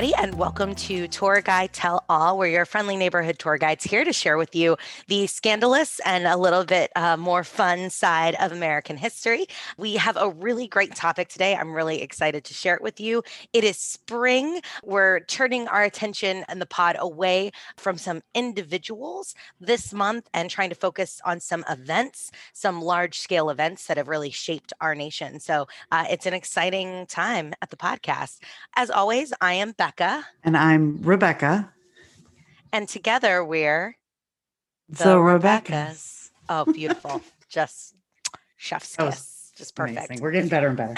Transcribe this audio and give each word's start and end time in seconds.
everybody, 0.00 0.26
and 0.26 0.38
welcome 0.38 0.74
to 0.74 1.06
Tour 1.08 1.42
Guide 1.42 1.74
Tell 1.74 2.06
All. 2.08 2.38
We're 2.38 2.46
your 2.46 2.64
friendly 2.64 2.96
neighborhood 2.96 3.38
tour 3.38 3.58
guides 3.58 3.84
here 3.84 4.02
to 4.02 4.14
share 4.14 4.38
with 4.38 4.56
you 4.56 4.78
the 5.08 5.26
scandalous 5.26 6.00
and 6.06 6.26
a 6.26 6.38
little 6.38 6.64
bit 6.64 6.90
uh, 6.96 7.18
more 7.18 7.44
fun 7.44 7.90
side 7.90 8.34
of 8.36 8.50
American 8.50 8.96
history. 8.96 9.44
We 9.76 9.96
have 9.96 10.16
a 10.16 10.30
really 10.30 10.68
great 10.68 10.94
topic 10.94 11.28
today. 11.28 11.54
I'm 11.54 11.74
really 11.74 12.00
excited 12.00 12.44
to 12.44 12.54
share 12.54 12.76
it 12.76 12.82
with 12.82 12.98
you. 12.98 13.22
It 13.52 13.62
is 13.62 13.76
spring. 13.76 14.62
We're 14.82 15.20
turning 15.20 15.68
our 15.68 15.82
attention 15.82 16.46
and 16.48 16.62
the 16.62 16.66
pod 16.66 16.96
away 16.98 17.50
from 17.76 17.98
some 17.98 18.22
individuals 18.34 19.34
this 19.60 19.92
month 19.92 20.30
and 20.32 20.48
trying 20.48 20.70
to 20.70 20.76
focus 20.76 21.20
on 21.26 21.40
some 21.40 21.62
events, 21.68 22.30
some 22.54 22.80
large 22.80 23.18
scale 23.18 23.50
events 23.50 23.86
that 23.86 23.98
have 23.98 24.08
really 24.08 24.30
shaped 24.30 24.72
our 24.80 24.94
nation. 24.94 25.40
So 25.40 25.68
uh, 25.92 26.06
it's 26.08 26.24
an 26.24 26.32
exciting 26.32 27.04
time 27.04 27.52
at 27.60 27.68
the 27.68 27.76
podcast. 27.76 28.38
As 28.76 28.90
always, 28.90 29.34
I 29.42 29.52
am 29.54 29.74
Becca. 29.96 30.24
And 30.44 30.56
I'm 30.56 31.02
Rebecca. 31.02 31.72
And 32.72 32.88
together 32.88 33.44
we're 33.44 33.96
the, 34.88 35.04
the 35.04 35.16
Rebeccas. 35.16 36.30
Oh, 36.48 36.64
beautiful. 36.64 37.22
Just 37.48 37.96
chef's 38.56 38.94
kiss 38.94 39.39
just 39.60 39.76
perfect. 39.76 39.98
Amazing. 39.98 40.22
We're 40.22 40.32
getting 40.32 40.48
better 40.48 40.68
and 40.68 40.76
better. 40.76 40.94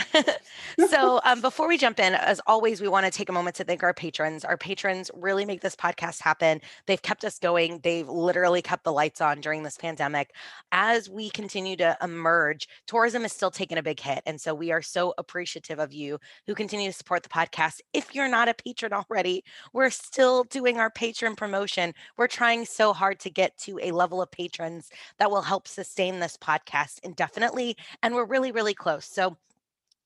so, 0.89 1.21
um, 1.25 1.41
before 1.41 1.67
we 1.67 1.77
jump 1.77 1.99
in, 1.99 2.15
as 2.15 2.41
always, 2.47 2.81
we 2.81 2.87
want 2.87 3.05
to 3.05 3.11
take 3.11 3.29
a 3.29 3.33
moment 3.33 3.57
to 3.57 3.65
thank 3.65 3.83
our 3.83 3.93
patrons. 3.93 4.45
Our 4.45 4.57
patrons 4.57 5.11
really 5.15 5.45
make 5.45 5.61
this 5.61 5.75
podcast 5.75 6.23
happen. 6.23 6.61
They've 6.87 7.03
kept 7.03 7.25
us 7.25 7.39
going. 7.39 7.81
They've 7.83 8.09
literally 8.09 8.63
kept 8.63 8.85
the 8.85 8.93
lights 8.93 9.21
on 9.21 9.41
during 9.41 9.65
this 9.65 9.77
pandemic. 9.77 10.33
As 10.71 11.11
we 11.11 11.29
continue 11.29 11.77
to 11.77 11.99
emerge, 12.01 12.69
tourism 12.87 13.25
is 13.25 13.33
still 13.33 13.51
taking 13.51 13.79
a 13.79 13.83
big 13.83 13.99
hit, 13.99 14.23
and 14.25 14.41
so 14.41 14.55
we 14.55 14.71
are 14.71 14.83
so 14.83 15.13
appreciative 15.19 15.81
of 15.81 15.93
you 15.93 16.19
who 16.47 16.55
continue 16.55 16.89
to 16.89 16.97
support 16.97 17.25
the 17.25 17.29
podcast. 17.29 17.81
If 17.93 18.15
you're 18.15 18.29
not 18.29 18.49
a 18.49 18.55
patron 18.55 18.93
already, 18.93 19.43
we're 19.73 19.91
still 19.91 20.45
doing 20.45 20.79
our 20.79 20.91
patron 20.91 21.35
promotion. 21.35 21.95
We're 22.17 22.29
trying 22.29 22.65
so 22.65 22.93
hard 22.93 23.19
to 23.21 23.31
get 23.31 23.59
to 23.59 23.81
a 23.83 23.91
level 23.91 24.23
of 24.23 24.31
patrons 24.31 24.89
that 25.19 25.31
will 25.31 25.43
help 25.43 25.67
sustain 25.67 26.21
this 26.21 26.37
podcast 26.37 27.01
indefinitely, 27.03 27.77
and 28.05 28.15
we're 28.15 28.25
really 28.25 28.52
really 28.53 28.75
close. 28.75 29.05
So 29.05 29.37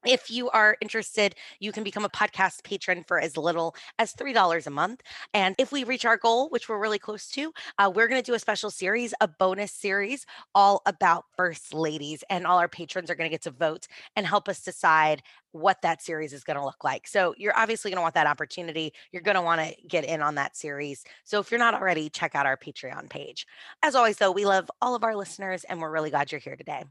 if 0.06 0.30
you 0.30 0.48
are 0.50 0.77
interested, 0.80 1.34
you 1.58 1.72
can 1.72 1.83
become 1.83 2.05
a 2.05 2.08
podcast 2.08 2.62
patron 2.62 3.05
for 3.06 3.20
as 3.20 3.36
little 3.36 3.75
as 3.98 4.14
$3 4.14 4.66
a 4.66 4.70
month. 4.70 5.00
And 5.34 5.55
if 5.58 5.72
we 5.72 5.83
reach 5.84 6.05
our 6.05 6.16
goal, 6.16 6.48
which 6.48 6.69
we're 6.69 6.78
really 6.78 6.98
close 6.98 7.28
to, 7.30 7.52
uh, 7.78 7.91
we're 7.92 8.06
going 8.06 8.22
to 8.22 8.27
do 8.27 8.34
a 8.34 8.39
special 8.39 8.70
series, 8.70 9.14
a 9.20 9.27
bonus 9.27 9.72
series 9.72 10.24
all 10.55 10.83
about 10.86 11.24
first 11.36 11.74
ladies. 11.74 12.22
And 12.30 12.47
all 12.47 12.58
our 12.58 12.69
patrons 12.69 13.11
are 13.11 13.17
going 13.17 13.28
to 13.28 13.34
get 13.34 13.42
to 13.42 13.50
vote 13.50 13.89
and 14.14 14.27
help 14.27 14.48
us 14.48 14.62
decide 14.62 15.22
what 15.50 15.83
that 15.83 16.02
series 16.02 16.33
is 16.33 16.44
going 16.44 16.58
to 16.58 16.64
look 16.64 16.84
like. 16.84 17.08
So 17.08 17.34
you're 17.36 17.56
obviously 17.56 17.91
going 17.91 17.98
to 17.98 18.02
want 18.02 18.14
that 18.14 18.27
opportunity. 18.27 18.92
You're 19.11 19.22
going 19.22 19.36
to 19.36 19.42
want 19.42 19.61
to 19.61 19.74
get 19.89 20.05
in 20.05 20.22
on 20.22 20.36
that 20.36 20.56
series. 20.56 21.02
So 21.24 21.41
if 21.41 21.50
you're 21.50 21.58
not 21.58 21.74
already, 21.74 22.11
check 22.11 22.34
out 22.34 22.47
our 22.47 22.56
Patreon 22.56 23.11
page. 23.11 23.47
As 23.83 23.94
always, 23.94 24.19
though, 24.19 24.30
we 24.30 24.44
love 24.44 24.70
all 24.80 24.94
of 24.94 25.02
our 25.02 25.17
listeners 25.17 25.64
and 25.64 25.80
we're 25.80 25.91
really 25.91 26.11
glad 26.11 26.30
you're 26.30 26.41
here 26.41 26.56
today. 26.56 26.84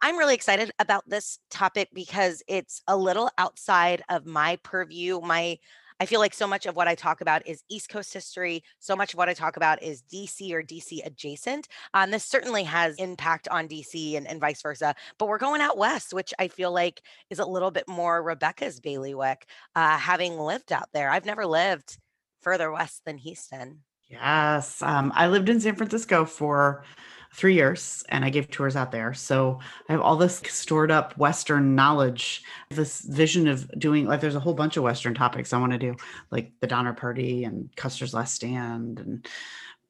I'm 0.00 0.16
really 0.16 0.34
excited 0.34 0.70
about 0.78 1.08
this 1.08 1.38
topic 1.50 1.88
because 1.92 2.42
it's 2.46 2.82
a 2.86 2.96
little 2.96 3.30
outside 3.38 4.02
of 4.08 4.26
my 4.26 4.56
purview. 4.62 5.20
My 5.20 5.58
I 6.00 6.06
feel 6.06 6.20
like 6.20 6.34
so 6.34 6.46
much 6.46 6.66
of 6.66 6.76
what 6.76 6.86
I 6.86 6.94
talk 6.94 7.20
about 7.22 7.46
is 7.46 7.64
East 7.68 7.88
Coast 7.88 8.14
history. 8.14 8.62
So 8.78 8.94
much 8.94 9.14
of 9.14 9.18
what 9.18 9.28
I 9.28 9.34
talk 9.34 9.56
about 9.56 9.82
is 9.82 10.04
DC 10.12 10.52
or 10.52 10.62
DC 10.62 11.04
adjacent. 11.04 11.66
Um, 11.92 12.12
this 12.12 12.24
certainly 12.24 12.62
has 12.62 12.94
impact 12.96 13.48
on 13.48 13.66
DC 13.66 14.16
and, 14.16 14.26
and 14.28 14.40
vice 14.40 14.62
versa. 14.62 14.94
But 15.18 15.26
we're 15.26 15.38
going 15.38 15.60
out 15.60 15.76
west, 15.76 16.14
which 16.14 16.32
I 16.38 16.46
feel 16.46 16.72
like 16.72 17.02
is 17.30 17.40
a 17.40 17.44
little 17.44 17.72
bit 17.72 17.88
more 17.88 18.22
Rebecca's 18.22 18.78
bailiwick, 18.78 19.46
uh, 19.74 19.98
having 19.98 20.38
lived 20.38 20.72
out 20.72 20.88
there. 20.92 21.10
I've 21.10 21.26
never 21.26 21.46
lived 21.46 21.98
further 22.42 22.70
west 22.70 23.02
than 23.04 23.18
Houston. 23.18 23.80
Yes. 24.08 24.80
Um, 24.80 25.12
I 25.16 25.26
lived 25.26 25.48
in 25.48 25.60
San 25.60 25.74
Francisco 25.74 26.24
for 26.24 26.84
three 27.32 27.54
years 27.54 28.04
and 28.08 28.24
I 28.24 28.30
gave 28.30 28.50
tours 28.50 28.76
out 28.76 28.92
there. 28.92 29.14
So 29.14 29.60
I 29.88 29.92
have 29.92 30.00
all 30.00 30.16
this 30.16 30.42
stored 30.48 30.90
up 30.90 31.16
Western 31.16 31.74
knowledge, 31.74 32.42
this 32.70 33.00
vision 33.00 33.46
of 33.48 33.70
doing 33.78 34.06
like 34.06 34.20
there's 34.20 34.34
a 34.34 34.40
whole 34.40 34.54
bunch 34.54 34.76
of 34.76 34.82
Western 34.82 35.14
topics 35.14 35.52
I 35.52 35.58
want 35.58 35.72
to 35.72 35.78
do, 35.78 35.94
like 36.30 36.52
the 36.60 36.66
Donner 36.66 36.94
Party 36.94 37.44
and 37.44 37.74
Custer's 37.76 38.14
Last 38.14 38.34
Stand 38.34 39.00
and 39.00 39.28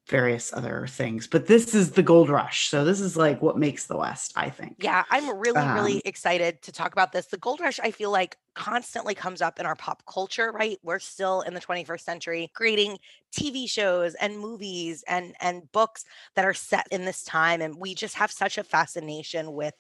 various 0.09 0.53
other 0.53 0.87
things. 0.89 1.27
But 1.27 1.47
this 1.47 1.75
is 1.75 1.93
the 1.93 2.03
gold 2.03 2.29
rush. 2.29 2.69
So 2.69 2.85
this 2.85 3.01
is 3.01 3.17
like 3.17 3.43
what 3.43 3.59
makes 3.59 3.87
the 3.87 3.97
West, 3.97 4.33
I 4.37 4.51
think. 4.51 4.77
Yeah, 4.79 5.05
I'm 5.11 5.39
really, 5.39 5.61
um, 5.61 5.75
really 5.75 6.03
excited 6.05 6.63
to 6.63 6.73
talk 6.73 6.93
about 6.93 7.13
this. 7.13 7.27
The 7.27 7.37
gold 7.37 7.61
rush, 7.61 7.79
I 7.81 7.91
feel 7.91 8.11
like 8.11 8.37
constantly 8.55 9.15
comes 9.15 9.41
up 9.41 9.61
in 9.61 9.67
our 9.67 9.77
pop 9.77 10.03
culture, 10.07 10.51
right? 10.51 10.79
We're 10.83 10.99
still 10.99 11.43
in 11.43 11.55
the 11.55 11.61
21st 11.61 12.01
century 12.01 12.51
creating 12.55 12.99
TV 13.33 13.71
shows 13.71 14.15
and 14.15 14.39
movies 14.39 15.05
and 15.07 15.35
and 15.41 15.71
books 15.73 16.05
that 16.35 16.45
are 16.45 16.55
set 16.55 16.87
in 16.91 17.05
this 17.05 17.23
time 17.23 17.61
and 17.61 17.77
we 17.77 17.95
just 17.95 18.15
have 18.15 18.31
such 18.31 18.59
a 18.59 18.65
fascination 18.65 19.53
with 19.53 19.75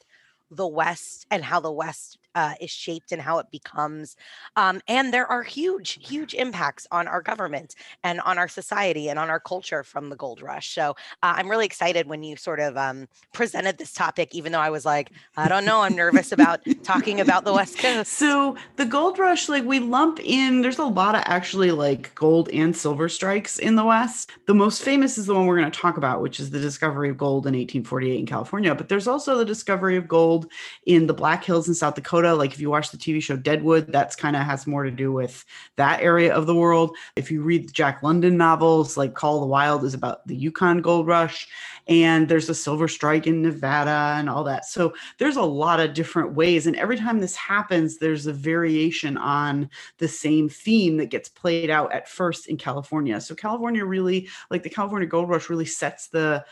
the 0.50 0.66
West 0.66 1.26
and 1.30 1.42
how 1.42 1.60
the 1.60 1.72
West 1.72 2.18
uh, 2.34 2.54
is 2.60 2.70
shaped 2.70 3.12
and 3.12 3.20
how 3.20 3.38
it 3.38 3.46
becomes. 3.50 4.16
Um, 4.56 4.80
and 4.86 5.12
there 5.12 5.26
are 5.26 5.42
huge, 5.42 5.98
huge 6.06 6.34
impacts 6.34 6.86
on 6.90 7.08
our 7.08 7.22
government 7.22 7.74
and 8.04 8.20
on 8.20 8.38
our 8.38 8.48
society 8.48 9.08
and 9.08 9.18
on 9.18 9.30
our 9.30 9.40
culture 9.40 9.82
from 9.82 10.08
the 10.08 10.16
gold 10.16 10.42
rush. 10.42 10.74
So 10.74 10.90
uh, 11.22 11.34
I'm 11.36 11.48
really 11.48 11.66
excited 11.66 12.06
when 12.06 12.22
you 12.22 12.36
sort 12.36 12.60
of 12.60 12.76
um, 12.76 13.08
presented 13.32 13.78
this 13.78 13.92
topic, 13.92 14.34
even 14.34 14.52
though 14.52 14.60
I 14.60 14.70
was 14.70 14.84
like, 14.84 15.10
I 15.36 15.48
don't 15.48 15.64
know, 15.64 15.82
I'm 15.82 15.96
nervous 15.96 16.32
about 16.32 16.60
talking 16.82 17.20
about 17.20 17.44
the 17.44 17.52
West 17.52 17.78
Coast. 17.80 18.12
So 18.12 18.56
the 18.76 18.84
gold 18.84 19.18
rush, 19.18 19.48
like 19.48 19.64
we 19.64 19.78
lump 19.78 20.20
in, 20.20 20.62
there's 20.62 20.78
a 20.78 20.84
lot 20.84 21.14
of 21.14 21.22
actually 21.24 21.70
like 21.70 22.14
gold 22.14 22.48
and 22.50 22.76
silver 22.76 23.08
strikes 23.08 23.58
in 23.58 23.76
the 23.76 23.84
West. 23.84 24.30
The 24.46 24.54
most 24.54 24.82
famous 24.82 25.18
is 25.18 25.26
the 25.26 25.34
one 25.34 25.46
we're 25.46 25.58
going 25.58 25.70
to 25.70 25.78
talk 25.78 25.96
about, 25.96 26.20
which 26.20 26.40
is 26.40 26.50
the 26.50 26.60
discovery 26.60 27.10
of 27.10 27.16
gold 27.16 27.46
in 27.46 27.54
1848 27.54 28.18
in 28.18 28.26
California. 28.26 28.74
But 28.74 28.88
there's 28.88 29.06
also 29.06 29.36
the 29.36 29.44
discovery 29.44 29.96
of 29.96 30.06
gold 30.06 30.50
in 30.86 31.06
the 31.06 31.14
Black 31.14 31.44
Hills 31.44 31.68
in 31.68 31.74
South 31.74 31.94
Dakota. 31.94 32.17
Like 32.24 32.52
if 32.52 32.60
you 32.60 32.70
watch 32.70 32.90
the 32.90 32.98
TV 32.98 33.22
show 33.22 33.36
Deadwood, 33.36 33.92
that's 33.92 34.16
kind 34.16 34.36
of 34.36 34.42
has 34.42 34.66
more 34.66 34.84
to 34.84 34.90
do 34.90 35.12
with 35.12 35.44
that 35.76 36.00
area 36.00 36.34
of 36.34 36.46
the 36.46 36.54
world. 36.54 36.96
If 37.16 37.30
you 37.30 37.42
read 37.42 37.68
the 37.68 37.72
Jack 37.72 38.02
London 38.02 38.36
novels, 38.36 38.96
like 38.96 39.14
Call 39.14 39.36
of 39.36 39.40
the 39.42 39.46
Wild 39.46 39.84
is 39.84 39.94
about 39.94 40.26
the 40.26 40.36
Yukon 40.36 40.80
Gold 40.80 41.06
Rush, 41.06 41.48
and 41.86 42.28
there's 42.28 42.48
a 42.48 42.54
silver 42.54 42.88
strike 42.88 43.26
in 43.26 43.42
Nevada 43.42 44.16
and 44.18 44.28
all 44.28 44.44
that. 44.44 44.66
So 44.66 44.94
there's 45.18 45.36
a 45.36 45.42
lot 45.42 45.80
of 45.80 45.94
different 45.94 46.34
ways. 46.34 46.66
And 46.66 46.76
every 46.76 46.96
time 46.96 47.20
this 47.20 47.36
happens, 47.36 47.98
there's 47.98 48.26
a 48.26 48.32
variation 48.32 49.16
on 49.16 49.70
the 49.98 50.08
same 50.08 50.48
theme 50.48 50.96
that 50.98 51.06
gets 51.10 51.28
played 51.28 51.70
out 51.70 51.92
at 51.92 52.08
first 52.08 52.48
in 52.48 52.56
California. 52.56 53.20
So 53.20 53.34
California 53.34 53.84
really, 53.84 54.28
like 54.50 54.62
the 54.62 54.70
California 54.70 55.08
Gold 55.08 55.28
Rush, 55.28 55.48
really 55.48 55.64
sets 55.64 56.08
the 56.08 56.44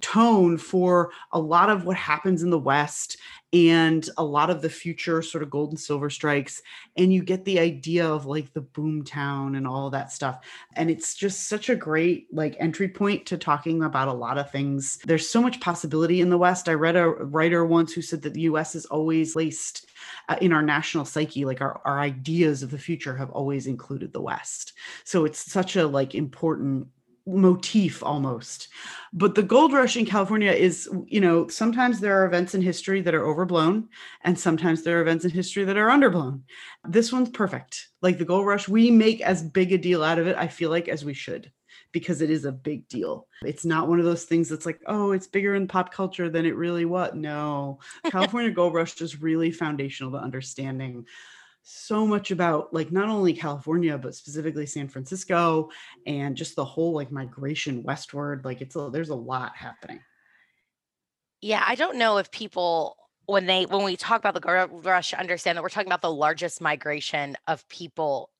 tone 0.00 0.58
for 0.58 1.10
a 1.32 1.38
lot 1.38 1.70
of 1.70 1.84
what 1.84 1.96
happens 1.96 2.42
in 2.42 2.50
the 2.50 2.58
West 2.58 3.16
and 3.52 4.08
a 4.16 4.24
lot 4.24 4.48
of 4.48 4.62
the 4.62 4.70
future 4.70 5.20
sort 5.20 5.42
of 5.42 5.50
gold 5.50 5.70
and 5.70 5.80
silver 5.80 6.08
strikes. 6.08 6.62
And 6.96 7.12
you 7.12 7.22
get 7.22 7.44
the 7.44 7.58
idea 7.58 8.06
of 8.06 8.24
like 8.24 8.52
the 8.52 8.62
boom 8.62 9.04
town 9.04 9.56
and 9.56 9.66
all 9.66 9.90
that 9.90 10.10
stuff. 10.10 10.40
And 10.74 10.90
it's 10.90 11.14
just 11.14 11.48
such 11.48 11.68
a 11.68 11.76
great 11.76 12.28
like 12.32 12.56
entry 12.58 12.88
point 12.88 13.26
to 13.26 13.36
talking 13.36 13.82
about 13.82 14.08
a 14.08 14.12
lot 14.12 14.38
of 14.38 14.50
things. 14.50 14.98
There's 15.04 15.28
so 15.28 15.42
much 15.42 15.60
possibility 15.60 16.20
in 16.20 16.30
the 16.30 16.38
West. 16.38 16.68
I 16.68 16.74
read 16.74 16.96
a 16.96 17.08
writer 17.08 17.66
once 17.66 17.92
who 17.92 18.02
said 18.02 18.22
that 18.22 18.34
the 18.34 18.42
US 18.42 18.74
is 18.74 18.86
always 18.86 19.36
laced 19.36 19.86
uh, 20.28 20.36
in 20.40 20.52
our 20.52 20.62
national 20.62 21.04
psyche 21.04 21.44
like 21.44 21.60
our, 21.60 21.80
our 21.84 22.00
ideas 22.00 22.62
of 22.62 22.70
the 22.70 22.78
future 22.78 23.16
have 23.16 23.30
always 23.30 23.66
included 23.66 24.12
the 24.12 24.20
west 24.20 24.72
so 25.04 25.24
it's 25.24 25.50
such 25.50 25.76
a 25.76 25.86
like 25.86 26.14
important 26.14 26.86
motif 27.26 28.02
almost. 28.02 28.68
But 29.12 29.34
the 29.34 29.42
gold 29.42 29.72
rush 29.72 29.96
in 29.96 30.06
California 30.06 30.52
is, 30.52 30.88
you 31.06 31.20
know, 31.20 31.48
sometimes 31.48 32.00
there 32.00 32.20
are 32.20 32.26
events 32.26 32.54
in 32.54 32.62
history 32.62 33.00
that 33.02 33.14
are 33.14 33.26
overblown, 33.26 33.88
and 34.22 34.38
sometimes 34.38 34.82
there 34.82 34.98
are 34.98 35.02
events 35.02 35.24
in 35.24 35.30
history 35.30 35.64
that 35.64 35.76
are 35.76 35.88
underblown. 35.88 36.42
This 36.84 37.12
one's 37.12 37.30
perfect. 37.30 37.88
Like 38.00 38.18
the 38.18 38.24
gold 38.24 38.46
rush, 38.46 38.68
we 38.68 38.90
make 38.90 39.20
as 39.20 39.42
big 39.42 39.72
a 39.72 39.78
deal 39.78 40.02
out 40.02 40.18
of 40.18 40.26
it, 40.26 40.36
I 40.36 40.48
feel 40.48 40.70
like, 40.70 40.88
as 40.88 41.04
we 41.04 41.14
should. 41.14 41.52
Because 41.92 42.22
it 42.22 42.30
is 42.30 42.46
a 42.46 42.52
big 42.52 42.88
deal. 42.88 43.26
It's 43.44 43.66
not 43.66 43.86
one 43.86 43.98
of 43.98 44.06
those 44.06 44.24
things 44.24 44.48
that's 44.48 44.64
like, 44.64 44.80
oh, 44.86 45.12
it's 45.12 45.26
bigger 45.26 45.54
in 45.54 45.68
pop 45.68 45.92
culture 45.92 46.30
than 46.30 46.46
it 46.46 46.56
really 46.56 46.86
was. 46.86 47.12
No, 47.14 47.80
California 48.06 48.50
Gold 48.50 48.72
Rush 48.72 48.98
is 49.02 49.20
really 49.20 49.50
foundational 49.50 50.12
to 50.12 50.18
understanding 50.18 51.06
so 51.62 52.06
much 52.06 52.30
about 52.30 52.72
like 52.74 52.90
not 52.90 53.08
only 53.08 53.32
California 53.32 53.96
but 53.96 54.14
specifically 54.14 54.66
San 54.66 54.88
Francisco 54.88 55.70
and 56.06 56.36
just 56.36 56.56
the 56.56 56.64
whole 56.64 56.92
like 56.92 57.12
migration 57.12 57.82
westward 57.82 58.44
like 58.44 58.60
it's 58.60 58.74
a, 58.76 58.90
there's 58.90 59.10
a 59.10 59.14
lot 59.14 59.56
happening. 59.56 60.00
Yeah, 61.40 61.62
I 61.66 61.74
don't 61.74 61.98
know 61.98 62.18
if 62.18 62.30
people 62.30 62.96
when 63.26 63.46
they 63.46 63.66
when 63.66 63.84
we 63.84 63.96
talk 63.96 64.20
about 64.20 64.34
the 64.34 64.40
gold 64.40 64.84
rush 64.84 65.14
understand 65.14 65.56
that 65.56 65.62
we're 65.62 65.68
talking 65.68 65.88
about 65.88 66.02
the 66.02 66.12
largest 66.12 66.60
migration 66.60 67.36
of 67.46 67.68
people 67.68 68.30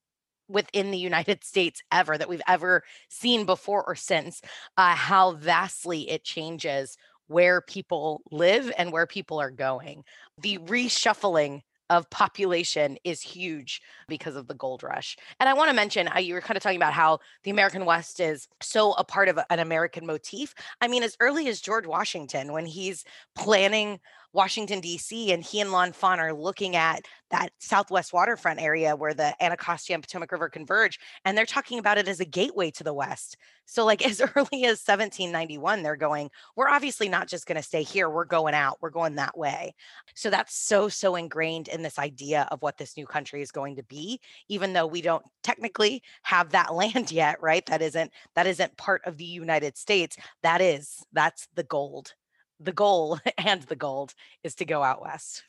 within 0.48 0.90
the 0.90 0.98
United 0.98 1.44
States 1.44 1.80
ever 1.92 2.18
that 2.18 2.28
we've 2.28 2.42
ever 2.48 2.82
seen 3.08 3.46
before 3.46 3.84
or 3.84 3.94
since 3.94 4.42
uh, 4.76 4.94
how 4.94 5.32
vastly 5.32 6.10
it 6.10 6.24
changes 6.24 6.96
where 7.28 7.60
people 7.60 8.22
live 8.30 8.70
and 8.76 8.92
where 8.92 9.06
people 9.06 9.40
are 9.40 9.50
going. 9.50 10.04
The 10.40 10.58
reshuffling 10.58 11.62
of 11.90 12.08
population 12.10 12.96
is 13.04 13.20
huge 13.20 13.82
because 14.08 14.36
of 14.36 14.46
the 14.46 14.54
gold 14.54 14.82
rush. 14.82 15.16
And 15.40 15.48
I 15.48 15.54
want 15.54 15.68
to 15.68 15.76
mention, 15.76 16.08
uh, 16.08 16.18
you 16.18 16.34
were 16.34 16.40
kind 16.40 16.56
of 16.56 16.62
talking 16.62 16.76
about 16.76 16.92
how 16.92 17.18
the 17.44 17.50
American 17.50 17.84
West 17.84 18.20
is 18.20 18.48
so 18.60 18.92
a 18.92 19.04
part 19.04 19.28
of 19.28 19.38
an 19.50 19.58
American 19.58 20.06
motif. 20.06 20.54
I 20.80 20.88
mean, 20.88 21.02
as 21.02 21.16
early 21.20 21.48
as 21.48 21.60
George 21.60 21.86
Washington, 21.86 22.52
when 22.52 22.66
he's 22.66 23.04
planning 23.34 24.00
Washington, 24.32 24.80
D.C., 24.80 25.32
and 25.32 25.42
he 25.42 25.60
and 25.60 25.72
L'Enfant 25.72 26.18
are 26.18 26.32
looking 26.32 26.76
at 26.76 27.04
that 27.30 27.50
Southwest 27.58 28.12
waterfront 28.12 28.60
area 28.60 28.96
where 28.96 29.14
the 29.14 29.34
Anacostia 29.42 29.94
and 29.94 30.02
Potomac 30.02 30.32
River 30.32 30.48
converge, 30.48 30.98
and 31.24 31.36
they're 31.36 31.46
talking 31.46 31.78
about 31.78 31.98
it 31.98 32.08
as 32.08 32.20
a 32.20 32.24
gateway 32.24 32.70
to 32.70 32.84
the 32.84 32.94
West. 32.94 33.36
So, 33.66 33.84
like 33.84 34.04
as 34.06 34.20
early 34.20 34.64
as 34.64 34.82
1791, 34.84 35.82
they're 35.82 35.96
going, 35.96 36.30
we're 36.56 36.68
obviously 36.68 37.08
not 37.08 37.28
just 37.28 37.46
going 37.46 37.56
to 37.56 37.62
stay 37.62 37.82
here, 37.82 38.08
we're 38.08 38.24
going 38.24 38.54
out, 38.54 38.78
we're 38.80 38.90
going 38.90 39.16
that 39.16 39.36
way. 39.36 39.74
So, 40.14 40.30
that's 40.30 40.54
so, 40.54 40.88
so 40.88 41.16
ingrained 41.16 41.68
in 41.68 41.82
this 41.82 41.98
idea 41.98 42.48
of 42.50 42.62
what 42.62 42.78
this 42.78 42.96
new 42.96 43.06
country 43.06 43.42
is 43.42 43.50
going 43.50 43.76
to 43.76 43.82
be, 43.84 44.20
even 44.48 44.72
though 44.72 44.86
we 44.86 45.02
don't 45.02 45.24
technically 45.42 46.02
have 46.22 46.50
that 46.50 46.74
land 46.74 47.12
yet, 47.12 47.36
right? 47.42 47.64
That 47.66 47.82
isn't 47.82 48.12
that 48.34 48.46
isn't 48.46 48.76
part 48.76 49.02
of 49.04 49.16
the 49.16 49.24
United 49.24 49.76
States. 49.76 50.16
That 50.42 50.60
is, 50.60 51.04
that's 51.12 51.48
the 51.54 51.64
gold 51.64 52.14
the 52.60 52.72
goal 52.72 53.18
and 53.38 53.62
the 53.62 53.76
gold 53.76 54.14
is 54.42 54.54
to 54.56 54.64
go 54.64 54.82
out 54.82 55.02
west. 55.02 55.44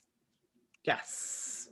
Yes. 0.84 1.70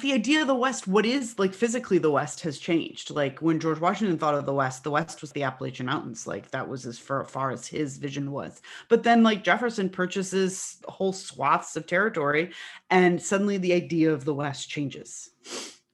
The 0.00 0.12
idea 0.12 0.42
of 0.42 0.46
the 0.46 0.54
West, 0.54 0.86
what 0.86 1.04
is 1.04 1.40
like 1.40 1.52
physically 1.52 1.98
the 1.98 2.10
West 2.10 2.42
has 2.42 2.58
changed. 2.58 3.10
Like 3.10 3.40
when 3.40 3.58
George 3.58 3.80
Washington 3.80 4.16
thought 4.16 4.36
of 4.36 4.46
the 4.46 4.54
West, 4.54 4.84
the 4.84 4.92
West 4.92 5.20
was 5.20 5.32
the 5.32 5.42
Appalachian 5.42 5.86
Mountains. 5.86 6.24
Like 6.24 6.52
that 6.52 6.68
was 6.68 6.86
as 6.86 7.00
far, 7.00 7.24
far 7.24 7.50
as 7.50 7.66
his 7.66 7.96
vision 7.98 8.30
was. 8.30 8.62
But 8.88 9.02
then, 9.02 9.24
like 9.24 9.42
Jefferson 9.42 9.90
purchases 9.90 10.76
whole 10.86 11.12
swaths 11.12 11.74
of 11.74 11.88
territory, 11.88 12.52
and 12.90 13.20
suddenly 13.20 13.58
the 13.58 13.72
idea 13.72 14.12
of 14.12 14.24
the 14.24 14.34
West 14.34 14.70
changes. 14.70 15.30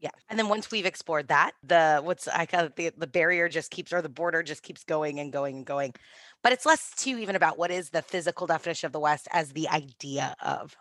Yeah. 0.01 0.11
And 0.29 0.39
then 0.39 0.51
once 0.51 0.71
we've 0.71 0.85
explored 0.85 1.29
that, 1.29 1.53
the 1.63 2.03
what's 2.05 2.29
I 2.29 2.45
call 2.45 2.65
it 2.65 2.77
the, 2.77 2.91
the 2.95 3.07
barrier 3.07 3.49
just 3.49 3.71
keeps 3.71 3.91
or 3.91 4.03
the 4.03 4.11
border 4.11 4.43
just 4.43 4.63
keeps 4.63 4.85
going 4.85 5.19
and 5.19 5.33
going 5.33 5.57
and 5.57 5.65
going. 5.65 5.95
But 6.45 6.53
it's 6.53 6.65
less 6.67 6.93
too 6.95 7.19
even 7.19 7.35
about 7.35 7.59
what 7.59 7.73
is 7.73 7.91
the 7.91 8.03
physical 8.03 8.47
definition 8.47 8.87
of 8.87 8.93
the 8.93 9.01
West 9.01 9.27
as 9.33 9.53
the 9.53 9.69
idea 9.69 10.37
of 10.41 10.77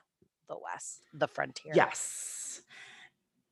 the 0.48 0.57
West, 0.62 1.00
the 1.13 1.27
frontier. 1.27 1.71
Yes. 1.74 2.62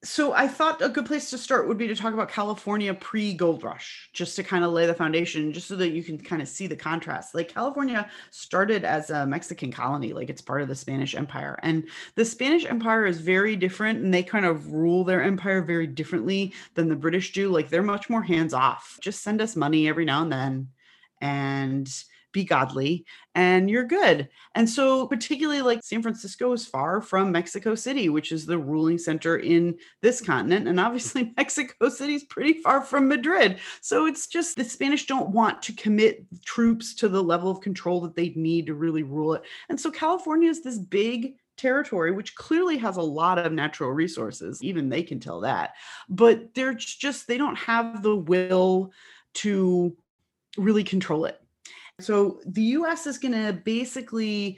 So 0.03 0.33
I 0.33 0.47
thought 0.47 0.81
a 0.81 0.89
good 0.89 1.05
place 1.05 1.29
to 1.29 1.37
start 1.37 1.67
would 1.67 1.77
be 1.77 1.87
to 1.87 1.95
talk 1.95 2.13
about 2.13 2.27
California 2.27 2.91
pre-gold 2.93 3.63
rush, 3.63 4.09
just 4.13 4.35
to 4.35 4.43
kind 4.43 4.65
of 4.65 4.71
lay 4.71 4.87
the 4.87 4.95
foundation, 4.95 5.53
just 5.53 5.67
so 5.67 5.75
that 5.75 5.91
you 5.91 6.03
can 6.03 6.17
kind 6.17 6.41
of 6.41 6.47
see 6.47 6.65
the 6.65 6.75
contrast. 6.75 7.35
Like 7.35 7.53
California 7.53 8.09
started 8.31 8.83
as 8.83 9.11
a 9.11 9.27
Mexican 9.27 9.71
colony, 9.71 10.11
like 10.11 10.29
it's 10.29 10.41
part 10.41 10.63
of 10.63 10.67
the 10.67 10.75
Spanish 10.75 11.13
Empire. 11.13 11.59
And 11.61 11.87
the 12.15 12.25
Spanish 12.25 12.65
Empire 12.65 13.05
is 13.05 13.21
very 13.21 13.55
different 13.55 14.03
and 14.03 14.11
they 14.11 14.23
kind 14.23 14.45
of 14.45 14.73
rule 14.73 15.03
their 15.03 15.21
empire 15.21 15.61
very 15.61 15.85
differently 15.87 16.51
than 16.73 16.89
the 16.89 16.95
British 16.95 17.31
do. 17.31 17.49
Like 17.49 17.69
they're 17.69 17.83
much 17.83 18.09
more 18.09 18.23
hands-off. 18.23 18.97
Just 19.01 19.21
send 19.21 19.39
us 19.39 19.55
money 19.55 19.87
every 19.87 20.03
now 20.03 20.23
and 20.23 20.31
then 20.31 20.67
and 21.21 21.89
be 22.33 22.43
godly 22.43 23.05
and 23.35 23.69
you're 23.69 23.85
good. 23.85 24.29
And 24.55 24.69
so, 24.69 25.07
particularly 25.07 25.61
like 25.61 25.83
San 25.83 26.01
Francisco 26.01 26.51
is 26.53 26.65
far 26.65 27.01
from 27.01 27.31
Mexico 27.31 27.75
City, 27.75 28.09
which 28.09 28.31
is 28.31 28.45
the 28.45 28.57
ruling 28.57 28.97
center 28.97 29.37
in 29.37 29.77
this 30.01 30.21
continent. 30.21 30.67
And 30.67 30.79
obviously, 30.79 31.33
Mexico 31.37 31.89
City 31.89 32.15
is 32.15 32.23
pretty 32.25 32.53
far 32.53 32.81
from 32.81 33.07
Madrid. 33.07 33.59
So, 33.81 34.05
it's 34.05 34.27
just 34.27 34.55
the 34.55 34.63
Spanish 34.63 35.07
don't 35.07 35.29
want 35.29 35.61
to 35.63 35.73
commit 35.73 36.25
troops 36.45 36.93
to 36.95 37.09
the 37.09 37.23
level 37.23 37.51
of 37.51 37.61
control 37.61 38.01
that 38.01 38.15
they 38.15 38.29
need 38.29 38.67
to 38.67 38.73
really 38.73 39.03
rule 39.03 39.33
it. 39.33 39.43
And 39.69 39.79
so, 39.79 39.91
California 39.91 40.49
is 40.49 40.63
this 40.63 40.79
big 40.79 41.35
territory, 41.57 42.11
which 42.11 42.35
clearly 42.35 42.77
has 42.77 42.97
a 42.97 43.01
lot 43.01 43.37
of 43.37 43.51
natural 43.51 43.91
resources. 43.91 44.63
Even 44.63 44.89
they 44.89 45.03
can 45.03 45.19
tell 45.19 45.41
that. 45.41 45.73
But 46.09 46.53
they're 46.55 46.73
just, 46.73 47.27
they 47.27 47.37
don't 47.37 47.57
have 47.57 48.01
the 48.01 48.15
will 48.15 48.91
to 49.33 49.95
really 50.57 50.83
control 50.83 51.25
it. 51.25 51.41
So 51.99 52.39
the 52.45 52.61
US 52.61 53.05
is 53.07 53.17
going 53.17 53.33
to 53.33 53.53
basically 53.53 54.57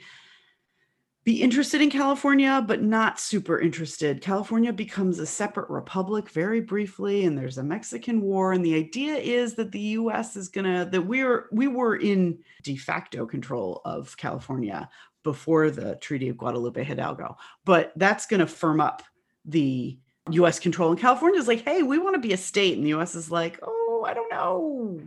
be 1.24 1.40
interested 1.40 1.80
in 1.80 1.90
California, 1.90 2.62
but 2.66 2.82
not 2.82 3.18
super 3.18 3.58
interested. 3.58 4.20
California 4.20 4.72
becomes 4.72 5.18
a 5.18 5.26
separate 5.26 5.70
republic 5.70 6.28
very 6.28 6.60
briefly, 6.60 7.24
and 7.24 7.36
there's 7.36 7.56
a 7.56 7.62
Mexican 7.62 8.20
war. 8.20 8.52
And 8.52 8.64
the 8.64 8.74
idea 8.74 9.14
is 9.14 9.54
that 9.54 9.72
the 9.72 9.80
US 9.80 10.36
is 10.36 10.48
gonna 10.48 10.84
that 10.92 11.00
we're 11.00 11.46
we 11.50 11.66
were 11.66 11.96
in 11.96 12.38
de 12.62 12.76
facto 12.76 13.24
control 13.24 13.80
of 13.86 14.14
California 14.18 14.88
before 15.22 15.70
the 15.70 15.96
Treaty 15.96 16.28
of 16.28 16.36
Guadalupe 16.36 16.84
Hidalgo, 16.84 17.38
but 17.64 17.92
that's 17.96 18.26
gonna 18.26 18.46
firm 18.46 18.82
up 18.82 19.02
the 19.46 19.98
US 20.30 20.58
control. 20.58 20.90
And 20.90 21.00
California 21.00 21.40
is 21.40 21.48
like, 21.48 21.64
hey, 21.64 21.82
we 21.82 21.98
want 21.98 22.16
to 22.16 22.20
be 22.20 22.34
a 22.34 22.38
state. 22.38 22.76
And 22.76 22.84
the 22.84 22.92
US 23.00 23.14
is 23.14 23.30
like, 23.30 23.58
oh, 23.62 24.04
I 24.06 24.12
don't 24.12 24.30
know 24.30 25.00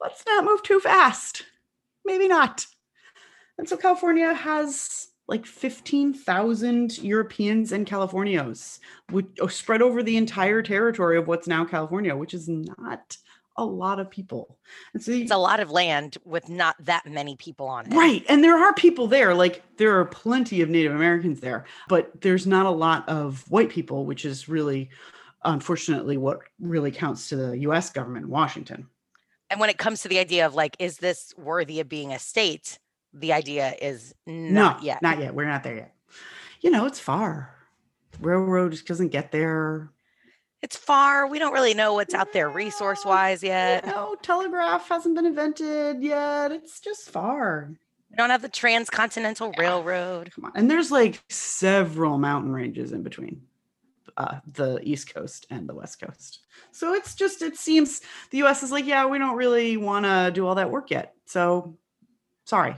let's 0.00 0.24
not 0.26 0.44
move 0.44 0.62
too 0.62 0.80
fast. 0.80 1.44
Maybe 2.04 2.28
not. 2.28 2.66
And 3.58 3.68
so 3.68 3.76
California 3.76 4.32
has 4.32 5.08
like 5.26 5.44
15,000 5.44 6.98
Europeans 6.98 7.72
and 7.72 7.86
Californios 7.86 8.78
which, 9.10 9.26
oh, 9.40 9.46
spread 9.46 9.82
over 9.82 10.02
the 10.02 10.16
entire 10.16 10.62
territory 10.62 11.18
of 11.18 11.28
what's 11.28 11.46
now 11.46 11.64
California, 11.64 12.16
which 12.16 12.32
is 12.32 12.48
not 12.48 13.16
a 13.58 13.64
lot 13.64 13.98
of 13.98 14.08
people. 14.08 14.56
And 14.94 15.02
so 15.02 15.10
it's 15.10 15.32
a 15.32 15.36
lot 15.36 15.60
of 15.60 15.70
land 15.70 16.16
with 16.24 16.48
not 16.48 16.76
that 16.84 17.04
many 17.06 17.36
people 17.36 17.66
on 17.66 17.86
it. 17.86 17.94
Right. 17.94 18.24
And 18.28 18.42
there 18.42 18.56
are 18.56 18.72
people 18.72 19.08
there, 19.08 19.34
like 19.34 19.62
there 19.76 19.98
are 19.98 20.04
plenty 20.04 20.62
of 20.62 20.70
Native 20.70 20.94
Americans 20.94 21.40
there, 21.40 21.66
but 21.88 22.20
there's 22.20 22.46
not 22.46 22.66
a 22.66 22.70
lot 22.70 23.06
of 23.08 23.44
white 23.50 23.68
people, 23.68 24.06
which 24.06 24.24
is 24.24 24.48
really 24.48 24.88
unfortunately 25.44 26.16
what 26.16 26.40
really 26.60 26.90
counts 26.90 27.28
to 27.28 27.36
the 27.36 27.58
US 27.58 27.90
government 27.90 28.26
in 28.26 28.30
Washington 28.30 28.88
and 29.50 29.60
when 29.60 29.70
it 29.70 29.78
comes 29.78 30.02
to 30.02 30.08
the 30.08 30.18
idea 30.18 30.46
of 30.46 30.54
like, 30.54 30.76
is 30.78 30.98
this 30.98 31.32
worthy 31.36 31.80
of 31.80 31.88
being 31.88 32.12
a 32.12 32.18
state? 32.18 32.78
The 33.12 33.32
idea 33.32 33.74
is 33.80 34.14
not 34.26 34.78
no, 34.80 34.84
yet. 34.84 35.02
Not 35.02 35.18
yet. 35.18 35.34
We're 35.34 35.46
not 35.46 35.62
there 35.62 35.76
yet. 35.76 35.94
You 36.60 36.70
know, 36.70 36.86
it's 36.86 37.00
far. 37.00 37.54
Railroad 38.20 38.72
just 38.72 38.86
doesn't 38.86 39.08
get 39.08 39.32
there. 39.32 39.90
It's 40.60 40.76
far. 40.76 41.28
We 41.28 41.38
don't 41.38 41.52
really 41.52 41.74
know 41.74 41.94
what's 41.94 42.14
out 42.14 42.32
there 42.32 42.50
resource 42.50 43.04
wise 43.04 43.42
yet. 43.42 43.86
No, 43.86 44.16
telegraph 44.22 44.88
hasn't 44.88 45.14
been 45.14 45.26
invented 45.26 46.02
yet. 46.02 46.50
It's 46.50 46.80
just 46.80 47.10
far. 47.10 47.70
We 48.10 48.16
don't 48.16 48.30
have 48.30 48.42
the 48.42 48.48
transcontinental 48.48 49.52
railroad. 49.56 50.32
Come 50.34 50.46
on. 50.46 50.52
And 50.54 50.70
there's 50.70 50.90
like 50.90 51.22
several 51.28 52.18
mountain 52.18 52.52
ranges 52.52 52.92
in 52.92 53.02
between 53.02 53.42
uh, 54.18 54.40
the 54.52 54.80
East 54.82 55.14
Coast 55.14 55.46
and 55.48 55.68
the 55.68 55.74
West 55.74 56.00
Coast. 56.00 56.40
So 56.72 56.92
it's 56.92 57.14
just, 57.14 57.40
it 57.40 57.56
seems 57.56 58.02
the 58.30 58.42
US 58.42 58.62
is 58.62 58.72
like, 58.72 58.84
yeah, 58.84 59.06
we 59.06 59.18
don't 59.18 59.36
really 59.36 59.76
want 59.76 60.04
to 60.04 60.30
do 60.34 60.46
all 60.46 60.56
that 60.56 60.70
work 60.70 60.90
yet. 60.90 61.14
So 61.26 61.78
sorry. 62.44 62.76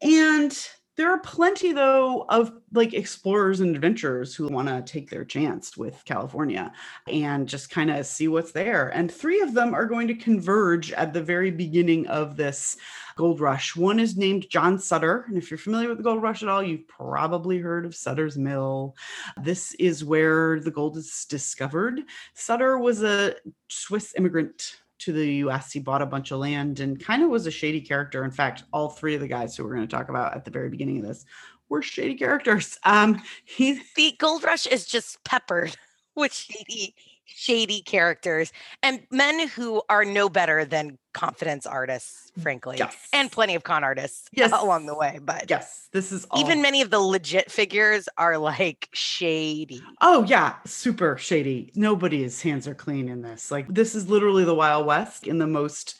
And 0.00 0.56
there 0.98 1.12
are 1.12 1.20
plenty, 1.20 1.72
though, 1.72 2.26
of 2.28 2.52
like 2.72 2.92
explorers 2.92 3.60
and 3.60 3.76
adventurers 3.76 4.34
who 4.34 4.48
want 4.48 4.66
to 4.66 4.82
take 4.82 5.08
their 5.08 5.24
chance 5.24 5.76
with 5.76 6.02
California 6.04 6.72
and 7.06 7.48
just 7.48 7.70
kind 7.70 7.88
of 7.88 8.04
see 8.04 8.26
what's 8.26 8.50
there. 8.50 8.88
And 8.88 9.10
three 9.10 9.40
of 9.40 9.54
them 9.54 9.74
are 9.74 9.86
going 9.86 10.08
to 10.08 10.14
converge 10.14 10.90
at 10.90 11.12
the 11.12 11.22
very 11.22 11.52
beginning 11.52 12.08
of 12.08 12.36
this 12.36 12.76
gold 13.14 13.38
rush. 13.38 13.76
One 13.76 14.00
is 14.00 14.16
named 14.16 14.50
John 14.50 14.76
Sutter. 14.76 15.24
And 15.28 15.38
if 15.38 15.52
you're 15.52 15.58
familiar 15.58 15.88
with 15.88 15.98
the 15.98 16.04
gold 16.04 16.20
rush 16.20 16.42
at 16.42 16.48
all, 16.48 16.64
you've 16.64 16.88
probably 16.88 17.58
heard 17.58 17.86
of 17.86 17.94
Sutter's 17.94 18.36
Mill. 18.36 18.96
This 19.40 19.74
is 19.74 20.04
where 20.04 20.58
the 20.58 20.72
gold 20.72 20.96
is 20.96 21.26
discovered. 21.30 22.00
Sutter 22.34 22.76
was 22.76 23.04
a 23.04 23.36
Swiss 23.68 24.14
immigrant 24.18 24.80
to 25.00 25.12
the 25.12 25.34
US. 25.36 25.72
He 25.72 25.80
bought 25.80 26.02
a 26.02 26.06
bunch 26.06 26.30
of 26.30 26.40
land 26.40 26.80
and 26.80 27.02
kind 27.02 27.22
of 27.22 27.30
was 27.30 27.46
a 27.46 27.50
shady 27.50 27.80
character. 27.80 28.24
In 28.24 28.30
fact, 28.30 28.64
all 28.72 28.88
three 28.88 29.14
of 29.14 29.20
the 29.20 29.28
guys 29.28 29.56
who 29.56 29.64
we're 29.64 29.74
going 29.74 29.86
to 29.86 29.96
talk 29.96 30.08
about 30.08 30.34
at 30.34 30.44
the 30.44 30.50
very 30.50 30.68
beginning 30.68 30.98
of 30.98 31.06
this 31.06 31.24
were 31.68 31.82
shady 31.82 32.14
characters. 32.14 32.78
Um, 32.84 33.22
he 33.44 33.80
the 33.96 34.14
Gold 34.18 34.44
Rush 34.44 34.66
is 34.66 34.86
just 34.86 35.22
peppered 35.24 35.76
with 36.16 36.32
shady 36.32 36.94
shady 37.28 37.82
characters 37.82 38.52
and 38.82 39.00
men 39.10 39.48
who 39.48 39.82
are 39.88 40.04
no 40.04 40.28
better 40.28 40.64
than 40.64 40.98
confidence 41.12 41.66
artists, 41.66 42.32
frankly, 42.40 42.76
yes. 42.78 42.96
and 43.12 43.30
plenty 43.30 43.54
of 43.54 43.64
con 43.64 43.84
artists 43.84 44.28
yes. 44.32 44.52
along 44.60 44.86
the 44.86 44.94
way. 44.94 45.18
But 45.22 45.48
yes, 45.48 45.88
this 45.92 46.12
is 46.12 46.24
all... 46.30 46.40
even 46.40 46.62
many 46.62 46.82
of 46.82 46.90
the 46.90 46.98
legit 46.98 47.50
figures 47.50 48.08
are 48.16 48.38
like 48.38 48.88
shady. 48.92 49.82
Oh 50.00 50.24
yeah, 50.24 50.56
super 50.64 51.16
shady. 51.16 51.72
Nobody's 51.74 52.40
hands 52.40 52.66
are 52.66 52.74
clean 52.74 53.08
in 53.08 53.22
this. 53.22 53.50
Like 53.50 53.68
this 53.68 53.94
is 53.94 54.08
literally 54.08 54.44
the 54.44 54.54
Wild 54.54 54.86
West 54.86 55.26
in 55.26 55.38
the 55.38 55.46
most 55.46 55.96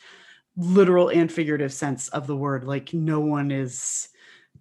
literal 0.56 1.08
and 1.08 1.30
figurative 1.30 1.72
sense 1.72 2.08
of 2.08 2.26
the 2.26 2.36
word. 2.36 2.64
Like 2.64 2.92
no 2.92 3.20
one 3.20 3.50
is 3.50 4.08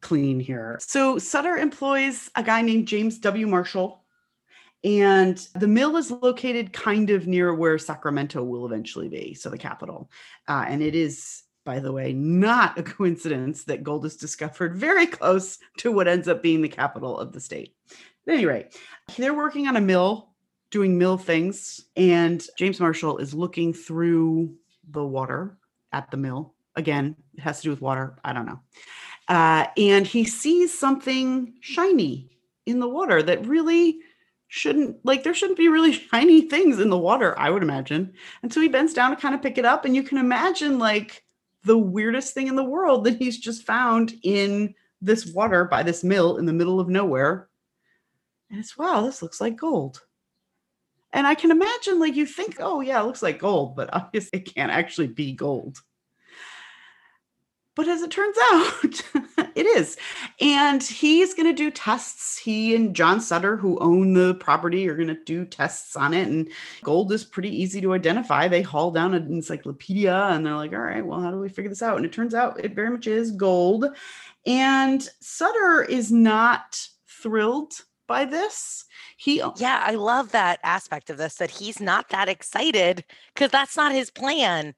clean 0.01 0.39
here. 0.39 0.77
So 0.81 1.17
Sutter 1.17 1.57
employs 1.57 2.29
a 2.35 2.43
guy 2.43 2.61
named 2.61 2.87
James 2.87 3.17
W. 3.19 3.47
Marshall 3.47 4.03
and 4.83 5.37
the 5.55 5.67
mill 5.67 5.97
is 5.97 6.11
located 6.11 6.73
kind 6.73 7.09
of 7.09 7.27
near 7.27 7.53
where 7.53 7.77
Sacramento 7.77 8.43
will 8.43 8.65
eventually 8.65 9.09
be, 9.09 9.33
so 9.33 9.49
the 9.49 9.57
capital. 9.57 10.09
Uh, 10.47 10.65
and 10.67 10.81
it 10.81 10.95
is 10.95 11.43
by 11.67 11.79
the 11.79 11.91
way, 11.91 12.13
not 12.13 12.79
a 12.79 12.83
coincidence 12.97 13.65
that 13.65 13.83
gold 13.83 14.05
is 14.05 14.15
discovered 14.15 14.77
very 14.77 15.05
close 15.05 15.59
to 15.77 15.91
what 15.91 16.07
ends 16.07 16.29
up 16.29 16.41
being 16.41 16.61
the 16.61 16.69
capital 16.69 17.19
of 17.19 17.33
the 17.33 17.41
state. 17.41 17.75
At 18.25 18.35
any 18.35 18.45
rate, 18.45 18.79
they're 19.17 19.33
working 19.33 19.67
on 19.67 19.75
a 19.75 19.81
mill, 19.81 20.29
doing 20.71 20.97
mill 20.97 21.17
things, 21.17 21.81
and 21.97 22.41
James 22.57 22.79
Marshall 22.79 23.17
is 23.17 23.33
looking 23.33 23.73
through 23.73 24.55
the 24.91 25.05
water 25.05 25.57
at 25.91 26.09
the 26.09 26.15
mill. 26.15 26.53
Again, 26.77 27.17
it 27.33 27.41
has 27.41 27.57
to 27.57 27.63
do 27.63 27.69
with 27.71 27.81
water. 27.81 28.17
I 28.23 28.31
don't 28.31 28.45
know. 28.45 28.61
Uh, 29.27 29.67
and 29.75 30.07
he 30.07 30.23
sees 30.23 30.77
something 30.77 31.53
shiny 31.59 32.29
in 32.65 32.79
the 32.79 32.87
water 32.87 33.21
that 33.21 33.45
really 33.45 33.99
shouldn't 34.47 34.97
like 35.03 35.23
there 35.23 35.33
shouldn't 35.33 35.57
be 35.57 35.67
really 35.67 35.91
shiny 36.11 36.41
things 36.41 36.79
in 36.79 36.89
the 36.89 36.97
water 36.97 37.37
i 37.37 37.49
would 37.49 37.63
imagine. 37.63 38.13
And 38.43 38.51
so 38.51 38.61
he 38.61 38.67
bends 38.67 38.93
down 38.93 39.11
to 39.11 39.17
kind 39.17 39.35
of 39.35 39.41
pick 39.41 39.57
it 39.57 39.65
up 39.65 39.85
and 39.85 39.95
you 39.95 40.03
can 40.03 40.17
imagine 40.17 40.79
like 40.79 41.23
the 41.63 41.77
weirdest 41.77 42.33
thing 42.33 42.47
in 42.47 42.55
the 42.55 42.63
world 42.63 43.03
that 43.03 43.17
he's 43.17 43.37
just 43.37 43.65
found 43.65 44.13
in 44.23 44.73
this 45.01 45.25
water 45.25 45.65
by 45.65 45.83
this 45.83 46.03
mill 46.03 46.37
in 46.37 46.45
the 46.45 46.53
middle 46.53 46.79
of 46.79 46.87
nowhere. 46.87 47.49
And 48.49 48.59
it's 48.59 48.77
wow 48.77 49.01
this 49.01 49.21
looks 49.21 49.41
like 49.41 49.57
gold. 49.57 50.01
And 51.13 51.27
i 51.27 51.35
can 51.35 51.51
imagine 51.51 51.99
like 51.99 52.15
you 52.15 52.25
think 52.25 52.57
oh 52.59 52.81
yeah 52.81 53.01
it 53.01 53.05
looks 53.05 53.23
like 53.23 53.39
gold 53.39 53.75
but 53.75 53.89
obviously 53.93 54.39
it 54.39 54.53
can't 54.55 54.71
actually 54.71 55.07
be 55.07 55.33
gold. 55.33 55.79
But 57.75 57.87
as 57.87 58.01
it 58.01 58.09
turns 58.09 58.37
out, 58.51 59.03
it 59.57 59.65
is. 59.65 59.97
And 60.39 60.83
he's 60.83 61.33
going 61.33 61.47
to 61.47 61.53
do 61.53 61.71
tests. 61.71 62.37
He 62.37 62.75
and 62.75 62.95
John 62.95 63.19
Sutter, 63.19 63.57
who 63.57 63.79
own 63.79 64.13
the 64.13 64.35
property, 64.35 64.87
are 64.87 64.95
going 64.95 65.07
to 65.07 65.23
do 65.25 65.45
tests 65.45 65.95
on 65.95 66.13
it. 66.13 66.27
And 66.27 66.49
gold 66.83 67.11
is 67.11 67.23
pretty 67.23 67.49
easy 67.49 67.81
to 67.81 67.93
identify. 67.93 68.47
They 68.47 68.61
haul 68.61 68.91
down 68.91 69.13
an 69.13 69.27
encyclopedia 69.27 70.15
and 70.15 70.45
they're 70.45 70.55
like, 70.55 70.73
all 70.73 70.79
right, 70.79 71.05
well, 71.05 71.19
how 71.19 71.31
do 71.31 71.39
we 71.39 71.49
figure 71.49 71.69
this 71.69 71.81
out? 71.81 71.97
And 71.97 72.05
it 72.05 72.13
turns 72.13 72.35
out 72.35 72.63
it 72.63 72.75
very 72.75 72.91
much 72.91 73.07
is 73.07 73.31
gold. 73.31 73.85
And 74.45 75.07
Sutter 75.19 75.83
is 75.83 76.11
not 76.11 76.79
thrilled 77.07 77.73
by 78.07 78.25
this. 78.25 78.85
He 79.17 79.41
Yeah, 79.57 79.83
I 79.85 79.95
love 79.95 80.31
that 80.31 80.59
aspect 80.63 81.09
of 81.09 81.17
this 81.17 81.35
that 81.35 81.51
he's 81.51 81.81
not 81.81 82.09
that 82.09 82.29
excited 82.29 83.03
cuz 83.35 83.49
that's 83.49 83.75
not 83.75 83.91
his 83.91 84.09
plan 84.09 84.75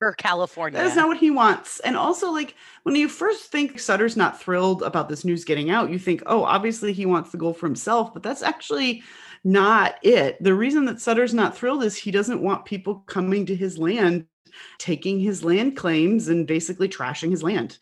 for 0.00 0.14
California. 0.14 0.80
That's 0.80 0.96
not 0.96 1.08
what 1.08 1.18
he 1.18 1.30
wants. 1.30 1.78
And 1.80 1.94
also, 1.94 2.32
like, 2.32 2.56
when 2.84 2.96
you 2.96 3.06
first 3.06 3.52
think 3.52 3.78
Sutter's 3.78 4.16
not 4.16 4.40
thrilled 4.40 4.82
about 4.82 5.10
this 5.10 5.26
news 5.26 5.44
getting 5.44 5.70
out, 5.70 5.90
you 5.90 5.98
think, 5.98 6.22
oh, 6.24 6.42
obviously 6.42 6.94
he 6.94 7.04
wants 7.04 7.30
the 7.30 7.36
goal 7.36 7.52
for 7.52 7.66
himself, 7.66 8.14
but 8.14 8.22
that's 8.22 8.42
actually 8.42 9.02
not 9.44 9.96
it. 10.02 10.42
The 10.42 10.54
reason 10.54 10.86
that 10.86 11.02
Sutter's 11.02 11.34
not 11.34 11.54
thrilled 11.54 11.84
is 11.84 11.96
he 11.96 12.10
doesn't 12.10 12.42
want 12.42 12.64
people 12.64 13.04
coming 13.06 13.44
to 13.44 13.54
his 13.54 13.76
land, 13.76 14.24
taking 14.78 15.20
his 15.20 15.44
land 15.44 15.76
claims, 15.76 16.28
and 16.28 16.46
basically 16.46 16.88
trashing 16.88 17.30
his 17.30 17.42
land. 17.42 17.76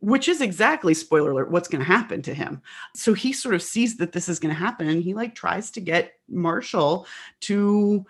Which 0.00 0.28
is 0.28 0.42
exactly, 0.42 0.92
spoiler 0.92 1.30
alert, 1.30 1.50
what's 1.50 1.68
going 1.68 1.82
to 1.82 1.90
happen 1.90 2.20
to 2.22 2.34
him. 2.34 2.60
So 2.94 3.14
he 3.14 3.32
sort 3.32 3.54
of 3.54 3.62
sees 3.62 3.96
that 3.96 4.12
this 4.12 4.28
is 4.28 4.40
going 4.40 4.54
to 4.54 4.60
happen 4.60 4.88
and 4.88 5.02
he 5.02 5.14
like 5.14 5.34
tries 5.34 5.70
to 5.70 5.80
get 5.80 6.12
Marshall 6.28 7.06
to, 7.42 8.04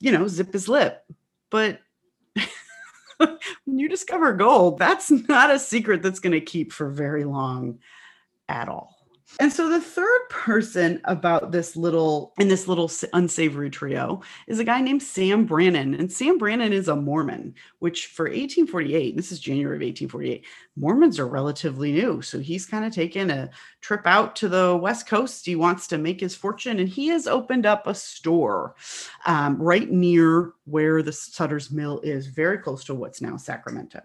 you 0.00 0.12
know, 0.12 0.26
zip 0.26 0.52
his 0.52 0.68
lip. 0.68 1.02
But 1.48 1.80
when 3.64 3.78
you 3.78 3.88
discover 3.88 4.32
gold, 4.32 4.78
that's 4.78 5.10
not 5.10 5.50
a 5.50 5.58
secret 5.58 6.02
that's 6.02 6.20
going 6.20 6.32
to 6.32 6.40
keep 6.40 6.72
for 6.72 6.88
very 6.88 7.24
long 7.24 7.78
at 8.48 8.68
all. 8.68 8.99
And 9.38 9.52
so 9.52 9.68
the 9.68 9.80
third 9.80 10.28
person 10.28 11.00
about 11.04 11.52
this 11.52 11.76
little 11.76 12.34
in 12.38 12.48
this 12.48 12.66
little 12.66 12.90
unsavory 13.12 13.70
trio 13.70 14.22
is 14.48 14.58
a 14.58 14.64
guy 14.64 14.80
named 14.80 15.02
Sam 15.02 15.46
Brannan. 15.46 15.94
And 15.94 16.10
Sam 16.10 16.36
Brannan 16.36 16.72
is 16.72 16.88
a 16.88 16.96
Mormon, 16.96 17.54
which 17.78 18.06
for 18.08 18.24
1848, 18.24 19.16
this 19.16 19.30
is 19.30 19.38
January 19.38 19.76
of 19.76 19.82
1848, 19.82 20.44
Mormons 20.76 21.18
are 21.18 21.26
relatively 21.26 21.92
new. 21.92 22.20
So 22.22 22.38
he's 22.40 22.66
kind 22.66 22.84
of 22.84 22.92
taken 22.92 23.30
a 23.30 23.50
trip 23.80 24.02
out 24.04 24.34
to 24.36 24.48
the 24.48 24.76
West 24.76 25.06
Coast. 25.06 25.46
He 25.46 25.56
wants 25.56 25.86
to 25.88 25.98
make 25.98 26.20
his 26.20 26.34
fortune, 26.34 26.80
and 26.80 26.88
he 26.88 27.06
has 27.08 27.26
opened 27.26 27.66
up 27.66 27.86
a 27.86 27.94
store 27.94 28.74
um, 29.26 29.60
right 29.60 29.90
near 29.90 30.52
where 30.64 31.02
the 31.02 31.12
Sutter's 31.12 31.70
Mill 31.70 32.00
is, 32.00 32.26
very 32.26 32.58
close 32.58 32.84
to 32.84 32.94
what's 32.94 33.20
now 33.20 33.36
Sacramento. 33.36 34.00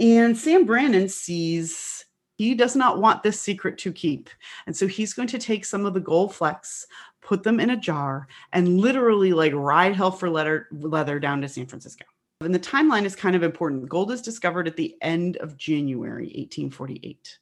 And 0.00 0.36
Sam 0.36 0.64
Brannan 0.64 1.08
sees 1.08 2.04
he 2.38 2.54
does 2.54 2.76
not 2.76 3.00
want 3.00 3.22
this 3.22 3.40
secret 3.40 3.76
to 3.78 3.92
keep. 3.92 4.30
And 4.66 4.76
so 4.76 4.86
he's 4.86 5.12
going 5.12 5.28
to 5.28 5.38
take 5.38 5.64
some 5.64 5.84
of 5.84 5.92
the 5.92 6.00
gold 6.00 6.32
flecks, 6.34 6.86
put 7.20 7.42
them 7.42 7.58
in 7.58 7.70
a 7.70 7.76
jar, 7.76 8.28
and 8.52 8.80
literally 8.80 9.32
like 9.32 9.52
ride 9.54 9.96
hell 9.96 10.12
for 10.12 10.30
leather, 10.30 10.68
leather 10.70 11.18
down 11.18 11.42
to 11.42 11.48
San 11.48 11.66
Francisco. 11.66 12.04
And 12.40 12.54
the 12.54 12.60
timeline 12.60 13.04
is 13.04 13.16
kind 13.16 13.34
of 13.34 13.42
important. 13.42 13.88
Gold 13.88 14.12
is 14.12 14.22
discovered 14.22 14.68
at 14.68 14.76
the 14.76 14.94
end 15.02 15.36
of 15.38 15.56
January 15.56 16.26
1848. 16.26 17.38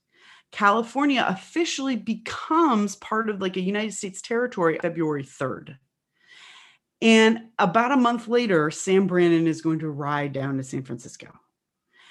California 0.50 1.26
officially 1.28 1.96
becomes 1.96 2.96
part 2.96 3.28
of 3.28 3.42
like 3.42 3.58
a 3.58 3.60
United 3.60 3.92
States 3.92 4.22
territory 4.22 4.78
February 4.80 5.24
3rd. 5.24 5.76
And 7.02 7.48
about 7.58 7.92
a 7.92 7.98
month 7.98 8.28
later, 8.28 8.70
Sam 8.70 9.06
Brannan 9.06 9.46
is 9.46 9.60
going 9.60 9.80
to 9.80 9.90
ride 9.90 10.32
down 10.32 10.56
to 10.56 10.64
San 10.64 10.82
Francisco. 10.82 11.28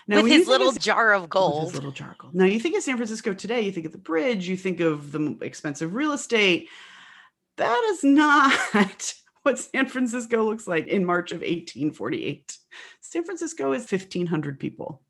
Now, 0.07 0.21
with 0.21 0.31
his 0.31 0.47
little 0.47 0.71
jar 0.71 1.13
of 1.13 1.29
gold. 1.29 1.65
his 1.65 1.75
little 1.75 1.91
jar 1.91 2.11
of 2.11 2.17
gold. 2.19 2.35
Now, 2.35 2.45
you 2.45 2.59
think 2.59 2.75
of 2.75 2.83
San 2.83 2.97
Francisco 2.97 3.33
today, 3.33 3.61
you 3.61 3.71
think 3.71 3.87
of 3.87 3.91
the 3.91 3.97
bridge, 3.97 4.47
you 4.47 4.55
think 4.55 4.79
of 4.79 5.11
the 5.11 5.37
expensive 5.41 5.95
real 5.95 6.11
estate. 6.11 6.69
That 7.57 7.81
is 7.91 8.03
not 8.03 8.53
what 9.41 9.59
San 9.59 9.87
Francisco 9.87 10.43
looks 10.43 10.67
like 10.67 10.87
in 10.87 11.05
March 11.05 11.31
of 11.31 11.39
1848. 11.39 12.57
San 13.01 13.23
Francisco 13.23 13.71
is 13.71 13.89
1,500 13.91 14.59
people, 14.59 15.01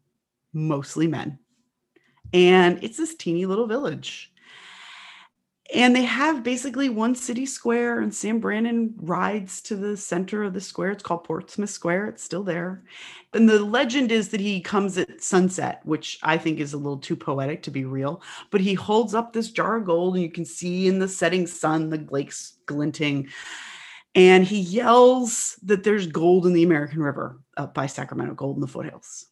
mostly 0.53 1.07
men. 1.07 1.39
And 2.33 2.81
it's 2.83 2.97
this 2.97 3.15
teeny 3.15 3.45
little 3.45 3.67
village 3.67 4.31
and 5.73 5.95
they 5.95 6.03
have 6.03 6.43
basically 6.43 6.89
one 6.89 7.15
city 7.15 7.45
square 7.45 7.99
and 7.99 8.13
sam 8.13 8.39
brannan 8.39 8.93
rides 8.97 9.61
to 9.61 9.75
the 9.75 9.97
center 9.97 10.43
of 10.43 10.53
the 10.53 10.61
square. 10.61 10.91
It's 10.91 11.01
called 11.01 11.23
portsmouth 11.23 11.71
square. 11.71 12.07
It's 12.07 12.23
still 12.23 12.43
there. 12.43 12.83
And 13.33 13.49
the 13.49 13.63
legend 13.65 14.11
is 14.11 14.29
that 14.29 14.39
he 14.39 14.61
comes 14.61 14.97
at 14.97 15.23
sunset 15.23 15.81
which 15.83 16.19
i 16.21 16.37
think 16.37 16.59
is 16.59 16.73
a 16.73 16.77
little 16.77 16.97
too 16.97 17.15
poetic 17.15 17.63
to 17.63 17.71
be 17.71 17.83
real 17.83 18.21
but 18.51 18.61
he 18.61 18.73
holds 18.75 19.13
up 19.15 19.33
this 19.33 19.51
jar 19.51 19.77
of 19.77 19.85
gold 19.85 20.15
and 20.15 20.23
you 20.23 20.31
can 20.31 20.45
see 20.45 20.87
in 20.87 20.99
the 20.99 21.07
setting 21.07 21.47
sun 21.47 21.89
the 21.89 22.05
lakes 22.09 22.53
glinting. 22.65 23.27
And 24.13 24.45
he 24.45 24.59
yells 24.59 25.59
that 25.63 25.83
there's 25.83 26.07
gold 26.07 26.45
in 26.45 26.53
the 26.53 26.63
american 26.63 27.01
river 27.01 27.39
up 27.57 27.73
by 27.73 27.87
sacramento 27.87 28.35
gold 28.35 28.57
in 28.57 28.61
the 28.61 28.67
foothills. 28.67 29.25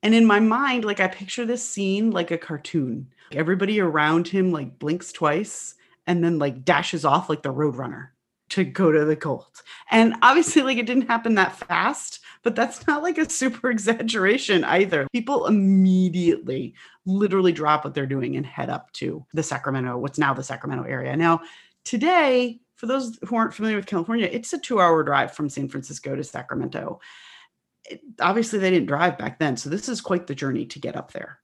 And 0.00 0.14
in 0.14 0.24
my 0.26 0.38
mind 0.38 0.84
like 0.84 1.00
i 1.00 1.08
picture 1.08 1.44
this 1.44 1.68
scene 1.68 2.12
like 2.12 2.30
a 2.30 2.38
cartoon 2.38 3.08
Everybody 3.32 3.80
around 3.80 4.28
him 4.28 4.52
like 4.52 4.78
blinks 4.78 5.12
twice 5.12 5.74
and 6.06 6.24
then 6.24 6.38
like 6.38 6.64
dashes 6.64 7.04
off 7.04 7.28
like 7.28 7.42
the 7.42 7.52
roadrunner 7.52 8.08
to 8.50 8.64
go 8.64 8.90
to 8.90 9.04
the 9.04 9.16
gold. 9.16 9.62
And 9.90 10.14
obviously, 10.22 10.62
like 10.62 10.78
it 10.78 10.86
didn't 10.86 11.06
happen 11.06 11.34
that 11.34 11.56
fast, 11.56 12.20
but 12.42 12.56
that's 12.56 12.86
not 12.86 13.02
like 13.02 13.18
a 13.18 13.28
super 13.28 13.70
exaggeration 13.70 14.64
either. 14.64 15.06
People 15.12 15.46
immediately 15.46 16.74
literally 17.06 17.52
drop 17.52 17.84
what 17.84 17.94
they're 17.94 18.06
doing 18.06 18.36
and 18.36 18.46
head 18.46 18.70
up 18.70 18.92
to 18.94 19.24
the 19.34 19.42
Sacramento, 19.42 19.98
what's 19.98 20.18
now 20.18 20.34
the 20.34 20.42
Sacramento 20.42 20.84
area. 20.84 21.16
Now, 21.16 21.40
today, 21.84 22.60
for 22.76 22.86
those 22.86 23.18
who 23.26 23.36
aren't 23.36 23.54
familiar 23.54 23.76
with 23.76 23.86
California, 23.86 24.28
it's 24.30 24.52
a 24.52 24.58
two 24.58 24.80
hour 24.80 25.02
drive 25.02 25.32
from 25.32 25.50
San 25.50 25.68
Francisco 25.68 26.16
to 26.16 26.24
Sacramento. 26.24 27.00
It, 27.84 28.00
obviously, 28.20 28.58
they 28.58 28.70
didn't 28.70 28.88
drive 28.88 29.18
back 29.18 29.38
then. 29.38 29.56
So, 29.56 29.68
this 29.68 29.88
is 29.88 30.00
quite 30.00 30.26
the 30.26 30.34
journey 30.34 30.64
to 30.66 30.78
get 30.78 30.96
up 30.96 31.12
there. 31.12 31.40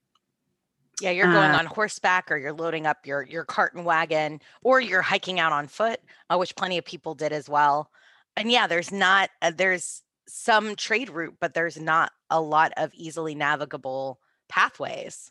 Yeah, 1.00 1.10
you're 1.10 1.32
going 1.32 1.50
uh, 1.50 1.58
on 1.58 1.66
horseback 1.66 2.30
or 2.30 2.36
you're 2.36 2.52
loading 2.52 2.86
up 2.86 3.06
your 3.06 3.22
your 3.22 3.44
cart 3.44 3.74
and 3.74 3.84
wagon 3.84 4.40
or 4.62 4.80
you're 4.80 5.02
hiking 5.02 5.40
out 5.40 5.52
on 5.52 5.66
foot, 5.66 6.00
uh, 6.30 6.36
which 6.36 6.56
plenty 6.56 6.78
of 6.78 6.84
people 6.84 7.14
did 7.14 7.32
as 7.32 7.48
well. 7.48 7.90
And 8.36 8.50
yeah, 8.50 8.66
there's 8.66 8.92
not 8.92 9.30
uh, 9.42 9.52
there's 9.56 10.02
some 10.26 10.76
trade 10.76 11.10
route, 11.10 11.36
but 11.40 11.54
there's 11.54 11.78
not 11.78 12.12
a 12.30 12.40
lot 12.40 12.72
of 12.76 12.90
easily 12.94 13.34
navigable 13.34 14.20
pathways. 14.48 15.30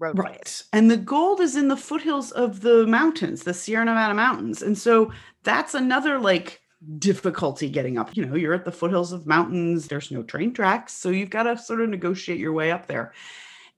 Roadways. 0.00 0.24
Right. 0.24 0.62
And 0.72 0.90
the 0.90 0.96
gold 0.96 1.40
is 1.40 1.56
in 1.56 1.68
the 1.68 1.76
foothills 1.76 2.30
of 2.30 2.60
the 2.60 2.86
mountains, 2.86 3.42
the 3.42 3.54
Sierra 3.54 3.84
Nevada 3.84 4.14
mountains. 4.14 4.62
And 4.62 4.78
so 4.78 5.12
that's 5.42 5.74
another 5.74 6.20
like 6.20 6.60
difficulty 6.98 7.68
getting 7.68 7.98
up. 7.98 8.16
You 8.16 8.24
know, 8.24 8.36
you're 8.36 8.54
at 8.54 8.64
the 8.64 8.72
foothills 8.72 9.12
of 9.12 9.26
mountains, 9.26 9.88
there's 9.88 10.12
no 10.12 10.22
train 10.22 10.52
tracks. 10.52 10.92
So 10.92 11.10
you've 11.10 11.30
got 11.30 11.44
to 11.44 11.58
sort 11.58 11.80
of 11.80 11.88
negotiate 11.88 12.38
your 12.38 12.52
way 12.52 12.70
up 12.70 12.86
there. 12.86 13.12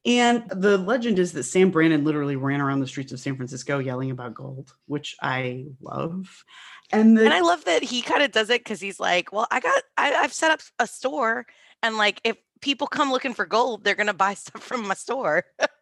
And 0.07 0.49
the 0.51 0.79
legend 0.79 1.19
is 1.19 1.33
that 1.33 1.43
Sam 1.43 1.71
Brannan 1.71 2.05
literally 2.05 2.37
ran 2.37 2.61
around 2.61 2.81
the 2.81 2.87
streets 2.87 3.13
of 3.13 3.21
San 3.21 3.37
Francisco 3.37 3.79
yelling 3.79 4.11
about 4.11 4.35
gold, 4.35 4.73
which 4.87 5.15
I 5.23 5.67
love. 5.83 6.45
And, 6.91 7.17
the- 7.19 7.25
and 7.25 7.35
I 7.35 7.41
love 7.41 7.65
that 7.67 7.83
he 7.83 8.01
kind 8.03 8.23
of 8.23 8.33
does 8.33 8.49
it 8.51 8.61
because 8.65 8.81
he's 8.81 8.99
like, 8.99 9.33
well, 9.33 9.47
I 9.51 9.61
got, 9.61 9.83
I, 9.99 10.15
I've 10.15 10.33
set 10.33 10.51
up 10.51 10.61
a 10.79 10.87
store, 10.87 11.47
and 11.83 11.97
like 11.99 12.21
if 12.25 12.37
people 12.61 12.87
come 12.87 13.11
looking 13.13 13.35
for 13.35 13.45
gold, 13.47 13.85
they're 13.85 13.95
gonna 13.95 14.15
buy 14.15 14.35
stuff 14.35 14.63
from 14.63 14.87
my 14.89 14.95
store. 14.95 15.45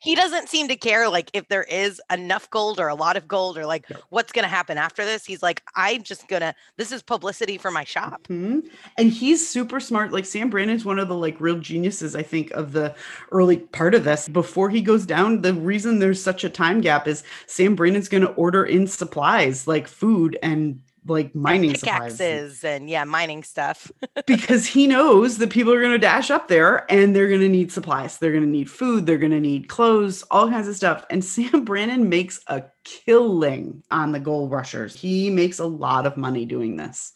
he 0.00 0.14
doesn't 0.14 0.48
seem 0.48 0.68
to 0.68 0.76
care 0.76 1.08
like 1.08 1.30
if 1.32 1.48
there 1.48 1.64
is 1.64 2.00
enough 2.12 2.48
gold 2.50 2.78
or 2.80 2.88
a 2.88 2.94
lot 2.94 3.16
of 3.16 3.26
gold 3.28 3.58
or 3.58 3.66
like 3.66 3.88
No. 3.90 3.96
what's 4.10 4.32
going 4.32 4.42
to 4.44 4.48
happen 4.48 4.78
after 4.78 5.04
this. 5.04 5.24
He's 5.24 5.42
like, 5.42 5.62
I'm 5.74 6.02
just 6.02 6.28
going 6.28 6.42
to, 6.42 6.54
this 6.76 6.92
is 6.92 7.02
publicity 7.02 7.58
for 7.58 7.70
my 7.70 7.84
shop. 7.84 8.26
Mhm. 8.28 8.68
And 8.98 9.10
he's 9.10 9.46
super 9.48 9.80
smart. 9.80 10.12
Like 10.12 10.24
Sam 10.26 10.50
Brannan's 10.50 10.84
one 10.84 10.98
of 10.98 11.08
the 11.08 11.16
like 11.16 11.40
real 11.40 11.58
geniuses, 11.58 12.14
I 12.16 12.22
think, 12.22 12.50
of 12.52 12.72
the 12.72 12.94
early 13.32 13.58
part 13.58 13.94
of 13.94 14.04
this. 14.04 14.28
Before 14.28 14.70
he 14.70 14.80
goes 14.80 15.06
down, 15.06 15.42
the 15.42 15.54
reason 15.54 15.98
there's 15.98 16.22
such 16.22 16.44
a 16.44 16.50
time 16.50 16.80
gap 16.80 17.06
is 17.08 17.22
Sam 17.46 17.76
Brannan's 17.76 18.08
going 18.08 18.22
to 18.22 18.32
order 18.32 18.64
in 18.64 18.86
supplies 18.86 19.66
like 19.66 19.88
food 19.88 20.38
and 20.42 20.80
like 21.06 21.34
mining 21.34 21.74
supplies 21.74 22.18
Pickaxes 22.18 22.64
and 22.64 22.88
yeah, 22.90 23.04
mining 23.04 23.42
stuff. 23.42 23.90
because 24.26 24.66
he 24.66 24.86
knows 24.86 25.38
that 25.38 25.50
people 25.50 25.72
are 25.72 25.80
going 25.80 25.92
to 25.92 25.98
dash 25.98 26.30
up 26.30 26.48
there 26.48 26.90
and 26.90 27.14
they're 27.14 27.28
going 27.28 27.40
to 27.40 27.48
need 27.48 27.72
supplies. 27.72 28.18
They're 28.18 28.32
going 28.32 28.44
to 28.44 28.48
need 28.50 28.70
food. 28.70 29.06
They're 29.06 29.18
going 29.18 29.32
to 29.32 29.40
need 29.40 29.68
clothes, 29.68 30.22
all 30.30 30.48
kinds 30.48 30.68
of 30.68 30.76
stuff. 30.76 31.04
And 31.10 31.24
Sam 31.36 31.64
Brannan 31.64 32.08
makes 32.08 32.40
a 32.48 32.64
killing 32.84 33.82
on 33.90 34.12
the 34.12 34.20
gold 34.20 34.50
rushers. 34.50 34.94
He 34.94 35.30
makes 35.30 35.58
a 35.58 35.66
lot 35.66 36.06
of 36.06 36.16
money 36.16 36.44
doing 36.44 36.76
this 36.76 37.12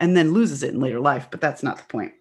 and 0.00 0.16
then 0.16 0.32
loses 0.32 0.62
it 0.62 0.74
in 0.74 0.80
later 0.80 1.00
life, 1.00 1.28
but 1.30 1.40
that's 1.40 1.62
not 1.62 1.78
the 1.78 1.84
point. 1.84 2.12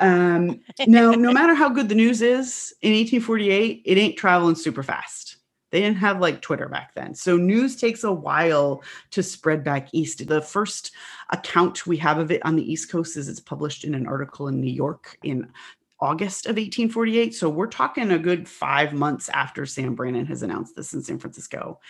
Um, 0.00 0.60
now, 0.86 1.12
no 1.12 1.32
matter 1.34 1.54
how 1.54 1.68
good 1.68 1.88
the 1.88 1.94
news 1.94 2.22
is 2.22 2.74
in 2.80 2.92
1848, 2.92 3.82
it 3.84 3.98
ain't 3.98 4.16
traveling 4.16 4.54
super 4.54 4.82
fast. 4.82 5.31
They 5.72 5.80
didn't 5.80 5.96
have 5.96 6.20
like 6.20 6.42
Twitter 6.42 6.68
back 6.68 6.94
then. 6.94 7.14
So 7.14 7.38
news 7.38 7.76
takes 7.76 8.04
a 8.04 8.12
while 8.12 8.82
to 9.10 9.22
spread 9.22 9.64
back 9.64 9.88
east. 9.92 10.24
The 10.28 10.42
first 10.42 10.92
account 11.30 11.86
we 11.86 11.96
have 11.96 12.18
of 12.18 12.30
it 12.30 12.44
on 12.44 12.56
the 12.56 12.72
East 12.72 12.90
Coast 12.90 13.16
is 13.16 13.26
it's 13.26 13.40
published 13.40 13.84
in 13.84 13.94
an 13.94 14.06
article 14.06 14.48
in 14.48 14.60
New 14.60 14.70
York 14.70 15.16
in 15.22 15.50
August 15.98 16.44
of 16.44 16.56
1848. 16.56 17.34
So 17.34 17.48
we're 17.48 17.68
talking 17.68 18.10
a 18.10 18.18
good 18.18 18.46
five 18.46 18.92
months 18.92 19.30
after 19.30 19.64
Sam 19.64 19.94
Brannan 19.94 20.26
has 20.26 20.42
announced 20.42 20.76
this 20.76 20.92
in 20.92 21.02
San 21.02 21.18
Francisco. 21.18 21.80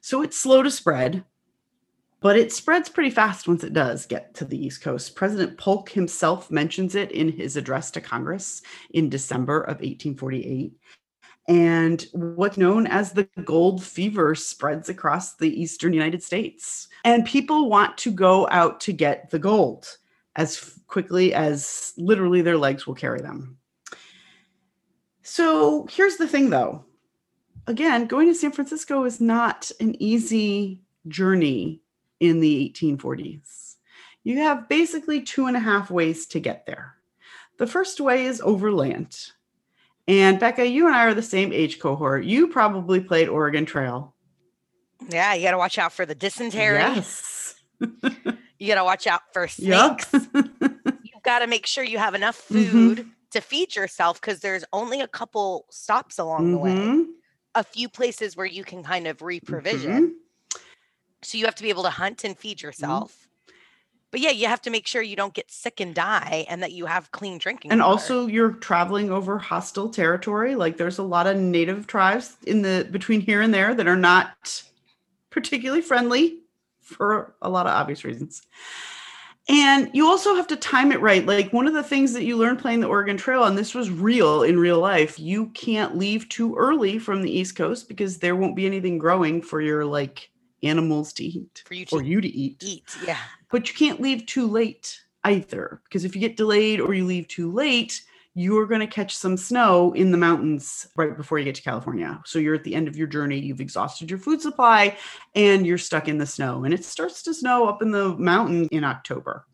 So 0.00 0.22
it's 0.22 0.38
slow 0.38 0.62
to 0.62 0.70
spread, 0.70 1.24
but 2.20 2.38
it 2.38 2.52
spreads 2.52 2.88
pretty 2.88 3.10
fast 3.10 3.48
once 3.48 3.64
it 3.64 3.72
does 3.72 4.06
get 4.06 4.34
to 4.34 4.44
the 4.44 4.64
East 4.64 4.82
Coast. 4.82 5.16
President 5.16 5.58
Polk 5.58 5.90
himself 5.90 6.48
mentions 6.52 6.94
it 6.94 7.10
in 7.10 7.32
his 7.32 7.56
address 7.56 7.90
to 7.90 8.00
Congress 8.00 8.62
in 8.90 9.08
December 9.08 9.62
of 9.62 9.78
1848 9.78 10.72
and 11.48 12.06
what's 12.12 12.56
known 12.56 12.86
as 12.86 13.12
the 13.12 13.24
gold 13.44 13.82
fever 13.82 14.34
spreads 14.34 14.88
across 14.88 15.36
the 15.36 15.60
eastern 15.60 15.92
United 15.92 16.22
States. 16.22 16.88
And 17.04 17.24
people 17.24 17.70
want 17.70 17.96
to 17.98 18.10
go 18.10 18.48
out 18.50 18.80
to 18.80 18.92
get 18.92 19.30
the 19.30 19.38
gold 19.38 19.98
as 20.34 20.78
quickly 20.86 21.32
as 21.34 21.92
literally 21.96 22.42
their 22.42 22.58
legs 22.58 22.86
will 22.86 22.94
carry 22.94 23.20
them. 23.20 23.56
So 25.22 25.86
here's 25.90 26.16
the 26.16 26.28
thing 26.28 26.50
though. 26.50 26.84
Again, 27.68 28.06
going 28.06 28.28
to 28.28 28.34
San 28.34 28.52
Francisco 28.52 29.04
is 29.04 29.20
not 29.20 29.70
an 29.80 30.00
easy 30.00 30.80
journey 31.08 31.80
in 32.20 32.40
the 32.40 32.72
1840s. 32.74 33.76
You 34.22 34.38
have 34.38 34.68
basically 34.68 35.22
two 35.22 35.46
and 35.46 35.56
a 35.56 35.60
half 35.60 35.90
ways 35.90 36.26
to 36.26 36.40
get 36.40 36.66
there. 36.66 36.94
The 37.58 37.66
first 37.66 38.00
way 38.00 38.26
is 38.26 38.40
overland. 38.40 39.16
And 40.08 40.38
Becca, 40.38 40.66
you 40.66 40.86
and 40.86 40.94
I 40.94 41.06
are 41.06 41.14
the 41.14 41.22
same 41.22 41.52
age 41.52 41.78
cohort. 41.80 42.24
You 42.24 42.48
probably 42.48 43.00
played 43.00 43.28
Oregon 43.28 43.66
Trail. 43.66 44.14
Yeah, 45.08 45.34
you 45.34 45.42
got 45.42 45.50
to 45.52 45.58
watch 45.58 45.78
out 45.78 45.92
for 45.92 46.06
the 46.06 46.14
dysentery. 46.14 46.78
Yes. 46.78 47.54
You 48.58 48.68
got 48.68 48.76
to 48.76 48.84
watch 48.84 49.06
out 49.06 49.20
for 49.34 49.46
Yep. 49.58 50.00
snakes. 50.00 50.28
You've 50.32 51.22
got 51.22 51.40
to 51.40 51.46
make 51.46 51.66
sure 51.66 51.84
you 51.84 51.98
have 51.98 52.14
enough 52.14 52.40
Mhm. 52.48 52.96
food 52.96 53.06
to 53.32 53.42
feed 53.42 53.76
yourself 53.76 54.18
because 54.18 54.40
there's 54.40 54.64
only 54.72 55.02
a 55.02 55.06
couple 55.08 55.66
stops 55.70 56.18
along 56.18 56.52
the 56.52 56.56
way, 56.58 56.72
Mhm, 56.74 57.06
a 57.54 57.62
few 57.62 57.90
places 57.90 58.34
where 58.34 58.46
you 58.46 58.64
can 58.64 58.82
kind 58.82 59.06
of 59.06 59.18
reprovision. 59.18 59.84
mhm. 59.84 60.12
So 61.22 61.36
you 61.36 61.44
have 61.44 61.54
to 61.56 61.62
be 61.62 61.68
able 61.68 61.82
to 61.82 61.90
hunt 61.90 62.24
and 62.24 62.38
feed 62.38 62.62
yourself. 62.62 63.25
But 64.10 64.20
yeah, 64.20 64.30
you 64.30 64.46
have 64.46 64.62
to 64.62 64.70
make 64.70 64.86
sure 64.86 65.02
you 65.02 65.16
don't 65.16 65.34
get 65.34 65.50
sick 65.50 65.80
and 65.80 65.94
die 65.94 66.46
and 66.48 66.62
that 66.62 66.72
you 66.72 66.86
have 66.86 67.10
clean 67.10 67.38
drinking 67.38 67.72
And 67.72 67.80
water. 67.80 67.90
also 67.90 68.26
you're 68.26 68.52
traveling 68.52 69.10
over 69.10 69.38
hostile 69.38 69.90
territory. 69.90 70.54
Like 70.54 70.76
there's 70.76 70.98
a 70.98 71.02
lot 71.02 71.26
of 71.26 71.36
native 71.36 71.86
tribes 71.86 72.36
in 72.46 72.62
the 72.62 72.88
between 72.90 73.20
here 73.20 73.42
and 73.42 73.52
there 73.52 73.74
that 73.74 73.86
are 73.86 73.96
not 73.96 74.62
particularly 75.30 75.82
friendly 75.82 76.40
for 76.80 77.34
a 77.42 77.50
lot 77.50 77.66
of 77.66 77.72
obvious 77.72 78.04
reasons. 78.04 78.42
And 79.48 79.90
you 79.92 80.08
also 80.08 80.34
have 80.34 80.48
to 80.48 80.56
time 80.56 80.90
it 80.90 81.00
right. 81.00 81.24
Like 81.24 81.52
one 81.52 81.68
of 81.68 81.74
the 81.74 81.82
things 81.82 82.12
that 82.14 82.24
you 82.24 82.36
learn 82.36 82.56
playing 82.56 82.80
the 82.80 82.88
Oregon 82.88 83.16
Trail, 83.16 83.44
and 83.44 83.56
this 83.56 83.74
was 83.74 83.90
real 83.90 84.42
in 84.42 84.58
real 84.58 84.80
life, 84.80 85.20
you 85.20 85.46
can't 85.50 85.96
leave 85.96 86.28
too 86.28 86.56
early 86.56 86.98
from 86.98 87.22
the 87.22 87.30
East 87.30 87.54
Coast 87.54 87.86
because 87.88 88.18
there 88.18 88.34
won't 88.34 88.56
be 88.56 88.66
anything 88.66 88.98
growing 88.98 89.40
for 89.42 89.60
your 89.60 89.84
like 89.84 90.30
animals 90.62 91.12
to 91.12 91.24
eat 91.24 91.62
for 91.64 91.74
you 91.74 91.84
to 91.86 91.94
or 91.96 92.02
you 92.02 92.20
to 92.20 92.28
eat. 92.28 92.62
eat. 92.64 92.96
Yeah. 93.04 93.18
But 93.50 93.68
you 93.68 93.74
can't 93.74 94.00
leave 94.00 94.26
too 94.26 94.46
late 94.46 95.00
either 95.24 95.80
because 95.84 96.04
if 96.04 96.14
you 96.14 96.20
get 96.20 96.36
delayed 96.36 96.80
or 96.80 96.94
you 96.94 97.04
leave 97.04 97.28
too 97.28 97.52
late, 97.52 98.02
you're 98.38 98.66
going 98.66 98.80
to 98.80 98.86
catch 98.86 99.16
some 99.16 99.36
snow 99.36 99.94
in 99.94 100.10
the 100.10 100.18
mountains 100.18 100.86
right 100.94 101.16
before 101.16 101.38
you 101.38 101.44
get 101.46 101.54
to 101.54 101.62
California. 101.62 102.20
So 102.26 102.38
you're 102.38 102.54
at 102.54 102.64
the 102.64 102.74
end 102.74 102.86
of 102.86 102.94
your 102.94 103.06
journey, 103.06 103.38
you've 103.38 103.62
exhausted 103.62 104.10
your 104.10 104.18
food 104.18 104.42
supply 104.42 104.98
and 105.34 105.66
you're 105.66 105.78
stuck 105.78 106.06
in 106.06 106.18
the 106.18 106.26
snow. 106.26 106.64
And 106.64 106.74
it 106.74 106.84
starts 106.84 107.22
to 107.22 107.34
snow 107.34 107.66
up 107.66 107.80
in 107.80 107.92
the 107.92 108.14
mountain 108.16 108.68
in 108.68 108.84
October. 108.84 109.46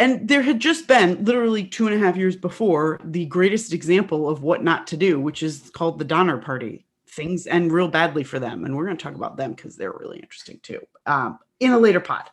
And 0.00 0.28
there 0.28 0.42
had 0.42 0.58
just 0.58 0.88
been 0.88 1.24
literally 1.24 1.64
two 1.64 1.86
and 1.86 1.94
a 1.94 2.04
half 2.04 2.16
years 2.16 2.34
before 2.34 3.00
the 3.04 3.26
greatest 3.26 3.72
example 3.72 4.28
of 4.28 4.42
what 4.42 4.64
not 4.64 4.88
to 4.88 4.96
do, 4.96 5.20
which 5.20 5.44
is 5.44 5.70
called 5.72 6.00
the 6.00 6.04
Donner 6.04 6.38
Party. 6.38 6.84
Things 7.08 7.46
end 7.46 7.72
real 7.72 7.88
badly 7.88 8.24
for 8.24 8.40
them. 8.40 8.64
And 8.64 8.76
we're 8.76 8.86
going 8.86 8.96
to 8.96 9.02
talk 9.02 9.14
about 9.14 9.36
them 9.36 9.52
because 9.52 9.76
they're 9.76 9.92
really 9.92 10.18
interesting 10.18 10.58
too 10.64 10.80
um, 11.06 11.38
in 11.60 11.70
a 11.70 11.78
later 11.78 12.00
pod. 12.00 12.24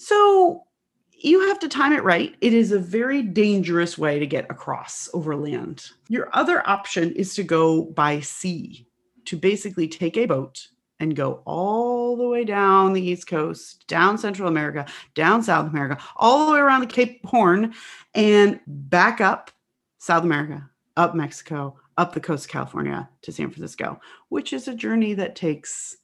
So 0.00 0.64
you 1.10 1.48
have 1.48 1.58
to 1.58 1.68
time 1.68 1.92
it 1.92 2.04
right. 2.04 2.36
It 2.40 2.54
is 2.54 2.70
a 2.70 2.78
very 2.78 3.20
dangerous 3.20 3.98
way 3.98 4.20
to 4.20 4.26
get 4.26 4.48
across 4.48 5.10
over 5.12 5.34
land. 5.34 5.90
Your 6.08 6.30
other 6.32 6.66
option 6.68 7.12
is 7.16 7.34
to 7.34 7.42
go 7.42 7.82
by 7.82 8.20
sea, 8.20 8.86
to 9.24 9.36
basically 9.36 9.88
take 9.88 10.16
a 10.16 10.26
boat 10.26 10.68
and 11.00 11.16
go 11.16 11.42
all 11.46 12.16
the 12.16 12.28
way 12.28 12.44
down 12.44 12.92
the 12.92 13.02
East 13.02 13.26
Coast, 13.26 13.88
down 13.88 14.16
Central 14.18 14.46
America, 14.46 14.86
down 15.16 15.42
South 15.42 15.68
America, 15.68 16.00
all 16.16 16.46
the 16.46 16.52
way 16.52 16.60
around 16.60 16.82
the 16.82 16.86
Cape 16.86 17.24
Horn, 17.26 17.74
and 18.14 18.60
back 18.68 19.20
up 19.20 19.50
South 19.98 20.22
America, 20.22 20.70
up 20.96 21.16
Mexico, 21.16 21.76
up 21.96 22.14
the 22.14 22.20
coast 22.20 22.44
of 22.44 22.52
California 22.52 23.08
to 23.22 23.32
San 23.32 23.50
Francisco, 23.50 24.00
which 24.28 24.52
is 24.52 24.68
a 24.68 24.74
journey 24.74 25.14
that 25.14 25.34
takes 25.34 25.96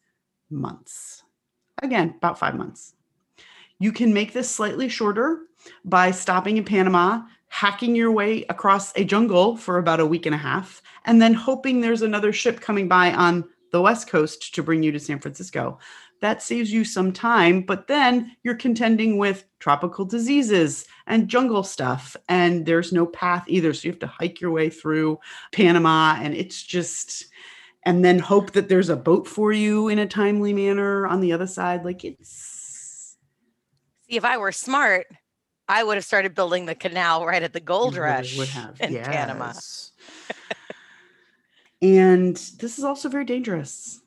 months. 0.50 1.22
Again, 1.80 2.14
about 2.16 2.40
five 2.40 2.57
months. 2.57 2.93
You 3.78 3.92
can 3.92 4.14
make 4.14 4.32
this 4.32 4.50
slightly 4.50 4.88
shorter 4.88 5.40
by 5.84 6.10
stopping 6.10 6.56
in 6.56 6.64
Panama, 6.64 7.22
hacking 7.48 7.94
your 7.94 8.10
way 8.10 8.44
across 8.48 8.96
a 8.96 9.04
jungle 9.04 9.56
for 9.56 9.78
about 9.78 10.00
a 10.00 10.06
week 10.06 10.26
and 10.26 10.34
a 10.34 10.38
half, 10.38 10.82
and 11.04 11.20
then 11.20 11.34
hoping 11.34 11.80
there's 11.80 12.02
another 12.02 12.32
ship 12.32 12.60
coming 12.60 12.88
by 12.88 13.12
on 13.12 13.44
the 13.72 13.80
West 13.80 14.08
Coast 14.08 14.54
to 14.54 14.62
bring 14.62 14.82
you 14.82 14.92
to 14.92 15.00
San 15.00 15.18
Francisco. 15.18 15.78
That 16.20 16.42
saves 16.42 16.72
you 16.72 16.84
some 16.84 17.12
time, 17.12 17.62
but 17.62 17.87
then 17.87 18.34
you're 18.44 18.54
contending 18.54 19.18
with 19.18 19.44
tropical 19.58 20.04
diseases 20.04 20.87
and 21.06 21.28
jungle 21.28 21.64
stuff, 21.64 22.16
and 22.28 22.64
there's 22.64 22.92
no 22.92 23.04
path 23.04 23.44
either. 23.48 23.74
So 23.74 23.87
you 23.87 23.92
have 23.92 23.98
to 24.00 24.06
hike 24.06 24.40
your 24.40 24.52
way 24.52 24.70
through 24.70 25.18
Panama, 25.52 26.16
and 26.20 26.34
it's 26.34 26.62
just, 26.62 27.26
and 27.82 28.04
then 28.04 28.18
hope 28.18 28.52
that 28.52 28.68
there's 28.68 28.88
a 28.88 28.96
boat 28.96 29.26
for 29.26 29.52
you 29.52 29.88
in 29.88 29.98
a 29.98 30.06
timely 30.06 30.52
manner 30.52 31.06
on 31.06 31.20
the 31.20 31.32
other 31.32 31.46
side. 31.46 31.84
Like 31.84 32.04
it's, 32.04 32.63
if 34.16 34.24
I 34.24 34.37
were 34.38 34.53
smart, 34.53 35.07
I 35.68 35.83
would 35.83 35.96
have 35.96 36.05
started 36.05 36.35
building 36.35 36.66
the 36.66 36.74
canal 36.74 37.24
right 37.27 37.42
at 37.42 37.53
the 37.53 37.61
gold 37.61 37.94
You 37.94 38.03
rush 38.03 38.37
would 38.37 38.48
have 38.48 38.77
in 38.81 38.94
Panama. 39.03 39.53
and 41.83 42.37
this 42.37 42.79
is 42.79 42.85
also 42.85 43.09
very 43.09 43.24
dangerous. 43.24 44.00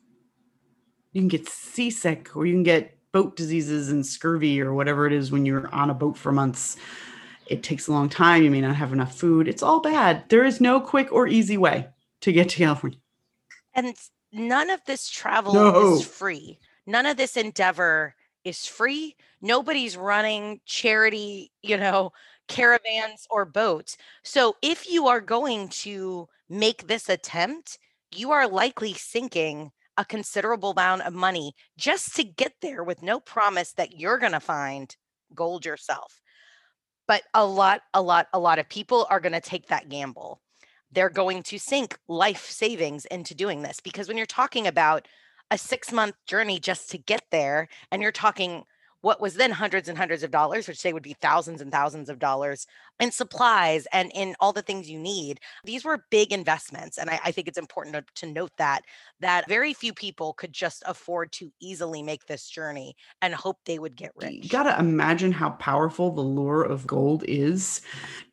You 1.12 1.20
can 1.20 1.28
get 1.28 1.48
seasick 1.48 2.36
or 2.36 2.46
you 2.46 2.54
can 2.54 2.62
get 2.62 2.96
boat 3.12 3.36
diseases 3.36 3.90
and 3.90 4.04
scurvy 4.04 4.60
or 4.60 4.74
whatever 4.74 5.06
it 5.06 5.12
is 5.12 5.32
when 5.32 5.46
you're 5.46 5.72
on 5.74 5.90
a 5.90 5.94
boat 5.94 6.16
for 6.16 6.32
months. 6.32 6.76
It 7.46 7.62
takes 7.62 7.88
a 7.88 7.92
long 7.92 8.08
time. 8.08 8.42
You 8.42 8.50
may 8.50 8.60
not 8.60 8.76
have 8.76 8.92
enough 8.92 9.16
food. 9.18 9.48
It's 9.48 9.62
all 9.62 9.80
bad. 9.80 10.24
There 10.28 10.44
is 10.44 10.60
no 10.60 10.80
quick 10.80 11.10
or 11.10 11.26
easy 11.26 11.56
way 11.56 11.88
to 12.20 12.32
get 12.32 12.50
to 12.50 12.56
California. 12.58 12.98
And 13.74 13.94
none 14.32 14.68
of 14.70 14.84
this 14.84 15.08
travel 15.08 15.54
No. 15.54 15.94
is 15.94 16.06
free. 16.06 16.58
None 16.86 17.06
of 17.06 17.16
this 17.16 17.36
endeavor 17.36 18.14
is 18.48 18.66
free. 18.66 19.16
Nobody's 19.42 19.96
running 19.96 20.60
charity, 20.66 21.52
you 21.62 21.76
know, 21.76 22.12
caravans 22.48 23.26
or 23.30 23.44
boats. 23.44 23.96
So 24.24 24.56
if 24.62 24.90
you 24.90 25.06
are 25.08 25.20
going 25.20 25.68
to 25.84 26.28
make 26.48 26.86
this 26.88 27.08
attempt, 27.08 27.78
you 28.10 28.32
are 28.32 28.48
likely 28.48 28.94
sinking 28.94 29.70
a 29.98 30.04
considerable 30.04 30.70
amount 30.70 31.02
of 31.02 31.12
money 31.14 31.54
just 31.76 32.16
to 32.16 32.24
get 32.24 32.54
there 32.62 32.84
with 32.84 33.02
no 33.02 33.20
promise 33.20 33.72
that 33.74 33.98
you're 34.00 34.18
going 34.18 34.32
to 34.32 34.40
find 34.40 34.96
gold 35.34 35.66
yourself. 35.66 36.22
But 37.06 37.22
a 37.34 37.44
lot, 37.44 37.82
a 37.94 38.02
lot, 38.02 38.28
a 38.32 38.38
lot 38.38 38.58
of 38.58 38.68
people 38.68 39.06
are 39.10 39.20
going 39.20 39.32
to 39.32 39.40
take 39.40 39.68
that 39.68 39.88
gamble. 39.88 40.40
they're 40.92 41.10
going 41.10 41.42
to 41.44 41.58
sink 41.58 41.98
life 42.08 42.46
savings 42.50 43.04
into 43.06 43.34
doing 43.34 43.62
this 43.62 43.80
because 43.80 44.08
when 44.08 44.16
you're 44.16 44.26
talking 44.26 44.66
about 44.66 45.06
a 45.50 45.58
six 45.58 45.92
month 45.92 46.14
journey 46.26 46.58
just 46.58 46.90
to 46.90 46.98
get 46.98 47.22
there 47.30 47.68
and 47.90 48.02
you're 48.02 48.12
talking 48.12 48.64
what 49.00 49.20
was 49.20 49.34
then 49.34 49.52
hundreds 49.52 49.88
and 49.88 49.96
hundreds 49.96 50.22
of 50.24 50.30
dollars, 50.30 50.66
which 50.66 50.78
say 50.78 50.92
would 50.92 51.02
be 51.02 51.14
thousands 51.20 51.60
and 51.60 51.70
thousands 51.70 52.08
of 52.08 52.18
dollars 52.18 52.66
in 53.00 53.10
supplies 53.10 53.86
and 53.92 54.10
in 54.14 54.34
all 54.40 54.52
the 54.52 54.62
things 54.62 54.90
you 54.90 54.98
need. 54.98 55.40
These 55.64 55.84
were 55.84 56.04
big 56.10 56.32
investments. 56.32 56.98
And 56.98 57.08
I, 57.10 57.20
I 57.24 57.32
think 57.32 57.48
it's 57.48 57.58
important 57.58 57.94
to, 57.94 58.04
to, 58.26 58.32
note 58.32 58.52
that 58.58 58.82
that 59.20 59.48
very 59.48 59.72
few 59.72 59.94
people 59.94 60.34
could 60.34 60.52
just 60.52 60.82
afford 60.86 61.32
to 61.32 61.50
easily 61.60 62.02
make 62.02 62.26
this 62.26 62.48
journey 62.48 62.94
and 63.22 63.34
hope 63.34 63.56
they 63.64 63.78
would 63.78 63.96
get 63.96 64.12
rich. 64.16 64.32
You 64.42 64.48
gotta 64.48 64.78
imagine 64.78 65.32
how 65.32 65.50
powerful 65.50 66.10
the 66.10 66.20
lure 66.20 66.62
of 66.62 66.86
gold 66.86 67.24
is 67.26 67.80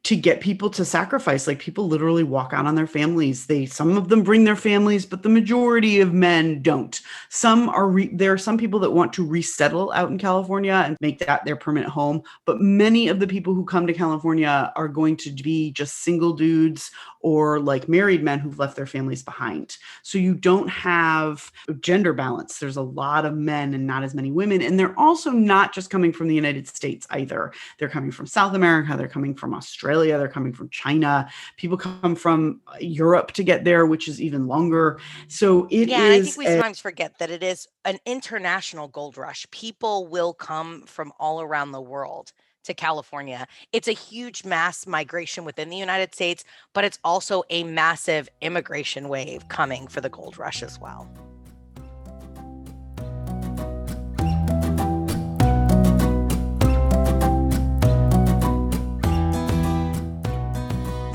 to 0.03 0.15
get 0.15 0.41
people 0.41 0.69
to 0.69 0.85
sacrifice. 0.85 1.47
Like 1.47 1.59
people 1.59 1.87
literally 1.87 2.23
walk 2.23 2.53
out 2.53 2.67
on 2.67 2.75
their 2.75 2.87
families. 2.87 3.47
They 3.47 3.65
some 3.65 3.97
of 3.97 4.09
them 4.09 4.21
bring 4.21 4.43
their 4.43 4.55
families, 4.55 5.05
but 5.05 5.23
the 5.23 5.29
majority 5.29 5.99
of 6.01 6.13
men 6.13 6.61
don't. 6.61 6.99
Some 7.29 7.69
are 7.69 7.87
re- 7.87 8.11
there 8.13 8.33
are 8.33 8.37
some 8.37 8.57
people 8.57 8.79
that 8.81 8.91
want 8.91 9.13
to 9.13 9.25
resettle 9.25 9.91
out 9.93 10.11
in 10.11 10.17
California 10.17 10.73
and 10.73 10.97
make 10.99 11.19
that 11.19 11.45
their 11.45 11.55
permanent 11.55 11.91
home, 11.91 12.21
but 12.45 12.61
many 12.61 13.07
of 13.07 13.19
the 13.19 13.27
people 13.27 13.53
who 13.53 13.65
come 13.65 13.87
to 13.87 13.93
California 13.93 14.54
Uh, 14.55 14.71
are 14.77 14.87
going 14.87 15.17
to 15.17 15.31
be 15.31 15.69
just 15.71 16.03
single 16.03 16.31
dudes 16.31 16.89
or 17.19 17.59
like 17.59 17.89
married 17.89 18.23
men 18.23 18.39
who've 18.39 18.57
left 18.57 18.75
their 18.77 18.85
families 18.85 19.21
behind. 19.21 19.77
So 20.01 20.17
you 20.17 20.33
don't 20.33 20.69
have 20.69 21.51
gender 21.81 22.13
balance. 22.13 22.59
There's 22.59 22.77
a 22.77 22.81
lot 23.03 23.25
of 23.25 23.33
men 23.35 23.73
and 23.73 23.85
not 23.85 24.03
as 24.03 24.13
many 24.13 24.31
women. 24.31 24.61
And 24.61 24.79
they're 24.79 24.97
also 24.97 25.31
not 25.31 25.73
just 25.73 25.89
coming 25.89 26.13
from 26.13 26.27
the 26.29 26.35
United 26.35 26.67
States 26.67 27.05
either. 27.09 27.51
They're 27.77 27.89
coming 27.89 28.11
from 28.11 28.27
South 28.27 28.53
America, 28.53 28.95
they're 28.95 29.15
coming 29.17 29.35
from 29.35 29.53
Australia, 29.53 30.17
they're 30.17 30.35
coming 30.37 30.53
from 30.53 30.69
China. 30.69 31.27
People 31.57 31.77
come 31.77 32.15
from 32.15 32.61
Europe 32.79 33.33
to 33.33 33.43
get 33.43 33.65
there, 33.65 33.85
which 33.85 34.07
is 34.07 34.21
even 34.21 34.47
longer. 34.47 34.99
So 35.27 35.67
it 35.69 35.89
yeah, 35.89 36.07
I 36.13 36.21
think 36.21 36.37
we 36.37 36.45
a- 36.45 36.51
sometimes 36.51 36.79
forget 36.79 37.17
that 37.19 37.29
it 37.29 37.43
is 37.43 37.67
an 37.83 37.97
international 38.05 38.87
gold 38.87 39.17
rush. 39.17 39.45
People 39.51 40.07
will 40.07 40.33
come 40.33 40.83
from 40.85 41.11
all 41.19 41.41
around 41.41 41.71
the 41.71 41.81
world 41.81 42.31
to 42.65 42.73
California. 42.73 43.47
It's 43.71 43.87
a 43.87 43.93
huge 43.93 44.45
mass 44.45 44.85
migration 44.85 45.45
within 45.45 45.69
the 45.69 45.77
United 45.77 46.13
States, 46.13 46.43
but 46.73 46.83
it's 46.83 46.99
also 47.03 47.43
a 47.49 47.63
massive 47.63 48.29
immigration 48.41 49.09
wave 49.09 49.47
coming 49.47 49.87
for 49.87 50.01
the 50.01 50.09
gold 50.09 50.37
rush 50.37 50.61
as 50.61 50.79
well. 50.79 51.09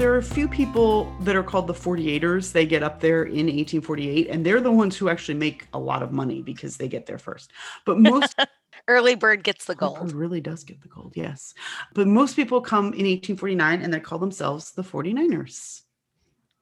there 0.00 0.14
are 0.14 0.16
a 0.16 0.22
few 0.22 0.48
people 0.48 1.12
that 1.20 1.36
are 1.36 1.42
called 1.42 1.66
the 1.66 1.74
48ers. 1.74 2.52
They 2.52 2.64
get 2.64 2.82
up 2.82 3.00
there 3.00 3.24
in 3.24 3.44
1848, 3.46 4.28
and 4.30 4.46
they're 4.46 4.62
the 4.62 4.72
ones 4.72 4.96
who 4.96 5.10
actually 5.10 5.34
make 5.34 5.66
a 5.74 5.78
lot 5.78 6.02
of 6.02 6.10
money 6.10 6.40
because 6.40 6.78
they 6.78 6.88
get 6.88 7.04
there 7.04 7.18
first. 7.18 7.52
But 7.84 7.98
most 7.98 8.34
Early 8.88 9.14
bird 9.14 9.44
gets 9.44 9.64
the 9.64 9.74
gold. 9.74 10.00
Bird 10.00 10.12
really 10.12 10.40
does 10.40 10.64
get 10.64 10.80
the 10.82 10.88
gold, 10.88 11.12
yes. 11.14 11.54
But 11.94 12.06
most 12.06 12.36
people 12.36 12.60
come 12.60 12.86
in 12.86 13.06
1849 13.06 13.82
and 13.82 13.92
they 13.92 14.00
call 14.00 14.18
themselves 14.18 14.72
the 14.72 14.82
49ers. 14.82 15.82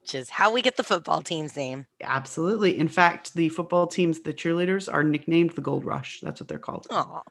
Which 0.01 0.15
is 0.15 0.29
how 0.29 0.51
we 0.51 0.61
get 0.61 0.77
the 0.77 0.83
football 0.83 1.21
team's 1.21 1.55
name. 1.55 1.85
Absolutely. 2.01 2.77
In 2.77 2.87
fact, 2.87 3.33
the 3.33 3.49
football 3.49 3.85
teams, 3.85 4.21
the 4.21 4.33
cheerleaders, 4.33 4.91
are 4.91 5.03
nicknamed 5.03 5.51
the 5.51 5.61
Gold 5.61 5.85
Rush. 5.85 6.19
That's 6.21 6.39
what 6.39 6.47
they're 6.47 6.57
called. 6.57 6.87
Aww. 6.89 7.21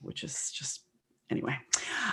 Which 0.00 0.22
is 0.22 0.50
just 0.52 0.82
anyway. 1.32 1.58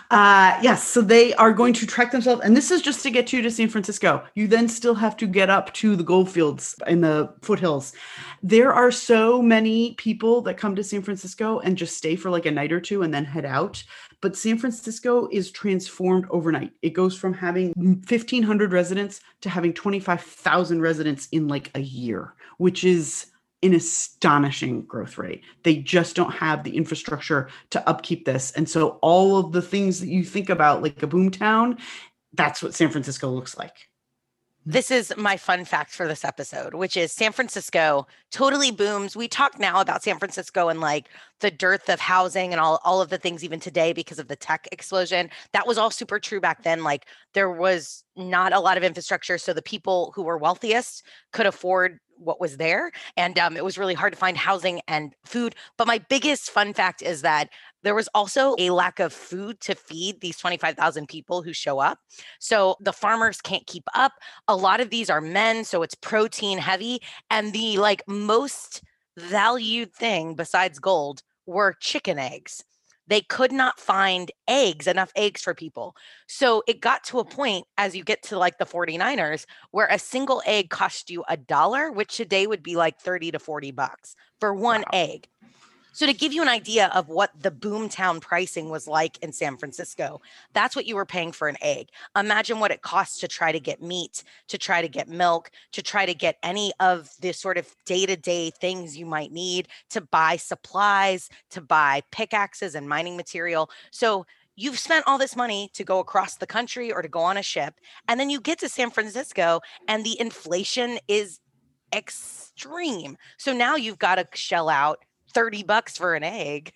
Uh 0.09 0.57
yes 0.63 0.87
so 0.87 1.01
they 1.01 1.33
are 1.35 1.53
going 1.53 1.73
to 1.73 1.85
trek 1.85 2.11
themselves 2.11 2.41
and 2.43 2.57
this 2.57 2.71
is 2.71 2.81
just 2.81 3.03
to 3.03 3.11
get 3.11 3.31
you 3.31 3.41
to 3.43 3.51
san 3.51 3.69
francisco. 3.69 4.23
You 4.33 4.47
then 4.47 4.67
still 4.67 4.95
have 4.95 5.15
to 5.17 5.27
get 5.27 5.49
up 5.49 5.71
to 5.75 5.95
the 5.95 6.03
gold 6.03 6.31
fields 6.31 6.75
in 6.87 7.01
the 7.01 7.31
foothills. 7.41 7.93
There 8.41 8.73
are 8.73 8.91
so 8.91 9.41
many 9.41 9.93
people 9.95 10.41
that 10.41 10.57
come 10.57 10.75
to 10.75 10.83
san 10.83 11.03
francisco 11.03 11.59
and 11.59 11.77
just 11.77 11.97
stay 11.97 12.15
for 12.15 12.31
like 12.31 12.47
a 12.47 12.51
night 12.51 12.71
or 12.71 12.81
two 12.81 13.03
and 13.03 13.13
then 13.13 13.25
head 13.25 13.45
out 13.45 13.83
but 14.21 14.35
san 14.35 14.57
francisco 14.57 15.27
is 15.31 15.51
transformed 15.51 16.25
overnight. 16.31 16.71
It 16.81 16.91
goes 16.91 17.15
from 17.15 17.33
having 17.33 17.73
1500 17.75 18.71
residents 18.71 19.21
to 19.41 19.49
having 19.49 19.73
25000 19.73 20.81
residents 20.81 21.27
in 21.31 21.47
like 21.47 21.69
a 21.75 21.81
year 21.81 22.33
which 22.57 22.83
is 22.83 23.27
an 23.61 23.73
astonishing 23.73 24.83
growth 24.83 25.17
rate. 25.17 25.43
They 25.63 25.77
just 25.77 26.15
don't 26.15 26.31
have 26.31 26.63
the 26.63 26.75
infrastructure 26.75 27.49
to 27.71 27.89
upkeep 27.89 28.25
this. 28.25 28.51
And 28.51 28.69
so 28.69 28.99
all 29.01 29.37
of 29.37 29.51
the 29.51 29.61
things 29.61 29.99
that 29.99 30.07
you 30.07 30.23
think 30.23 30.49
about 30.49 30.81
like 30.81 31.01
a 31.03 31.07
boom 31.07 31.29
town, 31.29 31.77
that's 32.33 32.63
what 32.63 32.73
San 32.73 32.89
Francisco 32.89 33.29
looks 33.29 33.57
like. 33.57 33.89
This 34.65 34.91
is 34.91 35.13
my 35.17 35.35
fun 35.35 35.65
fact 35.65 35.91
for 35.91 36.07
this 36.07 36.23
episode, 36.23 36.75
which 36.75 36.95
is 36.95 37.11
San 37.11 37.31
Francisco 37.31 38.05
totally 38.29 38.71
booms. 38.71 39.15
We 39.15 39.27
talk 39.27 39.57
now 39.57 39.81
about 39.81 40.03
San 40.03 40.19
Francisco 40.19 40.67
and 40.67 40.79
like 40.79 41.07
the 41.39 41.49
dearth 41.49 41.89
of 41.89 41.99
housing 41.99 42.51
and 42.51 42.59
all, 42.59 42.79
all 42.83 43.01
of 43.01 43.09
the 43.09 43.17
things 43.17 43.43
even 43.43 43.59
today 43.59 43.93
because 43.93 44.19
of 44.19 44.27
the 44.27 44.35
tech 44.35 44.67
explosion. 44.71 45.31
That 45.53 45.65
was 45.65 45.77
all 45.77 45.89
super 45.89 46.19
true 46.19 46.39
back 46.39 46.63
then. 46.63 46.83
Like 46.83 47.07
there 47.33 47.49
was 47.49 48.03
not 48.15 48.53
a 48.53 48.59
lot 48.59 48.77
of 48.77 48.83
infrastructure. 48.83 49.37
So 49.37 49.53
the 49.53 49.61
people 49.61 50.11
who 50.13 50.23
were 50.23 50.37
wealthiest 50.37 51.03
could 51.31 51.45
afford 51.45 51.99
what 52.19 52.39
was 52.39 52.57
there. 52.57 52.91
And 53.17 53.39
um, 53.39 53.57
it 53.57 53.63
was 53.63 53.77
really 53.77 53.93
hard 53.93 54.13
to 54.13 54.19
find 54.19 54.37
housing 54.37 54.81
and 54.87 55.15
food. 55.25 55.55
But 55.77 55.87
my 55.87 55.99
biggest 56.09 56.51
fun 56.51 56.73
fact 56.73 57.01
is 57.01 57.21
that 57.21 57.49
there 57.81 57.95
was 57.95 58.09
also 58.13 58.55
a 58.59 58.71
lack 58.71 58.99
of 58.99 59.13
food 59.13 59.59
to 59.61 59.75
feed 59.75 60.21
these 60.21 60.37
25,000 60.37 61.07
people 61.07 61.41
who 61.41 61.53
show 61.53 61.79
up. 61.79 61.99
So 62.39 62.75
the 62.81 62.93
farmers 62.93 63.41
can't 63.41 63.65
keep 63.67 63.85
up. 63.95 64.13
A 64.47 64.55
lot 64.55 64.81
of 64.81 64.89
these 64.89 65.09
are 65.09 65.21
men, 65.21 65.63
so 65.63 65.81
it's 65.81 65.95
protein 65.95 66.57
heavy. 66.57 66.99
And 67.29 67.53
the 67.53 67.77
like 67.77 68.03
most 68.07 68.81
valued 69.17 69.93
thing 69.93 70.35
besides 70.35 70.79
gold 70.79 71.23
were 71.45 71.75
chicken 71.79 72.19
eggs 72.19 72.63
they 73.09 73.21
could 73.21 73.51
not 73.51 73.79
find 73.79 74.31
eggs, 74.47 74.85
enough 74.85 75.11
eggs 75.15 75.41
for 75.41 75.55
people. 75.55 75.95
So 76.27 76.63
it 76.67 76.79
got 76.79 77.03
to 77.05 77.19
a 77.19 77.25
mm. 77.25 77.31
point 77.31 77.65
as 77.77 77.95
you 77.95 78.03
get 78.03 78.21
to 78.23 78.37
like 78.37 78.59
the 78.59 78.65
49ers 78.65 79.45
where 79.71 79.87
a 79.87 79.99
single 79.99 80.41
egg 80.45 80.69
cost 80.69 81.09
you 81.09 81.23
a 81.27 81.35
dollar, 81.35 81.91
which 81.91 82.15
today 82.15 82.45
would 82.45 82.63
be 82.63 82.75
like 82.75 82.99
30 82.99 83.31
to 83.31 83.39
40 83.39 83.71
bucks 83.71 84.15
for 84.39 84.53
one 84.53 84.81
wow. 84.81 84.99
egg. 84.99 85.27
So 85.99 86.05
to 86.05 86.13
give 86.13 86.31
you 86.31 86.41
an 86.41 86.47
idea 86.47 86.89
of 86.95 87.09
what 87.09 87.31
the 87.37 87.51
boomtown 87.51 88.21
pricing 88.21 88.69
was 88.69 88.87
like 88.87 89.21
in 89.21 89.33
San 89.33 89.57
Francisco, 89.57 90.21
that's 90.53 90.73
what 90.73 90.85
you 90.85 90.95
were 90.95 91.05
paying 91.05 91.33
for 91.33 91.49
an 91.49 91.57
egg. 91.59 91.89
Imagine 92.17 92.61
what 92.61 92.71
it 92.71 92.81
costs 92.81 93.19
to 93.19 93.27
try 93.27 93.51
to 93.51 93.59
get 93.59 93.81
meat, 93.81 94.23
to 94.47 94.57
try 94.57 94.81
to 94.81 94.87
get 94.87 95.09
milk, 95.09 95.51
to 95.73 95.81
try 95.81 96.05
to 96.05 96.13
get 96.13 96.37
any 96.41 96.71
of 96.79 97.09
the 97.19 97.33
sort 97.33 97.57
of 97.57 97.75
day-to-day 97.85 98.51
things 98.51 98.97
you 98.97 99.05
might 99.05 99.33
need 99.33 99.67
to 99.89 99.99
buy 99.99 100.37
supplies, 100.37 101.29
to 101.49 101.59
buy 101.59 102.01
pickaxes 102.11 102.75
and 102.75 102.87
mining 102.87 103.17
material. 103.17 103.69
So 103.91 104.25
you've 104.55 104.79
spent 104.79 105.03
all 105.05 105.17
this 105.17 105.35
money 105.35 105.69
to 105.73 105.83
go 105.83 105.99
across 105.99 106.37
the 106.37 106.47
country 106.47 106.93
or 106.93 107.01
to 107.01 107.09
go 107.09 107.19
on 107.19 107.35
a 107.35 107.43
ship 107.43 107.73
and 108.07 108.17
then 108.17 108.29
you 108.29 108.39
get 108.39 108.59
to 108.59 108.69
San 108.69 108.89
Francisco 108.89 109.59
and 109.89 110.05
the 110.05 110.17
inflation 110.17 110.97
is 111.09 111.41
extreme. 111.93 113.17
So 113.37 113.51
now 113.51 113.75
you've 113.75 113.99
got 113.99 114.15
to 114.15 114.25
shell 114.33 114.69
out 114.69 115.03
30 115.33 115.63
bucks 115.63 115.97
for 115.97 116.15
an 116.15 116.23
egg 116.23 116.73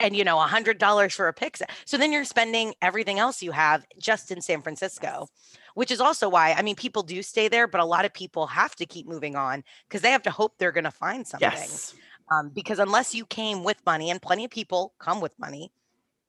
and 0.00 0.16
you 0.16 0.24
know 0.24 0.38
a 0.38 0.46
hundred 0.46 0.78
dollars 0.78 1.14
for 1.14 1.28
a 1.28 1.32
pizza. 1.32 1.66
So 1.84 1.96
then 1.96 2.12
you're 2.12 2.24
spending 2.24 2.74
everything 2.82 3.18
else 3.18 3.42
you 3.42 3.52
have 3.52 3.84
just 3.98 4.30
in 4.30 4.40
san 4.40 4.62
francisco 4.62 5.28
which 5.74 5.90
is 5.90 6.00
also 6.00 6.28
why 6.28 6.52
i 6.52 6.62
mean 6.62 6.74
people 6.74 7.02
do 7.02 7.22
stay 7.22 7.48
there 7.48 7.66
but 7.66 7.80
a 7.80 7.84
lot 7.84 8.04
of 8.04 8.12
people 8.12 8.46
have 8.46 8.74
to 8.76 8.86
keep 8.86 9.06
moving 9.06 9.36
on 9.36 9.62
because 9.88 10.02
they 10.02 10.10
have 10.10 10.22
to 10.22 10.30
hope 10.30 10.54
they're 10.58 10.72
going 10.72 10.84
to 10.84 10.90
find 10.90 11.26
something 11.26 11.50
yes. 11.50 11.94
um, 12.32 12.50
because 12.50 12.78
unless 12.78 13.14
you 13.14 13.24
came 13.26 13.64
with 13.64 13.76
money 13.86 14.10
and 14.10 14.20
plenty 14.20 14.44
of 14.44 14.50
people 14.50 14.92
come 14.98 15.20
with 15.20 15.32
money 15.38 15.70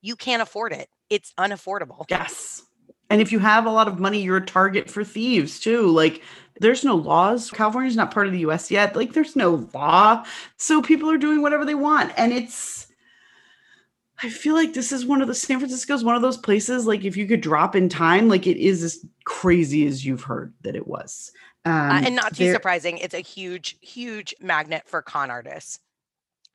you 0.03 0.17
can't 0.17 0.41
afford 0.41 0.73
it. 0.73 0.89
It's 1.09 1.33
unaffordable. 1.39 2.05
Yes 2.09 2.61
and 3.13 3.21
if 3.21 3.31
you 3.31 3.37
have 3.37 3.67
a 3.67 3.69
lot 3.69 3.87
of 3.87 3.99
money, 3.99 4.23
you're 4.23 4.37
a 4.37 4.45
target 4.45 4.89
for 4.89 5.03
thieves 5.03 5.59
too. 5.59 5.87
Like 5.89 6.23
there's 6.59 6.83
no 6.83 6.95
laws. 6.95 7.51
California's 7.51 7.95
not 7.95 8.09
part 8.09 8.25
of 8.25 8.33
the 8.33 8.39
US 8.39 8.71
yet. 8.71 8.95
Like 8.95 9.13
there's 9.13 9.35
no 9.35 9.69
law. 9.71 10.25
So 10.57 10.81
people 10.81 11.11
are 11.11 11.19
doing 11.19 11.43
whatever 11.43 11.63
they 11.63 11.75
want. 11.75 12.11
And 12.17 12.33
it's 12.33 12.87
I 14.23 14.29
feel 14.29 14.55
like 14.55 14.73
this 14.73 14.91
is 14.91 15.05
one 15.05 15.21
of 15.21 15.27
the 15.27 15.35
San 15.35 15.59
Francisco 15.59 15.93
is 15.93 16.03
one 16.03 16.15
of 16.15 16.23
those 16.23 16.37
places 16.37 16.87
like 16.87 17.05
if 17.05 17.15
you 17.15 17.27
could 17.27 17.41
drop 17.41 17.75
in 17.75 17.87
time, 17.87 18.29
like 18.29 18.47
it 18.47 18.57
is 18.57 18.81
as 18.81 19.05
crazy 19.25 19.85
as 19.85 20.03
you've 20.03 20.23
heard 20.23 20.51
that 20.63 20.75
it 20.75 20.87
was. 20.87 21.31
Um, 21.65 21.71
uh, 21.71 22.01
and 22.05 22.15
not 22.15 22.35
too 22.35 22.51
surprising, 22.51 22.97
it's 22.97 23.13
a 23.13 23.19
huge, 23.19 23.77
huge 23.79 24.33
magnet 24.41 24.87
for 24.87 25.03
con 25.03 25.29
artists 25.29 25.77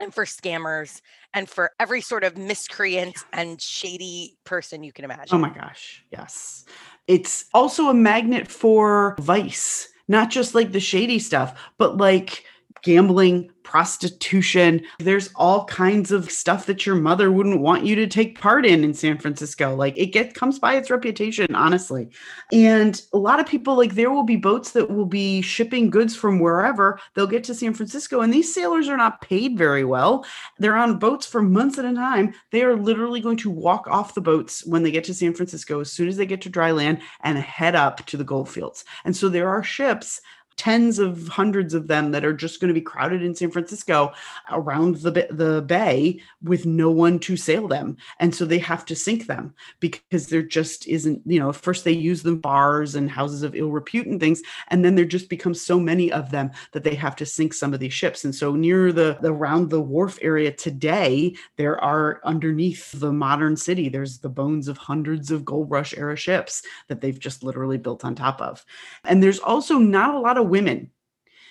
and 0.01 0.15
for 0.15 0.25
scammers 0.25 1.01
and 1.35 1.49
for 1.49 1.73
every 1.79 2.01
sort 2.01 2.25
of 2.25 2.37
miscreant 2.37 3.25
and 3.33 3.61
shady 3.61 4.37
person 4.45 4.83
you 4.83 4.93
can 4.93 5.05
oh 5.05 5.07
imagine. 5.07 5.35
Oh 5.35 5.39
my 5.39 5.51
gosh. 5.51 6.05
Yes. 6.11 6.65
It's 7.07 7.47
also 7.55 7.89
a 7.89 7.95
magnet 7.95 8.49
for 8.49 9.17
vice, 9.21 9.89
not 10.09 10.31
just 10.31 10.55
like 10.55 10.73
the 10.73 10.81
shady 10.81 11.19
stuff, 11.19 11.59
but 11.79 11.97
like 11.97 12.45
gambling, 12.83 13.51
prostitution. 13.69 14.81
There's 14.99 15.29
all 15.37 15.67
kinds 15.67 16.11
of 16.11 16.31
stuff 16.31 16.65
that 16.65 16.87
your 16.87 16.95
mother 16.95 17.31
wouldn't 17.31 17.61
want 17.61 17.85
you 17.85 17.95
to 17.97 18.07
take 18.07 18.41
part 18.41 18.65
in 18.65 18.83
in 18.83 18.95
San 18.95 19.19
Francisco. 19.19 19.75
Like 19.77 19.93
it 19.99 20.07
get 20.07 20.33
comes 20.33 20.59
by 20.59 20.75
its 20.75 20.89
reputation, 20.89 21.55
honestly. 21.55 22.09
And 22.51 22.99
a 23.13 23.19
lot 23.19 23.41
of 23.41 23.47
people 23.47 23.77
like 23.77 23.95
there 23.95 24.11
will 24.11 24.23
be 24.23 24.37
boats 24.37 24.71
that 24.71 24.89
will 24.89 25.05
be 25.05 25.43
shipping 25.43 25.91
goods 25.91 26.17
from 26.17 26.39
wherever. 26.39 26.99
They'll 27.13 27.27
get 27.27 27.45
to 27.45 27.55
San 27.55 27.75
Francisco 27.75 28.23
and 28.23 28.33
these 28.33 28.55
sailors 28.55 28.89
are 28.89 28.97
not 28.97 29.21
paid 29.21 29.59
very 29.59 29.85
well. 29.85 30.25
They're 30.59 30.75
on 30.75 30.99
boats 30.99 31.27
for 31.27 31.43
months 31.43 31.77
at 31.79 31.85
a 31.85 31.93
time. 31.93 32.33
They 32.53 32.63
are 32.63 32.75
literally 32.75 33.21
going 33.21 33.37
to 33.39 33.51
walk 33.51 33.87
off 33.87 34.15
the 34.15 34.23
boats 34.23 34.65
when 34.65 34.83
they 34.83 34.91
get 34.91 35.05
to 35.05 35.15
San 35.15 35.35
Francisco 35.35 35.81
as 35.81 35.93
soon 35.93 36.09
as 36.09 36.17
they 36.17 36.25
get 36.25 36.41
to 36.41 36.49
dry 36.49 36.71
land 36.71 37.03
and 37.23 37.37
head 37.37 37.75
up 37.75 38.07
to 38.07 38.17
the 38.17 38.25
gold 38.25 38.49
fields. 38.49 38.87
And 39.05 39.15
so 39.15 39.29
there 39.29 39.51
are 39.51 39.63
ships 39.63 40.23
tens 40.59 40.99
of 40.99 41.29
hundreds 41.29 41.73
of 41.73 41.87
them 41.87 42.11
that 42.11 42.25
are 42.25 42.35
just 42.35 42.61
going 42.61 42.69
to 42.69 42.75
be 42.75 42.81
crowded 42.81 43.23
in 43.23 43.35
San 43.35 43.51
Francisco 43.51 44.13
around 44.51 44.97
the 44.97 45.29
the 45.31 45.63
bay 45.63 46.21
with 46.43 46.67
no 46.67 46.91
one 46.91 47.19
to 47.21 47.37
sail 47.37 47.69
them. 47.69 47.97
And 48.19 48.35
so 48.35 48.45
they 48.45 48.59
have 48.59 48.85
to 48.87 48.97
sink 48.97 49.27
them 49.27 49.55
because 49.81 50.27
there 50.27 50.43
just 50.43 50.87
isn't 50.87 51.23
you 51.25 51.39
know 51.39 51.53
first 51.53 51.85
they 51.85 51.93
use 51.93 52.23
them 52.23 52.39
bars 52.39 52.95
and 52.95 53.11
houses 53.11 53.43
of 53.43 53.55
ill 53.55 53.71
repute 53.71 54.07
and 54.07 54.21
things 54.21 54.43
and 54.69 54.85
then 54.85 54.97
there 54.97 55.05
just 55.05 55.29
becomes 55.29 55.61
so 55.61 55.79
many 55.79 56.13
of 56.13 56.31
them 56.31 56.51
that 56.73 56.83
they 56.83 56.95
have 56.97 57.17
to 57.17 57.27
sink 57.27 57.55
some 57.55 57.73
of 57.73 57.81
these 57.81 57.93
ships. 57.93 58.25
And 58.25 58.35
so 58.35 58.55
near 58.55 58.93
the, 58.93 59.17
the 59.23 59.33
around 59.33 59.71
the 59.71 59.81
wharf 59.81 60.19
area 60.21 60.53
today 60.53 61.35
there 61.57 61.83
are 61.83 62.21
underneath 62.25 62.91
the 62.93 63.13
modern 63.13 63.57
city 63.57 63.89
there's 63.89 64.19
the 64.19 64.29
bones 64.29 64.67
of 64.67 64.77
hundreds 64.77 65.31
of 65.31 65.45
gold 65.45 65.71
rush 65.71 65.95
era 65.97 66.17
ships 66.17 66.63
that 66.89 67.01
they've 67.01 67.19
just 67.19 67.45
literally 67.45 67.79
built 67.79 68.05
on 68.05 68.15
top 68.15 68.41
of. 68.41 68.65
And 69.05 69.23
there's 69.23 69.39
also 69.39 69.79
not 69.79 70.15
a 70.15 70.19
lot 70.19 70.37
of 70.37 70.48
women. 70.49 70.91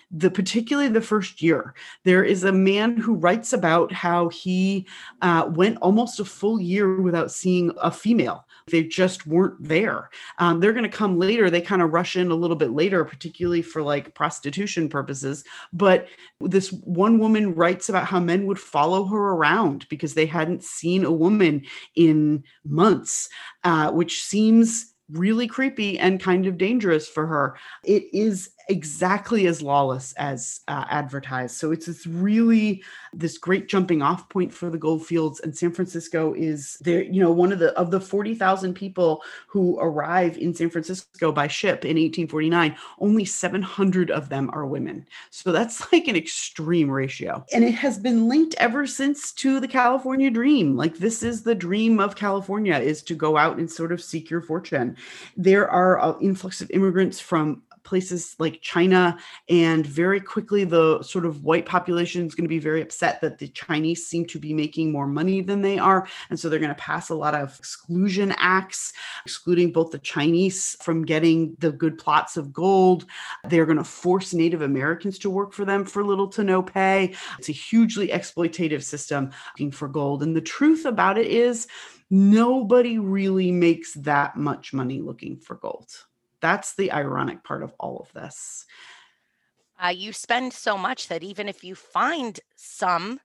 The 0.10 0.32
particularly 0.32 0.88
the 0.88 1.02
first 1.02 1.42
year 1.42 1.76
there 2.06 2.24
is 2.24 2.46
a 2.46 2.52
man 2.52 2.96
who 2.96 3.16
writes 3.16 3.52
about 3.52 3.92
how 3.92 4.30
he 4.30 4.88
uh, 5.22 5.50
went 5.54 5.80
almost 5.82 6.22
a 6.22 6.26
full 6.26 6.62
year 6.62 7.02
without 7.02 7.30
seeing 7.30 7.74
a 7.82 7.92
female. 7.92 8.46
They 8.72 8.84
just 8.84 9.28
weren't 9.28 9.62
there. 9.62 10.10
Um, 10.40 10.62
they're 10.62 10.72
going 10.72 10.90
to 10.90 10.98
come 10.98 11.20
later. 11.20 11.50
They 11.50 11.60
kind 11.60 11.82
of 11.82 11.92
rush 11.92 12.16
in 12.16 12.32
a 12.32 12.36
little 12.36 12.56
bit 12.56 12.72
later 12.72 13.04
particularly 13.04 13.62
for 13.62 13.82
like 13.82 14.16
prostitution 14.16 14.88
purposes. 14.88 15.44
But 15.74 16.08
this 16.40 16.72
one 16.72 17.20
woman 17.20 17.54
writes 17.54 17.90
about 17.90 18.06
how 18.06 18.22
men 18.22 18.46
would 18.46 18.60
follow 18.60 19.04
her 19.06 19.32
around 19.34 19.90
because 19.90 20.14
they 20.14 20.26
hadn't 20.26 20.64
seen 20.64 21.04
a 21.04 21.12
woman 21.12 21.64
in 21.96 22.46
months 22.64 23.28
uh, 23.66 23.92
which 23.92 24.24
seems 24.24 24.94
really 25.12 25.48
creepy 25.48 25.98
and 26.00 26.22
kind 26.22 26.48
of 26.48 26.58
dangerous 26.58 27.08
for 27.08 27.28
her. 27.28 27.58
It 27.84 28.06
is 28.14 28.52
exactly 28.70 29.48
as 29.48 29.62
lawless 29.62 30.14
as 30.14 30.62
uh, 30.68 30.86
advertised. 30.90 31.56
So 31.56 31.72
it's 31.72 31.86
this 31.86 32.06
really 32.06 32.84
this 33.14 33.38
great 33.38 33.68
jumping 33.68 34.02
off 34.02 34.28
point 34.30 34.54
for 34.54 34.70
the 34.70 34.78
gold 34.78 35.06
fields 35.06 35.40
and 35.40 35.56
San 35.56 35.72
Francisco 35.72 36.34
is 36.34 36.78
there 36.82 37.04
you 37.04 37.22
know 37.22 37.32
one 37.32 37.52
of 37.52 37.60
the 37.60 37.72
of 37.78 37.92
the 37.92 38.02
40,000 38.02 38.74
people 38.74 39.24
who 39.48 39.80
arrive 39.80 40.38
in 40.38 40.54
San 40.54 40.70
Francisco 40.70 41.32
by 41.32 41.48
ship 41.48 41.86
in 41.86 41.98
1849 41.98 42.76
only 43.00 43.26
700 43.26 44.12
of 44.12 44.30
them 44.30 44.50
are 44.54 44.66
women. 44.66 45.06
So 45.30 45.52
that's 45.52 45.92
like 45.92 46.08
an 46.08 46.16
extreme 46.16 46.90
ratio. 46.90 47.46
And 47.54 47.64
it 47.64 47.74
has 47.76 47.98
been 47.98 48.28
linked 48.28 48.56
ever 48.58 48.86
since 48.86 49.32
to 49.34 49.60
the 49.60 49.68
California 49.68 50.30
dream. 50.30 50.76
Like 50.76 50.98
this 50.98 51.24
is 51.24 51.44
the 51.44 51.56
dream 51.56 52.00
of 52.00 52.16
California 52.16 52.76
is 52.76 53.02
to 53.04 53.16
go 53.16 53.38
out 53.38 53.58
and 53.58 53.72
sort 53.72 53.92
of 53.92 54.02
seek 54.02 54.30
your 54.30 54.42
fortune. 54.42 54.98
There 55.36 55.70
are 55.70 56.04
an 56.04 56.16
influx 56.22 56.62
of 56.62 56.70
immigrants 56.72 57.20
from 57.20 57.64
places 57.88 58.36
like 58.38 58.62
China. 58.62 59.18
And 59.48 59.88
very 59.88 60.20
quickly, 60.20 60.66
the 60.66 61.02
sort 61.02 61.26
of 61.26 61.46
white 61.46 61.66
population 61.66 62.28
is 62.28 62.36
going 62.36 62.44
to 62.44 62.50
be 62.50 62.60
very 62.60 62.82
upset 62.82 63.22
that 63.22 63.40
the 63.40 63.48
Chinese 63.48 64.06
seem 64.06 64.26
to 64.28 64.40
be 64.40 64.54
making 64.54 64.92
more 64.92 65.08
money 65.08 65.42
than 65.42 65.62
they 65.62 65.80
are. 65.80 66.06
And 66.30 66.38
so 66.38 66.50
they're 66.50 66.60
going 66.60 66.70
to 66.70 66.76
pass 66.76 67.10
a 67.10 67.16
lot 67.16 67.34
of 67.34 67.58
exclusion 67.58 68.36
acts, 68.38 68.92
excluding 69.26 69.72
both 69.72 69.92
the 69.92 70.00
Chinese 70.00 70.76
from 70.82 71.06
getting 71.06 71.56
the 71.60 71.72
good 71.72 71.98
plots 71.98 72.36
of 72.36 72.52
gold. 72.52 73.06
They're 73.46 73.66
going 73.66 73.78
to 73.78 73.84
force 73.86 74.34
Native 74.34 74.62
Americans 74.62 75.18
to 75.20 75.30
work 75.30 75.54
for 75.54 75.64
them 75.64 75.86
for 75.86 76.04
little 76.04 76.28
to 76.30 76.44
no 76.44 76.62
pay. 76.62 77.16
It's 77.40 77.50
a 77.50 77.54
hugely 77.54 78.10
exploitative 78.10 78.84
system 78.84 79.32
looking 79.54 79.72
for 79.72 79.88
gold. 79.88 80.24
And 80.24 80.36
the 80.36 80.42
truth 80.42 80.86
about 80.86 81.18
it 81.18 81.28
is, 81.28 81.68
nobody 82.10 83.00
really 83.00 83.52
makes 83.52 83.94
that 83.94 84.38
much 84.38 84.74
money 84.74 85.02
looking 85.02 85.38
for 85.38 85.56
gold. 85.56 85.92
That's 86.42 86.76
the 86.76 86.92
ironic 86.92 87.44
part 87.44 87.64
of 87.64 87.74
all 87.80 87.98
of 87.98 88.12
this. 88.14 88.66
Uh, 89.84 89.90
you 89.90 90.12
spend 90.14 90.54
so 90.54 90.78
much 90.78 91.08
that 91.08 91.24
even 91.24 91.48
if 91.48 91.64
you 91.64 91.76
find 91.76 92.40
some 92.56 93.20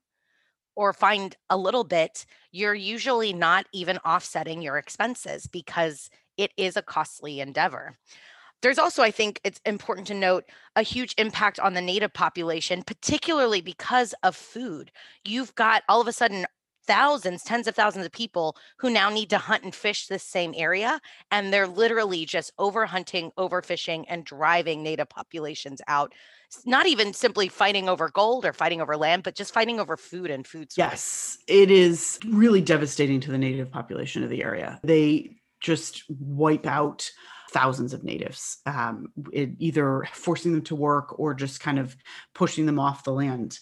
or 0.75 0.93
find 0.93 1.37
a 1.51 1.57
little 1.57 1.85
bit, 1.85 2.25
you're 2.51 2.75
usually 2.75 3.33
not 3.33 3.67
even 3.73 3.99
offsetting 3.99 4.63
your 4.63 4.79
expenses 4.79 5.47
because 5.47 6.11
it 6.37 6.51
is 6.57 6.77
a 6.77 6.83
costly 6.83 7.41
endeavor. 7.41 7.99
There's 8.63 8.79
also, 8.79 9.03
I 9.03 9.11
think 9.11 9.41
it's 9.45 9.61
important 9.67 10.07
to 10.07 10.15
note, 10.15 10.45
a 10.77 10.83
huge 10.83 11.15
impact 11.19 11.59
on 11.59 11.75
the 11.75 11.81
native 11.81 12.13
population, 12.13 12.83
particularly 12.83 13.61
because 13.61 14.15
of 14.23 14.37
food. 14.37 14.93
You've 15.25 15.55
got 15.57 15.83
all 15.89 16.01
of 16.01 16.07
a 16.07 16.13
sudden 16.13 16.47
thousands, 16.87 17.43
tens 17.43 17.67
of 17.67 17.75
thousands 17.75 18.07
of 18.07 18.13
people 18.13 18.57
who 18.79 18.91
now 18.91 19.11
need 19.11 19.31
to 19.31 19.39
hunt 19.39 19.65
and 19.65 19.75
fish 19.75 20.07
this 20.07 20.23
same 20.23 20.55
area. 20.57 21.01
And 21.31 21.53
they're 21.53 21.67
literally 21.67 22.25
just 22.25 22.53
over 22.59 22.87
hunting, 22.87 23.31
overfishing, 23.39 24.05
and 24.09 24.25
driving 24.25 24.83
native 24.83 25.09
populations 25.09 25.81
out. 25.89 26.13
Not 26.67 26.87
even 26.87 27.15
simply 27.15 27.49
fighting 27.49 27.89
over 27.89 28.11
gold 28.11 28.45
or 28.45 28.53
fighting 28.53 28.81
over 28.81 28.97
land, 28.97 29.23
but 29.23 29.35
just 29.35 29.55
fighting 29.55 29.81
over 29.81 29.97
food 29.97 30.31
and 30.31 30.47
food. 30.47 30.69
Yes, 30.77 31.39
it 31.49 31.71
is 31.71 32.19
really 32.29 32.61
devastating 32.61 33.21
to 33.21 33.31
the 33.31 33.39
native 33.39 33.71
population 33.71 34.23
of 34.23 34.31
the 34.31 34.45
area. 34.45 34.79
They 34.85 35.37
just 35.61 36.05
wipe 36.09 36.67
out 36.67 37.11
thousands 37.53 37.93
of 37.93 38.03
natives, 38.03 38.59
um, 38.67 39.09
either 39.35 40.07
forcing 40.13 40.53
them 40.53 40.63
to 40.63 40.75
work 40.75 41.19
or 41.19 41.35
just 41.35 41.61
kind 41.61 41.79
of 41.79 41.97
pushing 42.35 42.67
them 42.67 42.79
off 42.79 43.05
the 43.05 43.13
land. 43.13 43.59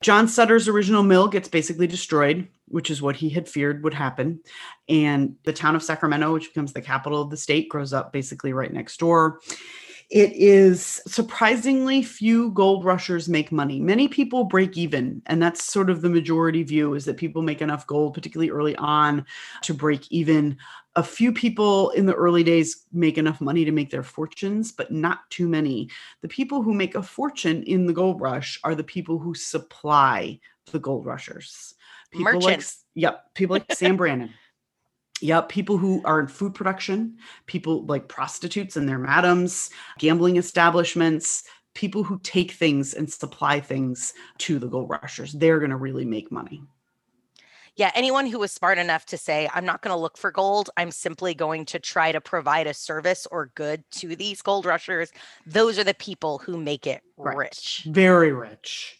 John 0.00 0.28
Sutter's 0.28 0.68
original 0.68 1.02
mill 1.02 1.28
gets 1.28 1.48
basically 1.48 1.86
destroyed, 1.86 2.48
which 2.66 2.90
is 2.90 3.02
what 3.02 3.16
he 3.16 3.28
had 3.28 3.48
feared 3.48 3.82
would 3.82 3.94
happen. 3.94 4.40
And 4.88 5.34
the 5.44 5.52
town 5.52 5.74
of 5.74 5.82
Sacramento, 5.82 6.32
which 6.32 6.48
becomes 6.48 6.72
the 6.72 6.80
capital 6.80 7.20
of 7.20 7.30
the 7.30 7.36
state, 7.36 7.68
grows 7.68 7.92
up 7.92 8.12
basically 8.12 8.52
right 8.52 8.72
next 8.72 8.98
door. 8.98 9.40
It 10.10 10.32
is 10.32 11.02
surprisingly 11.06 12.02
few 12.02 12.50
gold 12.52 12.84
rushers 12.84 13.28
make 13.28 13.52
money. 13.52 13.78
Many 13.78 14.08
people 14.08 14.44
break 14.44 14.78
even, 14.78 15.20
and 15.26 15.42
that's 15.42 15.64
sort 15.64 15.90
of 15.90 16.00
the 16.00 16.08
majority 16.08 16.62
view 16.62 16.94
is 16.94 17.04
that 17.04 17.18
people 17.18 17.42
make 17.42 17.60
enough 17.60 17.86
gold, 17.86 18.14
particularly 18.14 18.50
early 18.50 18.74
on, 18.76 19.26
to 19.62 19.74
break 19.74 20.10
even. 20.10 20.56
A 20.98 21.02
few 21.04 21.32
people 21.32 21.90
in 21.90 22.06
the 22.06 22.14
early 22.14 22.42
days 22.42 22.86
make 22.92 23.18
enough 23.18 23.40
money 23.40 23.64
to 23.64 23.70
make 23.70 23.88
their 23.88 24.02
fortunes, 24.02 24.72
but 24.72 24.90
not 24.90 25.30
too 25.30 25.46
many. 25.46 25.90
The 26.22 26.28
people 26.28 26.60
who 26.60 26.74
make 26.74 26.96
a 26.96 27.02
fortune 27.04 27.62
in 27.62 27.86
the 27.86 27.92
gold 27.92 28.20
rush 28.20 28.58
are 28.64 28.74
the 28.74 28.82
people 28.82 29.16
who 29.16 29.32
supply 29.32 30.40
the 30.72 30.80
gold 30.80 31.06
rushers. 31.06 31.74
People 32.10 32.32
Merchants. 32.32 32.84
like 32.96 33.00
yep, 33.00 33.32
people 33.34 33.54
like 33.54 33.72
Sam 33.72 33.96
Brannan. 34.00 34.34
Yep, 35.20 35.48
people 35.48 35.78
who 35.78 36.02
are 36.04 36.18
in 36.18 36.26
food 36.26 36.52
production, 36.52 37.18
people 37.46 37.86
like 37.86 38.08
prostitutes 38.08 38.76
and 38.76 38.88
their 38.88 38.98
madams, 38.98 39.70
gambling 40.00 40.36
establishments, 40.36 41.44
people 41.74 42.02
who 42.02 42.18
take 42.24 42.50
things 42.50 42.92
and 42.94 43.08
supply 43.08 43.60
things 43.60 44.14
to 44.38 44.58
the 44.58 44.66
gold 44.66 44.90
rushers. 44.90 45.32
They're 45.32 45.60
going 45.60 45.70
to 45.70 45.76
really 45.76 46.04
make 46.04 46.32
money. 46.32 46.64
Yeah, 47.78 47.92
anyone 47.94 48.26
who 48.26 48.40
was 48.40 48.50
smart 48.50 48.76
enough 48.76 49.06
to 49.06 49.16
say, 49.16 49.48
I'm 49.54 49.64
not 49.64 49.82
going 49.82 49.94
to 49.94 50.00
look 50.00 50.18
for 50.18 50.32
gold, 50.32 50.68
I'm 50.76 50.90
simply 50.90 51.32
going 51.32 51.64
to 51.66 51.78
try 51.78 52.10
to 52.10 52.20
provide 52.20 52.66
a 52.66 52.74
service 52.74 53.24
or 53.30 53.52
good 53.54 53.84
to 53.92 54.16
these 54.16 54.42
gold 54.42 54.66
rushers, 54.66 55.12
those 55.46 55.78
are 55.78 55.84
the 55.84 55.94
people 55.94 56.38
who 56.38 56.58
make 56.58 56.88
it 56.88 57.02
right. 57.16 57.36
rich. 57.36 57.86
Very 57.88 58.32
rich. 58.32 58.98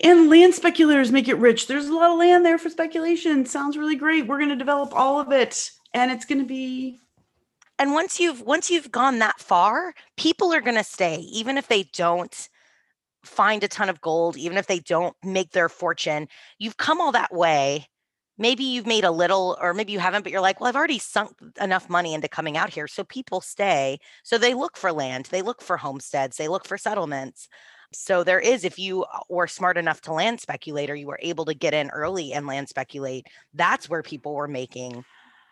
And 0.00 0.30
land 0.30 0.54
speculators 0.54 1.10
make 1.10 1.26
it 1.26 1.34
rich. 1.34 1.66
There's 1.66 1.88
a 1.88 1.94
lot 1.94 2.12
of 2.12 2.18
land 2.18 2.46
there 2.46 2.56
for 2.56 2.70
speculation. 2.70 3.44
Sounds 3.44 3.76
really 3.76 3.96
great. 3.96 4.28
We're 4.28 4.38
going 4.38 4.48
to 4.50 4.56
develop 4.56 4.94
all 4.94 5.18
of 5.18 5.32
it 5.32 5.68
and 5.92 6.12
it's 6.12 6.24
going 6.24 6.40
to 6.40 6.46
be 6.46 7.00
and 7.78 7.94
once 7.94 8.20
you've 8.20 8.42
once 8.42 8.70
you've 8.70 8.92
gone 8.92 9.18
that 9.18 9.40
far, 9.40 9.92
people 10.16 10.52
are 10.54 10.60
going 10.60 10.76
to 10.76 10.84
stay 10.84 11.16
even 11.16 11.58
if 11.58 11.66
they 11.66 11.82
don't 11.82 12.48
find 13.24 13.62
a 13.62 13.68
ton 13.68 13.88
of 13.88 14.00
gold, 14.00 14.36
even 14.36 14.58
if 14.58 14.66
they 14.66 14.78
don't 14.78 15.16
make 15.24 15.50
their 15.52 15.68
fortune. 15.68 16.28
You've 16.58 16.76
come 16.76 17.00
all 17.00 17.12
that 17.12 17.32
way. 17.32 17.86
Maybe 18.38 18.64
you've 18.64 18.86
made 18.86 19.04
a 19.04 19.10
little 19.10 19.56
or 19.60 19.74
maybe 19.74 19.92
you 19.92 19.98
haven't 19.98 20.22
but 20.22 20.32
you're 20.32 20.40
like, 20.40 20.60
"Well, 20.60 20.68
I've 20.68 20.76
already 20.76 20.98
sunk 20.98 21.36
enough 21.60 21.88
money 21.88 22.14
into 22.14 22.28
coming 22.28 22.56
out 22.56 22.70
here." 22.70 22.88
So 22.88 23.04
people 23.04 23.40
stay. 23.40 23.98
So 24.24 24.38
they 24.38 24.54
look 24.54 24.76
for 24.76 24.90
land, 24.92 25.26
they 25.26 25.42
look 25.42 25.62
for 25.62 25.76
homesteads, 25.76 26.36
they 26.36 26.48
look 26.48 26.66
for 26.66 26.78
settlements. 26.78 27.48
So 27.94 28.24
there 28.24 28.40
is, 28.40 28.64
if 28.64 28.78
you 28.78 29.04
uh, 29.04 29.20
were 29.28 29.46
smart 29.46 29.76
enough 29.76 30.00
to 30.02 30.12
land 30.12 30.40
speculate 30.40 30.90
or 30.90 30.94
you 30.94 31.06
were 31.06 31.18
able 31.22 31.44
to 31.44 31.54
get 31.54 31.74
in 31.74 31.90
early 31.90 32.32
and 32.32 32.46
land 32.46 32.68
speculate, 32.68 33.26
that's 33.54 33.88
where 33.88 34.02
people 34.02 34.34
were 34.34 34.48
making 34.48 35.04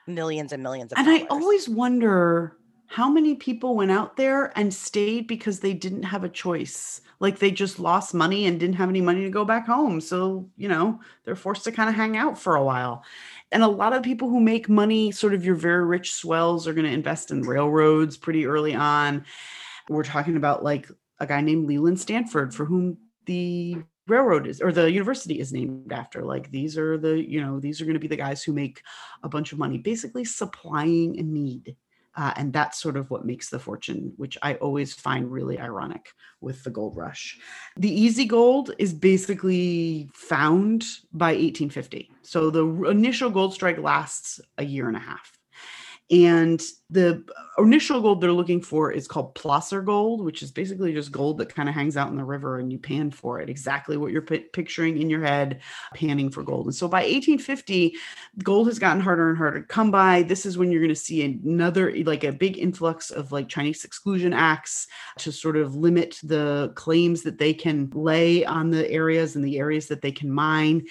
millions 0.07 0.53
and 0.53 0.63
millions 0.63 0.93
of 0.93 0.99
and 0.99 1.07
dollars. 1.07 1.23
I 1.23 1.27
always 1.27 1.69
wonder 1.69 2.57
how 2.91 3.09
many 3.09 3.37
people 3.37 3.77
went 3.77 3.93
out 3.93 4.17
there 4.17 4.53
and 4.59 4.75
stayed 4.75 5.29
because 5.29 5.61
they 5.61 5.73
didn't 5.73 6.03
have 6.03 6.25
a 6.25 6.29
choice? 6.29 7.03
Like 7.21 7.39
they 7.39 7.53
just 7.53 7.79
lost 7.79 8.15
money 8.15 8.47
and 8.47 8.59
didn't 8.59 8.75
have 8.75 8.89
any 8.89 9.01
money 9.01 9.23
to 9.23 9.31
go 9.31 9.45
back 9.45 9.65
home. 9.65 10.01
So, 10.01 10.51
you 10.57 10.67
know, 10.67 10.99
they're 11.25 11.37
forced 11.37 11.63
to 11.65 11.73
kind 11.73 11.89
of 11.89 11.95
hang 11.95 12.17
out 12.17 12.37
for 12.37 12.57
a 12.57 12.65
while. 12.65 13.05
And 13.53 13.63
a 13.63 13.69
lot 13.69 13.93
of 13.93 14.03
people 14.03 14.29
who 14.29 14.41
make 14.41 14.69
money, 14.69 15.13
sort 15.13 15.35
of 15.35 15.45
your 15.45 15.55
very 15.55 15.85
rich 15.85 16.15
swells, 16.15 16.67
are 16.67 16.73
going 16.73 16.85
to 16.85 16.91
invest 16.91 17.31
in 17.31 17.43
railroads 17.43 18.17
pretty 18.17 18.45
early 18.45 18.75
on. 18.75 19.25
We're 19.89 20.03
talking 20.03 20.37
about 20.37 20.65
like 20.65 20.89
a 21.21 21.29
guy 21.29 21.43
named 21.43 21.69
Leland 21.69 22.01
Stanford, 22.01 22.53
for 22.53 22.65
whom 22.65 22.99
the 23.27 23.77
railroad 24.09 24.49
is 24.49 24.61
or 24.61 24.73
the 24.73 24.91
university 24.91 25.39
is 25.39 25.53
named 25.53 25.93
after 25.93 26.25
like 26.25 26.51
these 26.51 26.77
are 26.77 26.99
the 26.99 27.23
you 27.23 27.41
know 27.41 27.61
these 27.61 27.81
are 27.81 27.85
going 27.85 27.95
to 27.95 28.01
be 28.01 28.09
the 28.09 28.17
guys 28.17 28.43
who 28.43 28.53
make 28.53 28.83
a 29.23 29.29
bunch 29.29 29.53
of 29.53 29.59
money 29.59 29.79
basically 29.79 30.25
supplying 30.25 31.17
a 31.21 31.23
need 31.23 31.77
uh, 32.17 32.33
and 32.37 32.53
that's 32.53 32.81
sort 32.81 32.97
of 32.97 33.11
what 33.11 33.25
makes 33.25 33.51
the 33.51 33.59
fortune, 33.59 34.13
which 34.17 34.37
I 34.43 34.55
always 34.55 34.93
find 34.93 35.31
really 35.31 35.59
ironic 35.59 36.11
with 36.41 36.65
the 36.65 36.71
gold 36.71 36.97
rush. 36.97 37.39
The 37.77 37.91
easy 37.91 38.25
gold 38.25 38.73
is 38.79 38.93
basically 38.93 40.11
found 40.15 40.85
by 41.13 41.33
1850. 41.33 42.11
So 42.23 42.51
the 42.51 42.67
initial 42.85 43.31
gold 43.31 43.55
strike 43.55 43.79
lasts 43.79 44.41
a 44.59 44.65
year 44.65 44.89
and 44.89 44.97
a 44.97 45.01
half. 45.01 45.40
And 46.11 46.61
the 46.89 47.25
initial 47.57 48.01
gold 48.01 48.21
they're 48.21 48.33
looking 48.33 48.61
for 48.61 48.91
is 48.91 49.07
called 49.07 49.37
placer 49.37 49.81
gold, 49.81 50.25
which 50.25 50.43
is 50.43 50.51
basically 50.51 50.93
just 50.93 51.13
gold 51.13 51.39
that 51.39 51.55
kind 51.55 51.69
of 51.69 51.75
hangs 51.75 51.97
out 51.97 52.11
in 52.11 52.17
the 52.17 52.25
river 52.25 52.59
and 52.59 52.73
you 52.73 52.81
pan 52.81 53.13
for 53.13 53.39
it. 53.41 53.49
Exactly 53.49 53.97
what 53.97 54.11
you're 54.11 54.23
p- 54.23 54.41
picturing 54.53 55.01
in 55.01 55.09
your 55.09 55.23
head, 55.23 55.61
panning 55.95 56.29
for 56.29 56.43
gold. 56.43 56.67
And 56.67 56.75
so 56.75 56.89
by 56.89 57.03
1850, 57.03 57.95
gold 58.43 58.67
has 58.67 58.81
gotten 58.81 59.01
harder 59.01 59.29
and 59.29 59.39
harder 59.39 59.61
to 59.61 59.67
come 59.69 59.93
by. 59.93 60.23
This 60.25 60.45
is 60.45 60.59
when 60.59 60.73
you're 60.73 60.81
going 60.81 60.89
to 60.89 60.97
see 60.97 61.23
another, 61.23 61.95
like 62.05 62.25
a 62.25 62.33
big 62.33 62.59
influx 62.59 63.13
of 63.13 63.31
like 63.31 63.49
Chinese 63.49 63.85
exclusion 63.85 64.33
acts 64.33 64.89
to 65.19 65.31
sort 65.31 65.57
of 65.57 65.77
limit 65.77 66.19
the 66.25 66.73
claims 66.75 67.23
that 67.23 67.39
they 67.39 67.55
can 67.55 67.89
lay 67.95 68.45
on 68.45 68.71
the 68.71 68.91
areas 68.91 69.37
and 69.37 69.45
the 69.45 69.59
areas 69.59 69.87
that 69.87 70.03
they 70.03 70.13
can 70.13 70.31
mine. 70.33 70.85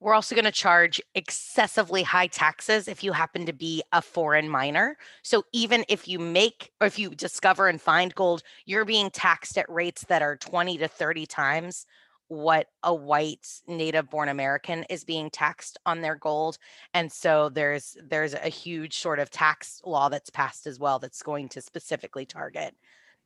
We're 0.00 0.14
also 0.14 0.34
going 0.34 0.46
to 0.46 0.50
charge 0.50 0.98
excessively 1.14 2.02
high 2.02 2.28
taxes 2.28 2.88
if 2.88 3.04
you 3.04 3.12
happen 3.12 3.44
to 3.44 3.52
be 3.52 3.82
a 3.92 4.00
foreign 4.00 4.48
miner. 4.48 4.96
So 5.22 5.44
even 5.52 5.84
if 5.88 6.08
you 6.08 6.18
make 6.18 6.72
or 6.80 6.86
if 6.86 6.98
you 6.98 7.10
discover 7.10 7.68
and 7.68 7.80
find 7.80 8.14
gold, 8.14 8.42
you're 8.64 8.86
being 8.86 9.10
taxed 9.10 9.58
at 9.58 9.68
rates 9.68 10.04
that 10.08 10.22
are 10.22 10.36
20 10.36 10.78
to 10.78 10.88
30 10.88 11.26
times 11.26 11.86
what 12.28 12.68
a 12.84 12.94
white 12.94 13.44
native 13.66 14.08
born 14.08 14.28
american 14.28 14.84
is 14.84 15.02
being 15.02 15.28
taxed 15.30 15.76
on 15.84 16.00
their 16.00 16.14
gold 16.14 16.58
and 16.94 17.10
so 17.10 17.48
there's 17.48 17.96
there's 18.08 18.34
a 18.34 18.48
huge 18.48 18.98
sort 18.98 19.18
of 19.18 19.30
tax 19.30 19.82
law 19.84 20.08
that's 20.08 20.30
passed 20.30 20.68
as 20.68 20.78
well 20.78 21.00
that's 21.00 21.24
going 21.24 21.48
to 21.48 21.60
specifically 21.60 22.24
target 22.24 22.72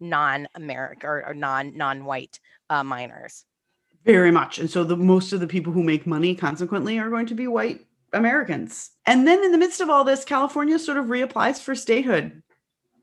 non-american 0.01 1.07
or, 1.07 1.23
or 1.27 1.35
non 1.35 1.77
non-white 1.77 2.41
uh, 2.71 2.83
miners 2.83 3.45
very 4.05 4.31
much. 4.31 4.59
And 4.59 4.71
so 4.71 4.85
the 4.85 4.97
most 4.97 5.33
of 5.33 5.41
the 5.41 5.47
people 5.47 5.73
who 5.73 5.83
make 5.83 6.07
money 6.07 6.35
consequently 6.35 6.99
are 6.99 7.11
going 7.11 7.27
to 7.27 7.35
be 7.35 7.47
white 7.47 7.87
Americans. 8.13 8.91
And 9.07 9.27
then 9.27 9.43
in 9.45 9.53
the 9.53 9.59
midst 9.59 9.81
of 9.81 9.91
all 9.91 10.05
this, 10.05 10.25
California 10.25 10.79
sort 10.79 10.99
of 10.99 11.07
reapplies 11.07 11.61
for 11.61 11.75
statehood. 11.75 12.43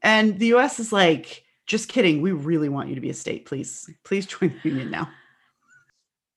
And 0.01 0.39
the 0.39 0.53
US 0.53 0.79
is 0.79 0.91
like, 0.91 1.43
just 1.67 1.89
kidding. 1.89 2.21
We 2.21 2.31
really 2.31 2.69
want 2.69 2.89
you 2.89 2.95
to 2.95 3.01
be 3.01 3.09
a 3.09 3.13
state. 3.13 3.45
Please, 3.45 3.89
please 4.03 4.25
join 4.25 4.53
the 4.63 4.69
union 4.69 4.91
now. 4.91 5.09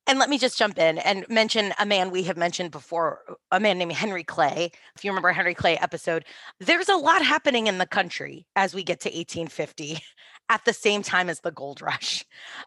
And 0.06 0.18
let 0.18 0.28
me 0.28 0.36
just 0.36 0.58
jump 0.58 0.78
in 0.78 0.98
and 0.98 1.26
mention 1.30 1.72
a 1.78 1.86
man 1.86 2.10
we 2.10 2.24
have 2.24 2.36
mentioned 2.36 2.70
before, 2.70 3.20
a 3.50 3.58
man 3.58 3.78
named 3.78 3.92
Henry 3.92 4.22
Clay. 4.22 4.70
If 4.94 5.04
you 5.04 5.10
remember 5.10 5.32
Henry 5.32 5.54
Clay 5.54 5.78
episode, 5.78 6.26
there's 6.60 6.90
a 6.90 6.96
lot 6.96 7.24
happening 7.24 7.68
in 7.68 7.78
the 7.78 7.86
country 7.86 8.46
as 8.54 8.74
we 8.74 8.84
get 8.84 9.00
to 9.00 9.08
1850 9.08 9.98
at 10.50 10.62
the 10.66 10.74
same 10.74 11.02
time 11.02 11.30
as 11.30 11.40
the 11.40 11.50
gold 11.50 11.80
rush. 11.80 12.22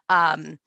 Um, 0.08 0.58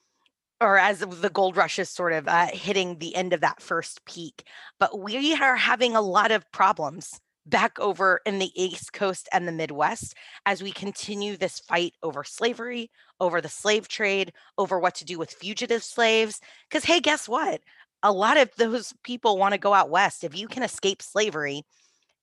or 0.61 0.77
as 0.77 0.99
the 0.99 1.29
gold 1.29 1.57
rush 1.57 1.79
is 1.79 1.89
sort 1.89 2.13
of 2.13 2.27
uh, 2.27 2.47
hitting 2.53 2.99
the 2.99 3.15
end 3.15 3.33
of 3.33 3.41
that 3.41 3.61
first 3.61 4.05
peak. 4.05 4.43
But 4.79 4.99
we 4.99 5.35
are 5.35 5.55
having 5.55 5.95
a 5.95 6.01
lot 6.01 6.31
of 6.31 6.49
problems 6.51 7.19
back 7.47 7.79
over 7.79 8.21
in 8.25 8.37
the 8.37 8.51
East 8.55 8.93
Coast 8.93 9.27
and 9.33 9.47
the 9.47 9.51
Midwest 9.51 10.13
as 10.45 10.61
we 10.61 10.71
continue 10.71 11.35
this 11.35 11.59
fight 11.59 11.93
over 12.03 12.23
slavery, 12.23 12.91
over 13.19 13.41
the 13.41 13.49
slave 13.49 13.87
trade, 13.87 14.31
over 14.59 14.79
what 14.79 14.93
to 14.95 15.05
do 15.05 15.17
with 15.17 15.31
fugitive 15.31 15.83
slaves. 15.83 16.39
Because, 16.69 16.85
hey, 16.85 16.99
guess 16.99 17.27
what? 17.27 17.61
A 18.03 18.11
lot 18.11 18.37
of 18.37 18.49
those 18.57 18.93
people 19.03 19.37
want 19.37 19.53
to 19.53 19.59
go 19.59 19.73
out 19.73 19.89
west. 19.89 20.23
If 20.23 20.37
you 20.37 20.47
can 20.47 20.61
escape 20.61 21.01
slavery 21.01 21.63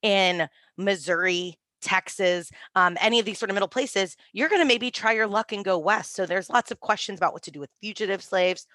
in 0.03 0.49
Missouri, 0.77 1.59
Texas, 1.81 2.51
um, 2.75 2.97
any 3.01 3.19
of 3.19 3.27
these 3.27 3.39
sort 3.39 3.51
of 3.51 3.55
middle 3.55 3.69
places, 3.69 4.17
you're 4.33 4.49
going 4.49 4.61
to 4.61 4.67
maybe 4.67 4.91
try 4.91 5.13
your 5.13 5.27
luck 5.27 5.53
and 5.53 5.65
go 5.65 5.79
west. 5.79 6.15
So 6.15 6.27
there's 6.27 6.51
lots 6.51 6.71
of 6.71 6.81
questions 6.81 7.19
about 7.19 7.33
what 7.33 7.43
to 7.45 7.51
do 7.51 7.61
with 7.61 7.71
fugitive 7.81 8.23
slaves. 8.23 8.67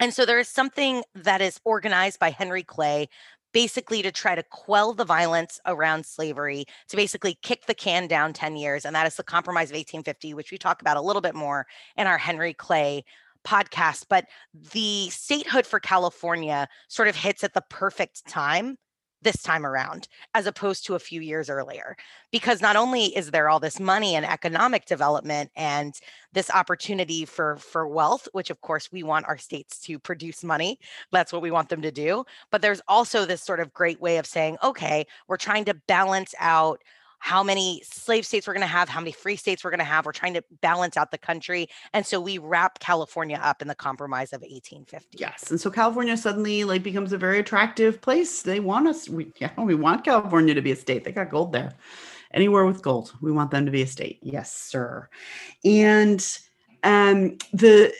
And 0.00 0.12
so 0.12 0.26
there 0.26 0.38
is 0.38 0.48
something 0.48 1.02
that 1.14 1.40
is 1.40 1.60
organized 1.64 2.18
by 2.18 2.30
Henry 2.30 2.62
Clay, 2.62 3.08
basically 3.52 4.02
to 4.02 4.10
try 4.10 4.34
to 4.34 4.42
quell 4.50 4.92
the 4.92 5.04
violence 5.04 5.60
around 5.66 6.04
slavery, 6.04 6.64
to 6.88 6.96
basically 6.96 7.38
kick 7.42 7.66
the 7.66 7.74
can 7.74 8.08
down 8.08 8.32
10 8.32 8.56
years. 8.56 8.84
And 8.84 8.94
that 8.96 9.06
is 9.06 9.14
the 9.14 9.22
Compromise 9.22 9.70
of 9.70 9.76
1850, 9.76 10.34
which 10.34 10.50
we 10.50 10.58
talk 10.58 10.80
about 10.80 10.96
a 10.96 11.00
little 11.00 11.22
bit 11.22 11.34
more 11.34 11.66
in 11.96 12.06
our 12.06 12.18
Henry 12.18 12.52
Clay 12.52 13.04
podcast. 13.46 14.06
But 14.08 14.26
the 14.72 15.08
statehood 15.10 15.66
for 15.66 15.78
California 15.78 16.68
sort 16.88 17.08
of 17.08 17.14
hits 17.14 17.44
at 17.44 17.54
the 17.54 17.64
perfect 17.70 18.26
time 18.26 18.76
this 19.24 19.42
time 19.42 19.66
around 19.66 20.06
as 20.34 20.46
opposed 20.46 20.86
to 20.86 20.94
a 20.94 20.98
few 20.98 21.20
years 21.20 21.50
earlier 21.50 21.96
because 22.30 22.60
not 22.60 22.76
only 22.76 23.06
is 23.16 23.30
there 23.30 23.48
all 23.48 23.58
this 23.58 23.80
money 23.80 24.14
and 24.14 24.24
economic 24.24 24.84
development 24.86 25.50
and 25.56 25.94
this 26.32 26.50
opportunity 26.50 27.24
for 27.24 27.56
for 27.56 27.88
wealth 27.88 28.28
which 28.32 28.50
of 28.50 28.60
course 28.60 28.92
we 28.92 29.02
want 29.02 29.26
our 29.26 29.38
states 29.38 29.80
to 29.80 29.98
produce 29.98 30.44
money 30.44 30.78
that's 31.10 31.32
what 31.32 31.42
we 31.42 31.50
want 31.50 31.68
them 31.68 31.82
to 31.82 31.90
do 31.90 32.24
but 32.50 32.62
there's 32.62 32.82
also 32.86 33.24
this 33.24 33.42
sort 33.42 33.60
of 33.60 33.72
great 33.72 34.00
way 34.00 34.18
of 34.18 34.26
saying 34.26 34.56
okay 34.62 35.04
we're 35.26 35.36
trying 35.36 35.64
to 35.64 35.74
balance 35.88 36.34
out 36.38 36.80
how 37.24 37.42
many 37.42 37.80
slave 37.82 38.26
states 38.26 38.46
we're 38.46 38.52
going 38.52 38.60
to 38.60 38.66
have, 38.66 38.86
how 38.86 39.00
many 39.00 39.10
free 39.10 39.34
states 39.34 39.64
we're 39.64 39.70
going 39.70 39.78
to 39.78 39.84
have. 39.84 40.04
We're 40.04 40.12
trying 40.12 40.34
to 40.34 40.44
balance 40.60 40.94
out 40.98 41.10
the 41.10 41.16
country. 41.16 41.70
And 41.94 42.04
so 42.04 42.20
we 42.20 42.36
wrap 42.36 42.80
California 42.80 43.40
up 43.42 43.62
in 43.62 43.68
the 43.68 43.74
compromise 43.74 44.34
of 44.34 44.42
1850. 44.42 45.16
Yes. 45.16 45.50
And 45.50 45.58
so 45.58 45.70
California 45.70 46.18
suddenly 46.18 46.64
like 46.64 46.82
becomes 46.82 47.14
a 47.14 47.18
very 47.18 47.38
attractive 47.38 48.02
place. 48.02 48.42
They 48.42 48.60
want 48.60 48.88
us, 48.88 49.08
we, 49.08 49.32
yeah, 49.38 49.58
we 49.58 49.74
want 49.74 50.04
California 50.04 50.52
to 50.52 50.60
be 50.60 50.72
a 50.72 50.76
state. 50.76 51.04
They 51.04 51.12
got 51.12 51.30
gold 51.30 51.54
there. 51.54 51.72
Anywhere 52.34 52.66
with 52.66 52.82
gold, 52.82 53.14
we 53.22 53.32
want 53.32 53.50
them 53.50 53.64
to 53.64 53.72
be 53.72 53.80
a 53.80 53.86
state. 53.86 54.18
Yes, 54.22 54.54
sir. 54.54 55.08
And 55.64 56.20
um, 56.82 57.38
the 57.54 57.94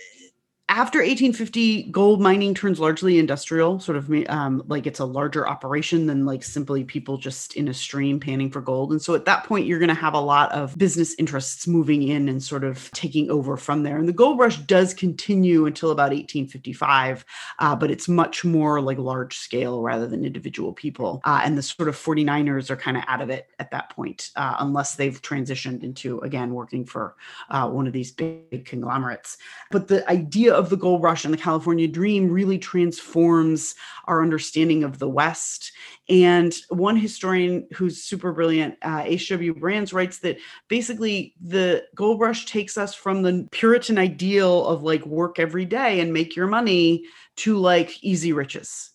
after 0.71 1.01
1850 1.01 1.91
gold 1.91 2.23
mining 2.23 2.55
turns 2.55 2.81
largely 2.81 3.19
industrial 3.19 3.79
sort 3.79 3.99
of 3.99 4.11
um, 4.31 4.63
like 4.67 4.87
it's 4.87 4.99
a 4.99 5.05
larger 5.05 5.47
operation 5.47 6.07
than 6.07 6.25
like 6.25 6.43
simply 6.43 6.83
people 6.83 7.19
just 7.19 7.55
in 7.55 7.69
a 7.69 7.75
stream 7.75 8.19
panning 8.19 8.51
for 8.51 8.63
gold. 8.63 8.91
And 8.91 9.01
so 9.01 9.15
at 9.15 9.27
that 9.27 9.45
point 9.45 9.67
you're 9.67 9.79
going 9.79 9.91
to 9.91 9.95
have 9.95 10.15
a 10.15 10.21
lot 10.21 10.51
of 10.53 10.77
business 10.79 11.15
interests 11.19 11.67
moving 11.67 12.03
in 12.03 12.31
and 12.31 12.43
sort 12.43 12.65
of 12.65 12.91
taking 12.93 13.31
over 13.31 13.59
from 13.59 13.83
there. 13.83 13.99
And 13.99 14.09
the 14.09 14.13
gold 14.15 14.39
rush 14.39 14.57
does 14.57 14.95
continue 14.95 15.67
until 15.67 15.91
about 15.91 16.13
1855 16.13 17.27
uh, 17.59 17.77
but 17.77 17.91
it's 17.91 18.09
much 18.09 18.43
more 18.43 18.81
like 18.81 18.97
large 18.97 19.37
scale 19.37 19.83
rather 19.83 20.07
than 20.07 20.25
individual 20.25 20.73
people 20.73 21.21
uh, 21.25 21.43
and 21.45 21.59
the 21.59 21.63
sort 21.63 21.91
of 21.91 21.97
49ers 21.97 22.71
are 22.71 22.77
kind 22.77 22.97
of 22.97 23.03
out 23.07 23.21
of 23.21 23.29
it 23.29 23.49
at 23.59 23.71
that 23.71 23.91
point 23.91 24.31
uh, 24.37 24.57
unless 24.61 24.95
they've 24.95 25.21
transitioned 25.21 25.85
into 25.85 26.21
again 26.21 26.55
working 26.55 26.87
for 26.87 27.17
uh, 27.51 27.69
one 27.69 27.87
of 27.87 27.93
these 27.93 28.13
big 28.13 28.65
conglomerates. 28.65 29.37
But 29.71 29.89
the 29.89 30.09
idea 30.11 30.54
of 30.55 30.71
the 30.71 30.77
gold 30.77 31.03
rush 31.03 31.25
and 31.25 31.35
the 31.35 31.39
California 31.39 31.89
dream 31.89 32.31
really 32.31 32.59
transforms 32.59 33.75
our 34.07 34.23
understanding 34.23 34.85
of 34.85 34.99
the 34.99 35.09
West. 35.09 35.73
And 36.09 36.55
one 36.69 36.97
historian 36.97 37.67
who's 37.75 38.03
super 38.03 38.33
brilliant, 38.33 38.77
uh, 38.83 39.03
H.W. 39.05 39.55
Brands, 39.55 39.93
writes 39.93 40.19
that 40.21 40.39
basically 40.69 41.35
the 41.41 41.85
gold 41.95 42.21
rush 42.21 42.47
takes 42.47 42.79
us 42.79 42.95
from 42.95 43.23
the 43.23 43.49
Puritan 43.51 43.99
ideal 43.99 44.67
of 44.67 44.83
like 44.83 45.05
work 45.07 45.39
every 45.39 45.65
day 45.65 46.01
and 46.01 46.13
make 46.13 46.37
your 46.37 46.47
money 46.47 47.05
to 47.37 47.59
like 47.59 48.03
easy 48.03 48.33
riches. 48.33 48.91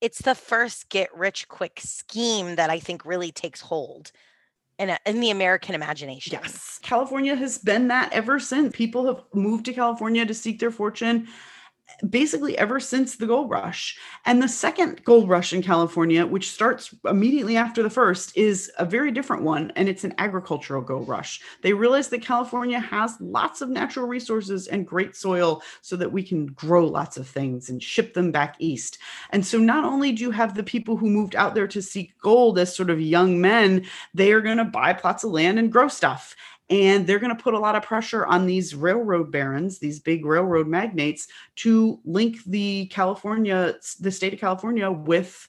It's 0.00 0.20
the 0.20 0.34
first 0.34 0.88
get 0.88 1.14
rich 1.16 1.48
quick 1.48 1.80
scheme 1.82 2.56
that 2.56 2.70
I 2.70 2.78
think 2.78 3.04
really 3.04 3.32
takes 3.32 3.62
hold 3.62 4.12
in, 4.78 4.96
in 5.06 5.20
the 5.20 5.30
American 5.30 5.74
imagination. 5.74 6.38
Yes. 6.40 6.78
California 6.82 7.34
has 7.34 7.58
been 7.58 7.88
that 7.88 8.12
ever 8.12 8.38
since. 8.38 8.74
People 8.76 9.06
have 9.06 9.24
moved 9.34 9.64
to 9.66 9.72
California 9.72 10.24
to 10.26 10.34
seek 10.34 10.58
their 10.58 10.70
fortune 10.70 11.28
basically 12.08 12.56
ever 12.58 12.80
since 12.80 13.16
the 13.16 13.26
gold 13.26 13.50
rush. 13.50 13.96
And 14.24 14.42
the 14.42 14.48
second 14.48 15.04
gold 15.04 15.28
rush 15.28 15.52
in 15.52 15.62
California, 15.62 16.26
which 16.26 16.50
starts 16.50 16.94
immediately 17.04 17.56
after 17.56 17.82
the 17.82 17.90
first, 17.90 18.36
is 18.36 18.70
a 18.78 18.84
very 18.84 19.10
different 19.10 19.42
one. 19.42 19.72
And 19.76 19.88
it's 19.88 20.04
an 20.04 20.14
agricultural 20.18 20.82
gold 20.82 21.08
rush. 21.08 21.40
They 21.62 21.72
realized 21.72 22.10
that 22.10 22.22
California 22.22 22.80
has 22.80 23.16
lots 23.20 23.60
of 23.60 23.68
natural 23.68 24.06
resources 24.06 24.66
and 24.66 24.86
great 24.86 25.16
soil 25.16 25.62
so 25.82 25.96
that 25.96 26.12
we 26.12 26.22
can 26.22 26.46
grow 26.46 26.86
lots 26.86 27.16
of 27.16 27.26
things 27.26 27.70
and 27.70 27.82
ship 27.82 28.14
them 28.14 28.32
back 28.32 28.56
east. 28.58 28.98
And 29.30 29.44
so 29.44 29.58
not 29.58 29.84
only 29.84 30.12
do 30.12 30.22
you 30.22 30.30
have 30.30 30.54
the 30.54 30.62
people 30.62 30.96
who 30.96 31.08
moved 31.08 31.34
out 31.34 31.54
there 31.54 31.68
to 31.68 31.82
seek 31.82 32.18
gold 32.20 32.58
as 32.58 32.74
sort 32.74 32.90
of 32.90 33.00
young 33.00 33.40
men, 33.40 33.86
they 34.14 34.32
are 34.32 34.40
going 34.40 34.58
to 34.58 34.64
buy 34.64 34.92
plots 34.92 35.24
of 35.24 35.30
land 35.30 35.58
and 35.58 35.72
grow 35.72 35.88
stuff 35.88 36.34
and 36.68 37.06
they're 37.06 37.18
going 37.18 37.34
to 37.34 37.42
put 37.42 37.54
a 37.54 37.58
lot 37.58 37.76
of 37.76 37.82
pressure 37.82 38.26
on 38.26 38.46
these 38.46 38.74
railroad 38.74 39.30
barons 39.30 39.78
these 39.78 40.00
big 40.00 40.24
railroad 40.24 40.66
magnates 40.66 41.28
to 41.54 42.00
link 42.04 42.38
the 42.44 42.86
california 42.86 43.74
the 44.00 44.10
state 44.10 44.34
of 44.34 44.40
california 44.40 44.90
with 44.90 45.48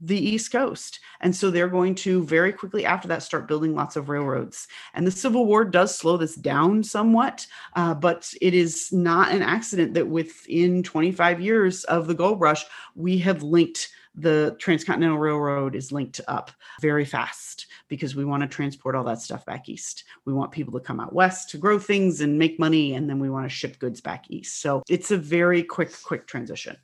the 0.00 0.18
east 0.18 0.52
coast. 0.52 1.00
And 1.20 1.34
so 1.34 1.50
they're 1.50 1.68
going 1.68 1.94
to 1.96 2.22
very 2.24 2.52
quickly 2.52 2.84
after 2.86 3.08
that 3.08 3.22
start 3.22 3.48
building 3.48 3.74
lots 3.74 3.96
of 3.96 4.08
railroads. 4.08 4.68
And 4.94 5.06
the 5.06 5.10
civil 5.10 5.46
war 5.46 5.64
does 5.64 5.96
slow 5.96 6.16
this 6.16 6.36
down 6.36 6.82
somewhat 6.82 7.46
uh, 7.74 7.94
but 7.94 8.32
it 8.40 8.54
is 8.54 8.92
not 8.92 9.32
an 9.32 9.42
accident 9.42 9.94
that 9.94 10.08
within 10.08 10.82
25 10.82 11.40
years 11.40 11.84
of 11.84 12.06
the 12.06 12.14
gold 12.14 12.40
rush 12.40 12.64
we 12.94 13.18
have 13.18 13.42
linked 13.42 13.90
the 14.14 14.56
transcontinental 14.58 15.18
railroad 15.18 15.74
is 15.76 15.92
linked 15.92 16.20
up 16.28 16.50
very 16.80 17.04
fast 17.04 17.66
because 17.88 18.14
we 18.14 18.24
want 18.24 18.42
to 18.42 18.48
transport 18.48 18.94
all 18.94 19.04
that 19.04 19.20
stuff 19.20 19.44
back 19.44 19.68
east. 19.68 20.04
We 20.24 20.32
want 20.32 20.52
people 20.52 20.72
to 20.74 20.80
come 20.80 21.00
out 21.00 21.12
west 21.12 21.50
to 21.50 21.58
grow 21.58 21.78
things 21.78 22.20
and 22.20 22.38
make 22.38 22.58
money, 22.58 22.94
and 22.94 23.08
then 23.08 23.18
we 23.18 23.30
want 23.30 23.46
to 23.46 23.50
ship 23.50 23.78
goods 23.78 24.00
back 24.00 24.26
east. 24.28 24.60
So 24.60 24.82
it's 24.88 25.10
a 25.10 25.16
very 25.16 25.62
quick, 25.62 25.92
quick 26.02 26.26
transition. 26.26 26.76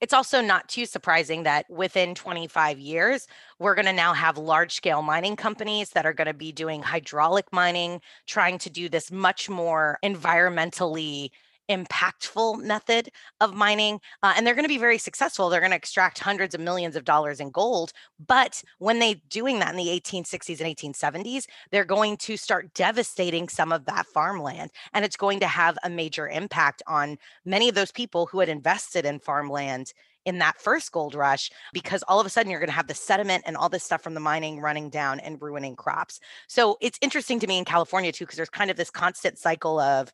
It's 0.00 0.12
also 0.12 0.40
not 0.40 0.68
too 0.68 0.84
surprising 0.84 1.44
that 1.44 1.70
within 1.70 2.16
25 2.16 2.80
years, 2.80 3.28
we're 3.60 3.76
going 3.76 3.86
to 3.86 3.92
now 3.92 4.12
have 4.12 4.36
large 4.36 4.74
scale 4.74 5.00
mining 5.00 5.36
companies 5.36 5.90
that 5.90 6.04
are 6.04 6.12
going 6.12 6.26
to 6.26 6.34
be 6.34 6.50
doing 6.50 6.82
hydraulic 6.82 7.52
mining, 7.52 8.00
trying 8.26 8.58
to 8.58 8.70
do 8.70 8.88
this 8.88 9.12
much 9.12 9.48
more 9.48 10.00
environmentally 10.02 11.30
impactful 11.72 12.62
method 12.62 13.10
of 13.40 13.54
mining 13.54 14.00
uh, 14.22 14.32
and 14.36 14.46
they're 14.46 14.54
going 14.54 14.64
to 14.64 14.68
be 14.68 14.78
very 14.78 14.98
successful 14.98 15.48
they're 15.48 15.60
going 15.60 15.70
to 15.70 15.76
extract 15.76 16.18
hundreds 16.18 16.54
of 16.54 16.60
millions 16.60 16.96
of 16.96 17.04
dollars 17.04 17.40
in 17.40 17.50
gold 17.50 17.92
but 18.26 18.62
when 18.78 18.98
they're 18.98 19.14
doing 19.28 19.58
that 19.58 19.70
in 19.70 19.76
the 19.76 19.88
1860s 19.88 20.60
and 20.60 20.76
1870s 20.94 21.46
they're 21.70 21.84
going 21.84 22.16
to 22.16 22.36
start 22.36 22.72
devastating 22.74 23.48
some 23.48 23.72
of 23.72 23.84
that 23.86 24.06
farmland 24.06 24.70
and 24.92 25.04
it's 25.04 25.16
going 25.16 25.40
to 25.40 25.46
have 25.46 25.76
a 25.84 25.90
major 25.90 26.28
impact 26.28 26.82
on 26.86 27.16
many 27.44 27.68
of 27.68 27.74
those 27.74 27.92
people 27.92 28.26
who 28.26 28.40
had 28.40 28.48
invested 28.48 29.04
in 29.04 29.18
farmland 29.18 29.92
in 30.24 30.38
that 30.38 30.60
first 30.60 30.92
gold 30.92 31.14
rush 31.14 31.50
because 31.72 32.02
all 32.04 32.20
of 32.20 32.26
a 32.26 32.30
sudden 32.30 32.50
you're 32.50 32.60
going 32.60 32.68
to 32.68 32.74
have 32.74 32.86
the 32.86 32.94
sediment 32.94 33.42
and 33.46 33.56
all 33.56 33.68
this 33.68 33.84
stuff 33.84 34.02
from 34.02 34.14
the 34.14 34.20
mining 34.20 34.60
running 34.60 34.90
down 34.90 35.20
and 35.20 35.40
ruining 35.40 35.76
crops. 35.76 36.20
So 36.46 36.76
it's 36.80 36.98
interesting 37.02 37.40
to 37.40 37.46
me 37.46 37.58
in 37.58 37.64
California 37.64 38.12
too 38.12 38.24
because 38.24 38.36
there's 38.36 38.50
kind 38.50 38.70
of 38.70 38.76
this 38.76 38.90
constant 38.90 39.38
cycle 39.38 39.80
of 39.80 40.12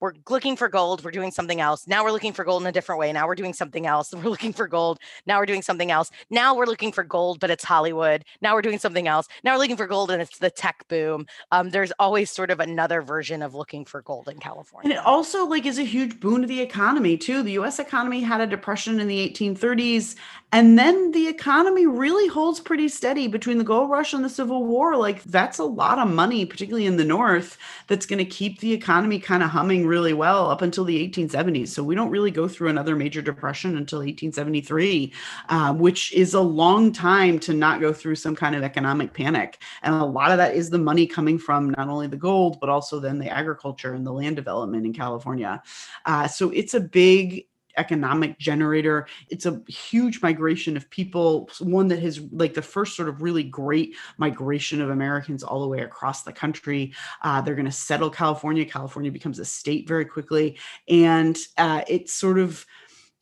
we're 0.00 0.14
looking 0.28 0.56
for 0.56 0.68
gold 0.68 1.04
we're 1.04 1.10
doing 1.10 1.30
something 1.30 1.60
else. 1.60 1.86
Now 1.86 2.04
we're 2.04 2.12
looking 2.12 2.32
for 2.32 2.44
gold 2.44 2.62
in 2.62 2.66
a 2.66 2.72
different 2.72 2.98
way. 2.98 3.12
Now 3.12 3.26
we're 3.26 3.34
doing 3.34 3.52
something 3.52 3.86
else. 3.86 4.12
We're 4.20 4.30
looking 4.30 4.52
for 4.52 4.66
gold. 4.68 4.98
Now 5.26 5.38
we're 5.38 5.46
doing 5.46 5.62
something 5.62 5.90
else. 5.90 6.10
Now 6.30 6.54
we're 6.54 6.66
looking 6.66 6.92
for 6.92 7.04
gold 7.04 7.40
but 7.40 7.50
it's 7.50 7.64
hollywood. 7.64 8.24
Now 8.42 8.54
we're 8.54 8.62
doing 8.62 8.78
something 8.78 9.08
else. 9.08 9.28
Now 9.44 9.54
we're 9.54 9.58
looking 9.58 9.76
for 9.76 9.86
gold 9.86 10.10
and 10.10 10.20
it's 10.20 10.38
the 10.38 10.50
tech 10.50 10.86
boom. 10.88 11.26
Um, 11.52 11.70
there's 11.70 11.92
always 11.98 12.30
sort 12.30 12.50
of 12.50 12.60
another 12.60 13.02
version 13.02 13.42
of 13.42 13.54
looking 13.54 13.84
for 13.84 14.02
gold 14.02 14.28
in 14.28 14.38
california 14.38 14.90
and 14.90 14.98
it 14.98 15.04
also 15.04 15.46
like 15.46 15.66
is 15.66 15.78
a 15.78 15.84
huge 15.84 16.20
boon 16.20 16.42
to 16.42 16.46
the 16.46 16.60
economy 16.60 17.16
too. 17.16 17.42
The 17.42 17.52
us 17.58 17.78
economy 17.78 18.20
had 18.20 18.40
a 18.40 18.46
depression 18.46 19.00
in 19.00 19.08
the 19.08 19.28
1830s 19.30 20.16
and 20.52 20.76
then 20.76 21.12
the 21.12 21.28
economy 21.28 21.86
really 21.86 22.26
holds 22.26 22.58
pretty 22.58 22.88
steady 22.88 23.28
between 23.28 23.58
the 23.58 23.64
gold 23.64 23.88
rush 23.88 24.12
and 24.12 24.24
the 24.24 24.28
Civil 24.28 24.64
War. 24.64 24.96
Like, 24.96 25.22
that's 25.22 25.58
a 25.58 25.64
lot 25.64 26.00
of 26.00 26.08
money, 26.08 26.44
particularly 26.44 26.86
in 26.86 26.96
the 26.96 27.04
North, 27.04 27.56
that's 27.86 28.06
going 28.06 28.18
to 28.18 28.24
keep 28.24 28.58
the 28.58 28.72
economy 28.72 29.20
kind 29.20 29.44
of 29.44 29.50
humming 29.50 29.86
really 29.90 30.14
well 30.14 30.48
up 30.50 30.62
until 30.62 30.84
the 30.84 30.96
1870s. 31.06 31.68
So, 31.68 31.82
we 31.82 31.94
don't 31.94 32.10
really 32.10 32.30
go 32.30 32.48
through 32.48 32.68
another 32.68 32.96
major 32.96 33.20
depression 33.20 33.76
until 33.76 33.98
1873, 33.98 35.12
uh, 35.48 35.74
which 35.74 36.12
is 36.14 36.34
a 36.34 36.40
long 36.40 36.92
time 36.92 37.38
to 37.40 37.52
not 37.52 37.80
go 37.80 37.92
through 37.92 38.14
some 38.14 38.36
kind 38.36 38.54
of 38.54 38.62
economic 38.62 39.12
panic. 39.12 39.60
And 39.82 39.94
a 39.94 40.04
lot 40.04 40.30
of 40.30 40.38
that 40.38 40.54
is 40.54 40.70
the 40.70 40.78
money 40.78 41.06
coming 41.06 41.38
from 41.38 41.70
not 41.72 41.88
only 41.88 42.06
the 42.06 42.16
gold, 42.16 42.58
but 42.60 42.70
also 42.70 43.00
then 43.00 43.18
the 43.18 43.28
agriculture 43.28 43.92
and 43.94 44.06
the 44.06 44.12
land 44.12 44.36
development 44.36 44.86
in 44.86 44.94
California. 44.94 45.62
Uh, 46.06 46.28
so, 46.28 46.50
it's 46.50 46.74
a 46.74 46.80
big 46.80 47.46
economic 47.76 48.38
generator. 48.38 49.06
It's 49.28 49.46
a 49.46 49.62
huge 49.68 50.22
migration 50.22 50.76
of 50.76 50.88
people, 50.90 51.50
one 51.60 51.88
that 51.88 52.00
has 52.00 52.20
like 52.32 52.54
the 52.54 52.62
first 52.62 52.96
sort 52.96 53.08
of 53.08 53.22
really 53.22 53.44
great 53.44 53.94
migration 54.18 54.80
of 54.80 54.90
Americans 54.90 55.42
all 55.42 55.60
the 55.60 55.68
way 55.68 55.80
across 55.80 56.22
the 56.22 56.32
country. 56.32 56.92
Uh, 57.22 57.40
they're 57.40 57.54
going 57.54 57.66
to 57.66 57.72
settle 57.72 58.10
California. 58.10 58.64
California 58.64 59.10
becomes 59.10 59.38
a 59.38 59.44
state 59.44 59.86
very 59.88 60.04
quickly. 60.04 60.58
And 60.88 61.38
uh, 61.58 61.82
it 61.88 62.08
sort 62.08 62.38
of 62.38 62.66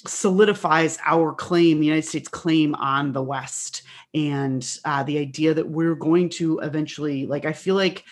solidifies 0.07 0.99
our 1.05 1.33
claim, 1.35 1.81
the 1.81 1.87
United 1.87 2.07
States 2.07 2.29
claim 2.29 2.75
on 2.77 3.13
the 3.13 3.23
West. 3.23 3.83
And 4.15 4.67
uh, 4.85 5.03
the 5.03 5.19
idea 5.19 5.55
that 5.55 5.69
we're 5.69 5.97
going 5.97 6.29
to 6.31 6.61
eventually, 6.61 7.27
like, 7.27 7.45
I 7.45 7.53
feel 7.53 7.75
like 7.75 8.05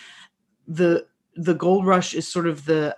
the 0.67 1.07
the 1.37 1.55
gold 1.55 1.87
rush 1.87 2.15
is 2.15 2.27
sort 2.27 2.47
of 2.47 2.65
the 2.65 2.97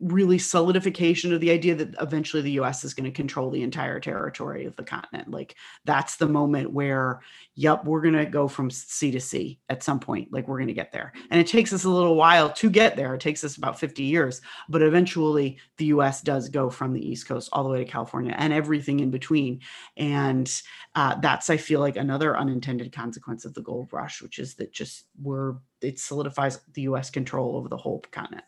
really 0.00 0.38
solidification 0.38 1.32
of 1.32 1.40
the 1.40 1.50
idea 1.50 1.74
that 1.74 1.94
eventually 2.00 2.42
the 2.42 2.52
US 2.52 2.84
is 2.84 2.94
going 2.94 3.04
to 3.04 3.10
control 3.10 3.50
the 3.50 3.62
entire 3.62 3.98
territory 3.98 4.64
of 4.64 4.76
the 4.76 4.84
continent. 4.84 5.30
Like 5.30 5.56
that's 5.84 6.16
the 6.16 6.28
moment 6.28 6.72
where, 6.72 7.20
yep, 7.56 7.84
we're 7.84 8.02
going 8.02 8.14
to 8.14 8.24
go 8.24 8.46
from 8.46 8.70
sea 8.70 9.10
to 9.10 9.20
sea 9.20 9.58
at 9.68 9.82
some 9.82 9.98
point. 9.98 10.32
Like 10.32 10.46
we're 10.46 10.58
going 10.58 10.68
to 10.68 10.74
get 10.74 10.92
there. 10.92 11.12
And 11.30 11.40
it 11.40 11.48
takes 11.48 11.72
us 11.72 11.84
a 11.84 11.90
little 11.90 12.14
while 12.14 12.52
to 12.52 12.70
get 12.70 12.94
there. 12.94 13.14
It 13.14 13.20
takes 13.20 13.42
us 13.42 13.56
about 13.56 13.78
50 13.78 14.04
years, 14.04 14.40
but 14.68 14.82
eventually 14.82 15.58
the 15.78 15.86
US 15.86 16.22
does 16.22 16.48
go 16.48 16.70
from 16.70 16.92
the 16.92 17.06
East 17.06 17.26
Coast 17.26 17.48
all 17.52 17.64
the 17.64 17.70
way 17.70 17.78
to 17.78 17.90
California 17.90 18.34
and 18.38 18.52
everything 18.52 19.00
in 19.00 19.10
between. 19.10 19.60
And 19.96 20.48
uh, 20.94 21.16
that's, 21.20 21.50
I 21.50 21.56
feel 21.56 21.80
like, 21.80 21.96
another 21.96 22.38
unintended 22.38 22.92
consequence 22.92 23.44
of 23.44 23.54
the 23.54 23.62
gold 23.62 23.88
rush, 23.92 24.22
which 24.22 24.38
is 24.38 24.54
that 24.54 24.72
just 24.72 25.06
we're, 25.20 25.54
it 25.80 25.98
solidifies 25.98 26.60
the 26.74 26.82
US 26.82 27.10
control 27.10 27.56
over 27.56 27.68
the 27.68 27.76
whole 27.76 28.00
continent. 28.12 28.44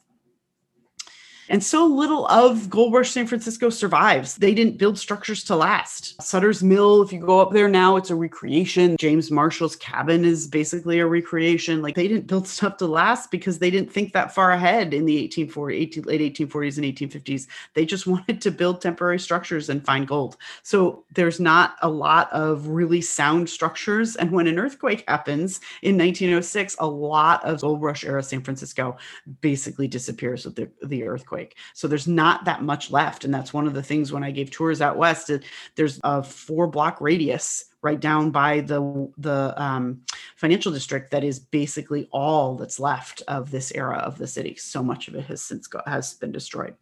And 1.50 1.64
so 1.64 1.84
little 1.84 2.28
of 2.28 2.70
Gold 2.70 2.94
Rush 2.94 3.10
San 3.10 3.26
Francisco 3.26 3.70
survives. 3.70 4.36
They 4.36 4.54
didn't 4.54 4.78
build 4.78 4.96
structures 4.96 5.42
to 5.44 5.56
last. 5.56 6.22
Sutter's 6.22 6.62
Mill, 6.62 7.02
if 7.02 7.12
you 7.12 7.18
go 7.18 7.40
up 7.40 7.50
there 7.50 7.68
now, 7.68 7.96
it's 7.96 8.10
a 8.10 8.14
recreation. 8.14 8.96
James 8.96 9.32
Marshall's 9.32 9.74
cabin 9.74 10.24
is 10.24 10.46
basically 10.46 11.00
a 11.00 11.06
recreation. 11.08 11.82
Like 11.82 11.96
they 11.96 12.06
didn't 12.06 12.28
build 12.28 12.46
stuff 12.48 12.76
to 12.76 12.86
last 12.86 13.32
because 13.32 13.58
they 13.58 13.68
didn't 13.68 13.92
think 13.92 14.12
that 14.12 14.32
far 14.32 14.52
ahead 14.52 14.94
in 14.94 15.06
the 15.06 15.28
1840s, 15.28 15.74
18, 15.74 16.04
late 16.04 16.20
1840s 16.36 16.76
and 16.76 16.86
1850s. 16.86 17.48
They 17.74 17.84
just 17.84 18.06
wanted 18.06 18.40
to 18.42 18.52
build 18.52 18.80
temporary 18.80 19.18
structures 19.18 19.68
and 19.68 19.84
find 19.84 20.06
gold. 20.06 20.36
So 20.62 21.04
there's 21.16 21.40
not 21.40 21.74
a 21.82 21.88
lot 21.88 22.32
of 22.32 22.68
really 22.68 23.00
sound 23.00 23.50
structures. 23.50 24.14
And 24.14 24.30
when 24.30 24.46
an 24.46 24.56
earthquake 24.56 25.02
happens 25.08 25.60
in 25.82 25.98
1906, 25.98 26.76
a 26.78 26.86
lot 26.86 27.44
of 27.44 27.60
Gold 27.60 27.82
Rush 27.82 28.04
era 28.04 28.22
San 28.22 28.40
Francisco 28.40 28.96
basically 29.40 29.88
disappears 29.88 30.44
with 30.44 30.54
the, 30.54 30.70
the 30.86 31.02
earthquake 31.02 31.39
earthquake. 31.40 31.56
So 31.74 31.88
there's 31.88 32.08
not 32.08 32.44
that 32.44 32.62
much 32.62 32.90
left. 32.90 33.24
And 33.24 33.32
that's 33.32 33.52
one 33.52 33.66
of 33.66 33.74
the 33.74 33.82
things 33.82 34.12
when 34.12 34.24
I 34.24 34.30
gave 34.30 34.50
tours 34.50 34.80
out 34.80 34.96
west, 34.96 35.30
there's 35.76 36.00
a 36.04 36.22
four 36.22 36.66
block 36.66 37.00
radius 37.00 37.66
right 37.82 38.00
down 38.00 38.30
by 38.30 38.60
the 38.60 39.10
the 39.16 39.54
um, 39.56 40.02
financial 40.36 40.72
district 40.72 41.10
that 41.10 41.24
is 41.24 41.38
basically 41.38 42.08
all 42.12 42.56
that's 42.56 42.78
left 42.78 43.22
of 43.26 43.50
this 43.50 43.72
era 43.74 43.98
of 43.98 44.18
the 44.18 44.26
city. 44.26 44.54
So 44.56 44.82
much 44.82 45.08
of 45.08 45.14
it 45.14 45.24
has 45.26 45.42
since 45.42 45.66
go, 45.66 45.80
has 45.86 46.14
been 46.14 46.32
destroyed. 46.32 46.74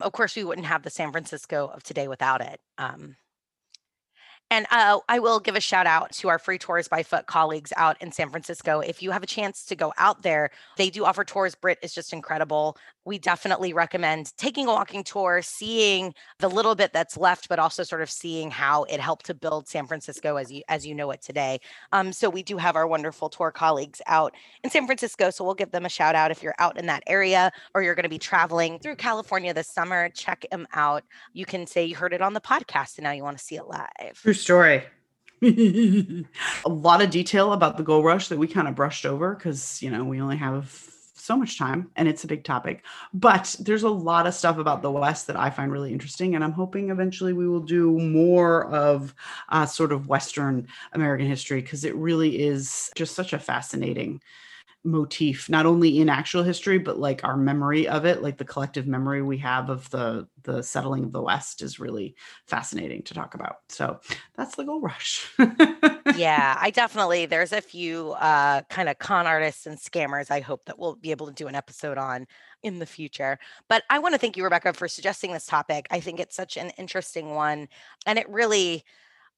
Of 0.00 0.12
course, 0.12 0.34
we 0.34 0.44
wouldn't 0.44 0.66
have 0.66 0.82
the 0.82 0.90
San 0.90 1.12
Francisco 1.12 1.70
of 1.72 1.82
today 1.82 2.08
without 2.08 2.40
it. 2.40 2.60
Um, 2.76 3.16
and 4.52 4.66
uh, 4.70 4.98
I 5.08 5.18
will 5.18 5.40
give 5.40 5.56
a 5.56 5.60
shout 5.60 5.86
out 5.86 6.12
to 6.12 6.28
our 6.28 6.38
free 6.38 6.58
tours 6.58 6.86
by 6.86 7.02
foot 7.02 7.24
colleagues 7.24 7.72
out 7.78 7.96
in 8.02 8.12
San 8.12 8.28
Francisco. 8.28 8.80
If 8.80 9.02
you 9.02 9.10
have 9.10 9.22
a 9.22 9.26
chance 9.26 9.64
to 9.64 9.74
go 9.74 9.94
out 9.96 10.22
there, 10.22 10.50
they 10.76 10.90
do 10.90 11.06
offer 11.06 11.24
tours. 11.24 11.54
Brit 11.54 11.78
is 11.80 11.94
just 11.94 12.12
incredible 12.12 12.76
we 13.04 13.18
definitely 13.18 13.72
recommend 13.72 14.36
taking 14.36 14.66
a 14.66 14.70
walking 14.70 15.02
tour, 15.02 15.40
seeing 15.42 16.14
the 16.38 16.48
little 16.48 16.74
bit 16.74 16.92
that's 16.92 17.16
left, 17.16 17.48
but 17.48 17.58
also 17.58 17.82
sort 17.82 18.02
of 18.02 18.10
seeing 18.10 18.50
how 18.50 18.84
it 18.84 19.00
helped 19.00 19.26
to 19.26 19.34
build 19.34 19.66
San 19.68 19.86
Francisco 19.86 20.36
as 20.36 20.52
you 20.52 20.62
as 20.68 20.86
you 20.86 20.94
know 20.94 21.10
it 21.10 21.20
today. 21.20 21.60
Um, 21.92 22.12
so 22.12 22.30
we 22.30 22.42
do 22.42 22.56
have 22.58 22.76
our 22.76 22.86
wonderful 22.86 23.28
tour 23.28 23.50
colleagues 23.50 24.00
out 24.06 24.34
in 24.62 24.70
San 24.70 24.86
Francisco, 24.86 25.30
so 25.30 25.44
we'll 25.44 25.54
give 25.54 25.72
them 25.72 25.84
a 25.84 25.88
shout 25.88 26.14
out 26.14 26.30
if 26.30 26.42
you're 26.42 26.54
out 26.58 26.78
in 26.78 26.86
that 26.86 27.02
area 27.06 27.50
or 27.74 27.82
you're 27.82 27.94
going 27.94 28.04
to 28.04 28.08
be 28.08 28.18
traveling 28.18 28.78
through 28.78 28.96
California 28.96 29.52
this 29.52 29.68
summer. 29.68 30.08
Check 30.10 30.46
them 30.50 30.66
out. 30.72 31.02
You 31.32 31.44
can 31.44 31.66
say 31.66 31.84
you 31.84 31.96
heard 31.96 32.12
it 32.12 32.22
on 32.22 32.34
the 32.34 32.40
podcast 32.40 32.98
and 32.98 33.04
now 33.04 33.12
you 33.12 33.22
want 33.22 33.38
to 33.38 33.44
see 33.44 33.56
it 33.56 33.66
live. 33.66 34.20
Story. 34.42 34.84
a 35.42 36.68
lot 36.68 37.02
of 37.02 37.10
detail 37.10 37.52
about 37.52 37.76
the 37.76 37.82
gold 37.82 38.04
rush 38.04 38.28
that 38.28 38.38
we 38.38 38.46
kind 38.46 38.68
of 38.68 38.76
brushed 38.76 39.04
over 39.04 39.34
because 39.34 39.82
you 39.82 39.90
know 39.90 40.04
we 40.04 40.20
only 40.20 40.36
have 40.36 40.92
so 41.22 41.36
much 41.36 41.56
time 41.56 41.88
and 41.94 42.08
it's 42.08 42.24
a 42.24 42.26
big 42.26 42.42
topic. 42.42 42.84
But 43.14 43.54
there's 43.60 43.84
a 43.84 43.88
lot 43.88 44.26
of 44.26 44.34
stuff 44.34 44.58
about 44.58 44.82
the 44.82 44.90
West 44.90 45.28
that 45.28 45.36
I 45.36 45.50
find 45.50 45.70
really 45.70 45.92
interesting. 45.92 46.34
And 46.34 46.42
I'm 46.42 46.52
hoping 46.52 46.90
eventually 46.90 47.32
we 47.32 47.48
will 47.48 47.60
do 47.60 47.96
more 47.98 48.66
of 48.66 49.14
uh, 49.48 49.66
sort 49.66 49.92
of 49.92 50.08
Western 50.08 50.66
American 50.92 51.28
history 51.28 51.62
because 51.62 51.84
it 51.84 51.94
really 51.94 52.42
is 52.42 52.90
just 52.96 53.14
such 53.14 53.32
a 53.32 53.38
fascinating 53.38 54.20
motif 54.84 55.48
not 55.48 55.64
only 55.64 56.00
in 56.00 56.08
actual 56.08 56.42
history 56.42 56.78
but 56.78 56.98
like 56.98 57.22
our 57.22 57.36
memory 57.36 57.86
of 57.86 58.04
it 58.04 58.20
like 58.20 58.36
the 58.36 58.44
collective 58.44 58.86
memory 58.86 59.22
we 59.22 59.38
have 59.38 59.70
of 59.70 59.88
the 59.90 60.26
the 60.42 60.62
settling 60.62 61.04
of 61.04 61.12
the 61.12 61.22
west 61.22 61.62
is 61.62 61.78
really 61.78 62.16
fascinating 62.46 63.02
to 63.02 63.14
talk 63.14 63.34
about. 63.34 63.58
So 63.68 64.00
that's 64.34 64.56
the 64.56 64.64
gold 64.64 64.82
rush. 64.82 65.30
Yeah 66.14 66.58
i 66.60 66.70
definitely 66.70 67.26
there's 67.26 67.52
a 67.52 67.60
few 67.60 68.10
uh 68.12 68.62
kind 68.68 68.88
of 68.88 68.98
con 68.98 69.26
artists 69.26 69.66
and 69.66 69.78
scammers 69.78 70.30
i 70.30 70.40
hope 70.40 70.64
that 70.66 70.78
we'll 70.78 70.96
be 70.96 71.10
able 71.10 71.26
to 71.26 71.32
do 71.32 71.46
an 71.46 71.54
episode 71.54 71.96
on 71.96 72.26
in 72.62 72.78
the 72.78 72.86
future. 72.86 73.38
But 73.68 73.84
i 73.88 73.98
want 73.98 74.14
to 74.14 74.18
thank 74.18 74.36
you 74.36 74.44
rebecca 74.44 74.72
for 74.72 74.88
suggesting 74.88 75.32
this 75.32 75.46
topic. 75.46 75.86
I 75.90 76.00
think 76.00 76.20
it's 76.20 76.36
such 76.36 76.56
an 76.56 76.70
interesting 76.76 77.34
one 77.34 77.68
and 78.04 78.18
it 78.18 78.28
really 78.28 78.84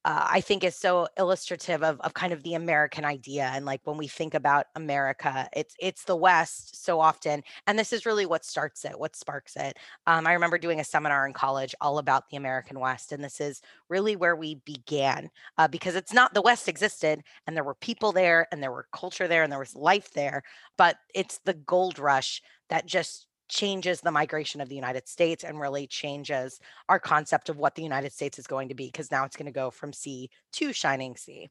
uh, 0.04 0.26
I 0.30 0.40
think 0.40 0.64
is 0.64 0.76
so 0.76 1.08
illustrative 1.18 1.82
of, 1.82 2.00
of 2.00 2.14
kind 2.14 2.32
of 2.32 2.42
the 2.42 2.54
American 2.54 3.04
idea. 3.04 3.50
And 3.54 3.64
like 3.64 3.80
when 3.84 3.96
we 3.96 4.06
think 4.08 4.34
about 4.34 4.66
America, 4.74 5.48
it's 5.54 5.74
it's 5.78 6.04
the 6.04 6.16
West 6.16 6.84
so 6.84 7.00
often, 7.00 7.42
and 7.66 7.78
this 7.78 7.92
is 7.92 8.06
really 8.06 8.26
what 8.26 8.44
starts 8.44 8.84
it, 8.84 8.98
what 8.98 9.16
sparks 9.16 9.56
it. 9.56 9.76
Um, 10.06 10.26
I 10.26 10.32
remember 10.34 10.58
doing 10.58 10.80
a 10.80 10.84
seminar 10.84 11.26
in 11.26 11.32
college 11.32 11.74
all 11.80 11.98
about 11.98 12.28
the 12.30 12.36
American 12.36 12.80
West, 12.80 13.12
and 13.12 13.22
this 13.24 13.40
is 13.40 13.62
really 13.88 14.16
where 14.16 14.36
we 14.36 14.56
began 14.64 15.30
uh, 15.58 15.68
because 15.68 15.94
it's 15.94 16.12
not 16.12 16.34
the 16.34 16.42
West 16.42 16.68
existed, 16.68 17.22
and 17.46 17.56
there 17.56 17.64
were 17.64 17.74
people 17.74 18.12
there, 18.12 18.46
and 18.52 18.62
there 18.62 18.72
were 18.72 18.86
culture 18.92 19.28
there, 19.28 19.42
and 19.42 19.52
there 19.52 19.58
was 19.58 19.74
life 19.74 20.10
there, 20.12 20.42
but 20.76 20.96
it's 21.14 21.38
the 21.44 21.54
gold 21.54 21.98
rush 21.98 22.42
that 22.68 22.86
just 22.86 23.26
changes 23.48 24.00
the 24.00 24.10
migration 24.10 24.60
of 24.60 24.68
the 24.68 24.74
United 24.74 25.08
States 25.08 25.44
and 25.44 25.60
really 25.60 25.86
changes 25.86 26.60
our 26.88 26.98
concept 26.98 27.48
of 27.48 27.58
what 27.58 27.74
the 27.74 27.82
United 27.82 28.12
States 28.12 28.38
is 28.38 28.46
going 28.46 28.68
to 28.68 28.74
be 28.74 28.86
because 28.86 29.10
now 29.10 29.24
it's 29.24 29.36
going 29.36 29.46
to 29.46 29.52
go 29.52 29.70
from 29.70 29.92
sea 29.92 30.30
to 30.52 30.72
shining 30.72 31.16
sea. 31.16 31.48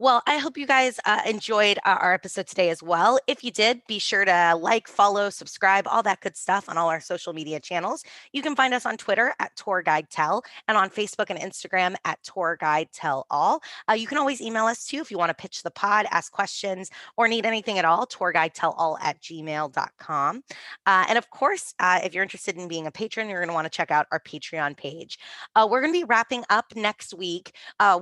Well, 0.00 0.22
I 0.26 0.38
hope 0.38 0.58
you 0.58 0.66
guys 0.66 0.98
uh, 1.04 1.20
enjoyed 1.24 1.78
uh, 1.84 1.96
our 2.00 2.14
episode 2.14 2.48
today 2.48 2.70
as 2.70 2.82
well. 2.82 3.20
If 3.28 3.44
you 3.44 3.52
did, 3.52 3.80
be 3.86 4.00
sure 4.00 4.24
to 4.24 4.56
like, 4.60 4.88
follow, 4.88 5.30
subscribe, 5.30 5.86
all 5.86 6.02
that 6.02 6.20
good 6.20 6.36
stuff 6.36 6.68
on 6.68 6.76
all 6.76 6.88
our 6.88 6.98
social 6.98 7.32
media 7.32 7.60
channels. 7.60 8.02
You 8.32 8.42
can 8.42 8.56
find 8.56 8.74
us 8.74 8.86
on 8.86 8.96
Twitter 8.96 9.32
at 9.38 9.54
Tour 9.54 9.82
Guide 9.82 10.10
Tell 10.10 10.42
and 10.66 10.76
on 10.76 10.90
Facebook 10.90 11.26
and 11.30 11.38
Instagram 11.38 11.94
at 12.04 12.20
Tour 12.24 12.58
Guide 12.60 12.88
Tell 12.92 13.24
All. 13.30 13.62
Uh, 13.88 13.92
you 13.92 14.08
can 14.08 14.18
always 14.18 14.40
email 14.40 14.64
us 14.64 14.84
too 14.84 14.96
if 14.96 15.12
you 15.12 15.18
want 15.18 15.30
to 15.30 15.34
pitch 15.40 15.62
the 15.62 15.70
pod, 15.70 16.06
ask 16.10 16.32
questions, 16.32 16.90
or 17.16 17.28
need 17.28 17.46
anything 17.46 17.78
at 17.78 17.84
all. 17.84 18.04
Tour 18.04 18.32
Guide 18.32 18.52
Tell 18.52 18.72
All 18.72 18.98
at 19.00 19.20
gmail.com. 19.20 20.42
Uh, 20.86 21.04
and 21.08 21.16
of 21.16 21.30
course, 21.30 21.72
uh, 21.78 22.00
if 22.02 22.14
you're 22.14 22.24
interested 22.24 22.56
in 22.56 22.66
being 22.66 22.88
a 22.88 22.90
patron, 22.90 23.28
you're 23.28 23.38
going 23.38 23.48
to 23.48 23.54
want 23.54 23.66
to 23.66 23.70
check 23.70 23.92
out 23.92 24.08
our 24.10 24.18
Patreon 24.18 24.76
page. 24.76 25.20
Uh, 25.54 25.68
we're 25.70 25.80
going 25.80 25.92
to 25.92 26.00
be 26.00 26.04
wrapping 26.04 26.42
up 26.50 26.74
next 26.74 27.14
week. 27.14 27.52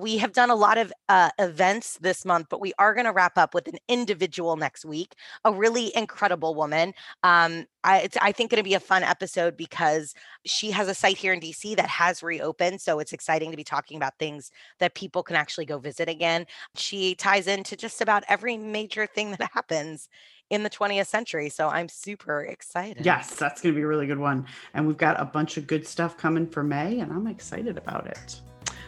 we 0.01 0.17
have 0.17 0.33
done 0.33 0.49
a 0.49 0.55
lot 0.55 0.79
of 0.79 0.91
events 1.39 1.82
events 1.83 1.99
this 2.01 2.25
month, 2.25 2.47
but 2.49 2.61
we 2.61 2.73
are 2.79 2.95
going 2.95 3.07
to 3.07 3.13
wrap 3.13 3.37
up 3.39 3.55
with 3.55 3.69
an 3.69 3.79
individual 3.89 4.57
next 4.57 4.85
week, 4.85 5.15
a 5.45 5.53
really 5.53 5.95
incredible 5.97 6.55
woman. 6.55 6.95
Um, 7.23 7.67
I, 7.85 8.01
it's, 8.01 8.17
I 8.21 8.33
think, 8.33 8.51
going 8.51 8.63
to 8.63 8.69
be 8.69 8.75
a 8.75 8.81
fun 8.81 9.03
episode 9.03 9.57
because 9.57 10.15
she 10.45 10.71
has 10.71 10.89
a 10.89 10.95
site 10.95 11.17
here 11.17 11.33
in 11.33 11.41
DC 11.41 11.77
that 11.77 11.89
has 11.89 12.23
reopened. 12.23 12.81
So 12.81 13.01
it's 13.01 13.13
exciting 13.13 13.51
to 13.51 13.57
be 13.57 13.65
talking 13.65 13.97
about 13.97 14.19
things 14.19 14.51
that 14.79 14.95
people 14.95 15.23
can 15.23 15.37
actually 15.37 15.67
go 15.67 15.79
visit 15.79 16.09
again. 16.09 16.47
She 16.77 17.15
ties 17.15 17.47
into 17.47 17.77
just 17.77 18.01
about 18.01 18.23
every 18.29 18.57
major 18.57 19.07
thing 19.07 19.33
that 19.33 19.51
happens 19.55 20.09
in 20.51 20.63
the 20.63 20.71
20th 20.71 21.07
century. 21.07 21.49
So 21.49 21.69
I'm 21.69 21.89
super 21.89 22.43
excited. 22.43 23.05
Yes, 23.05 23.35
that's 23.35 23.61
going 23.61 23.75
to 23.75 23.79
be 23.79 23.83
a 23.83 23.87
really 23.87 24.07
good 24.07 24.19
one. 24.19 24.47
And 24.75 24.87
we've 24.87 24.99
got 24.99 25.21
a 25.21 25.25
bunch 25.25 25.57
of 25.57 25.67
good 25.67 25.87
stuff 25.87 26.17
coming 26.17 26.47
for 26.47 26.63
May, 26.63 27.01
and 27.01 27.11
I'm 27.11 27.27
excited 27.27 27.79
about 27.79 28.07
it. 28.07 28.41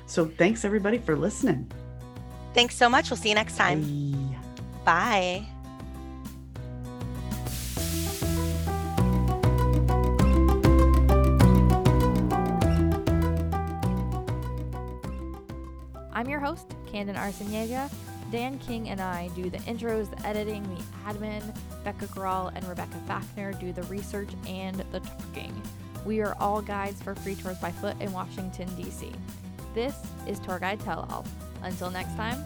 So 0.06 0.26
thanks 0.26 0.64
everybody 0.66 0.98
for 0.98 1.16
listening. 1.16 1.72
Thanks 2.54 2.76
so 2.76 2.88
much. 2.88 3.10
We'll 3.10 3.16
see 3.16 3.28
you 3.28 3.34
next 3.34 3.56
time. 3.56 3.82
Bye. 4.84 5.44
Bye. 5.44 5.46
I'm 16.12 16.28
your 16.28 16.38
host, 16.38 16.68
Candon 16.86 17.16
Arciniega. 17.16 17.92
Dan 18.30 18.58
King 18.60 18.88
and 18.88 19.00
I 19.00 19.28
do 19.34 19.50
the 19.50 19.58
intros, 19.58 20.08
the 20.10 20.26
editing, 20.26 20.62
the 20.74 20.82
admin. 21.06 21.42
Becca 21.84 22.06
Grawl 22.06 22.50
and 22.54 22.66
Rebecca 22.66 22.96
Fafner 23.06 23.58
do 23.60 23.72
the 23.72 23.82
research 23.84 24.30
and 24.46 24.76
the 24.90 25.00
talking. 25.00 25.60
We 26.06 26.20
are 26.20 26.34
all 26.40 26.62
guides 26.62 27.02
for 27.02 27.14
free 27.14 27.34
tours 27.34 27.58
by 27.58 27.70
foot 27.72 28.00
in 28.00 28.12
Washington, 28.12 28.74
D.C. 28.76 29.12
This 29.74 29.94
is 30.26 30.38
Tour 30.38 30.58
Guide 30.58 30.80
Tell 30.80 31.06
All. 31.10 31.26
Until 31.64 31.90
next 31.90 32.14
time, 32.14 32.44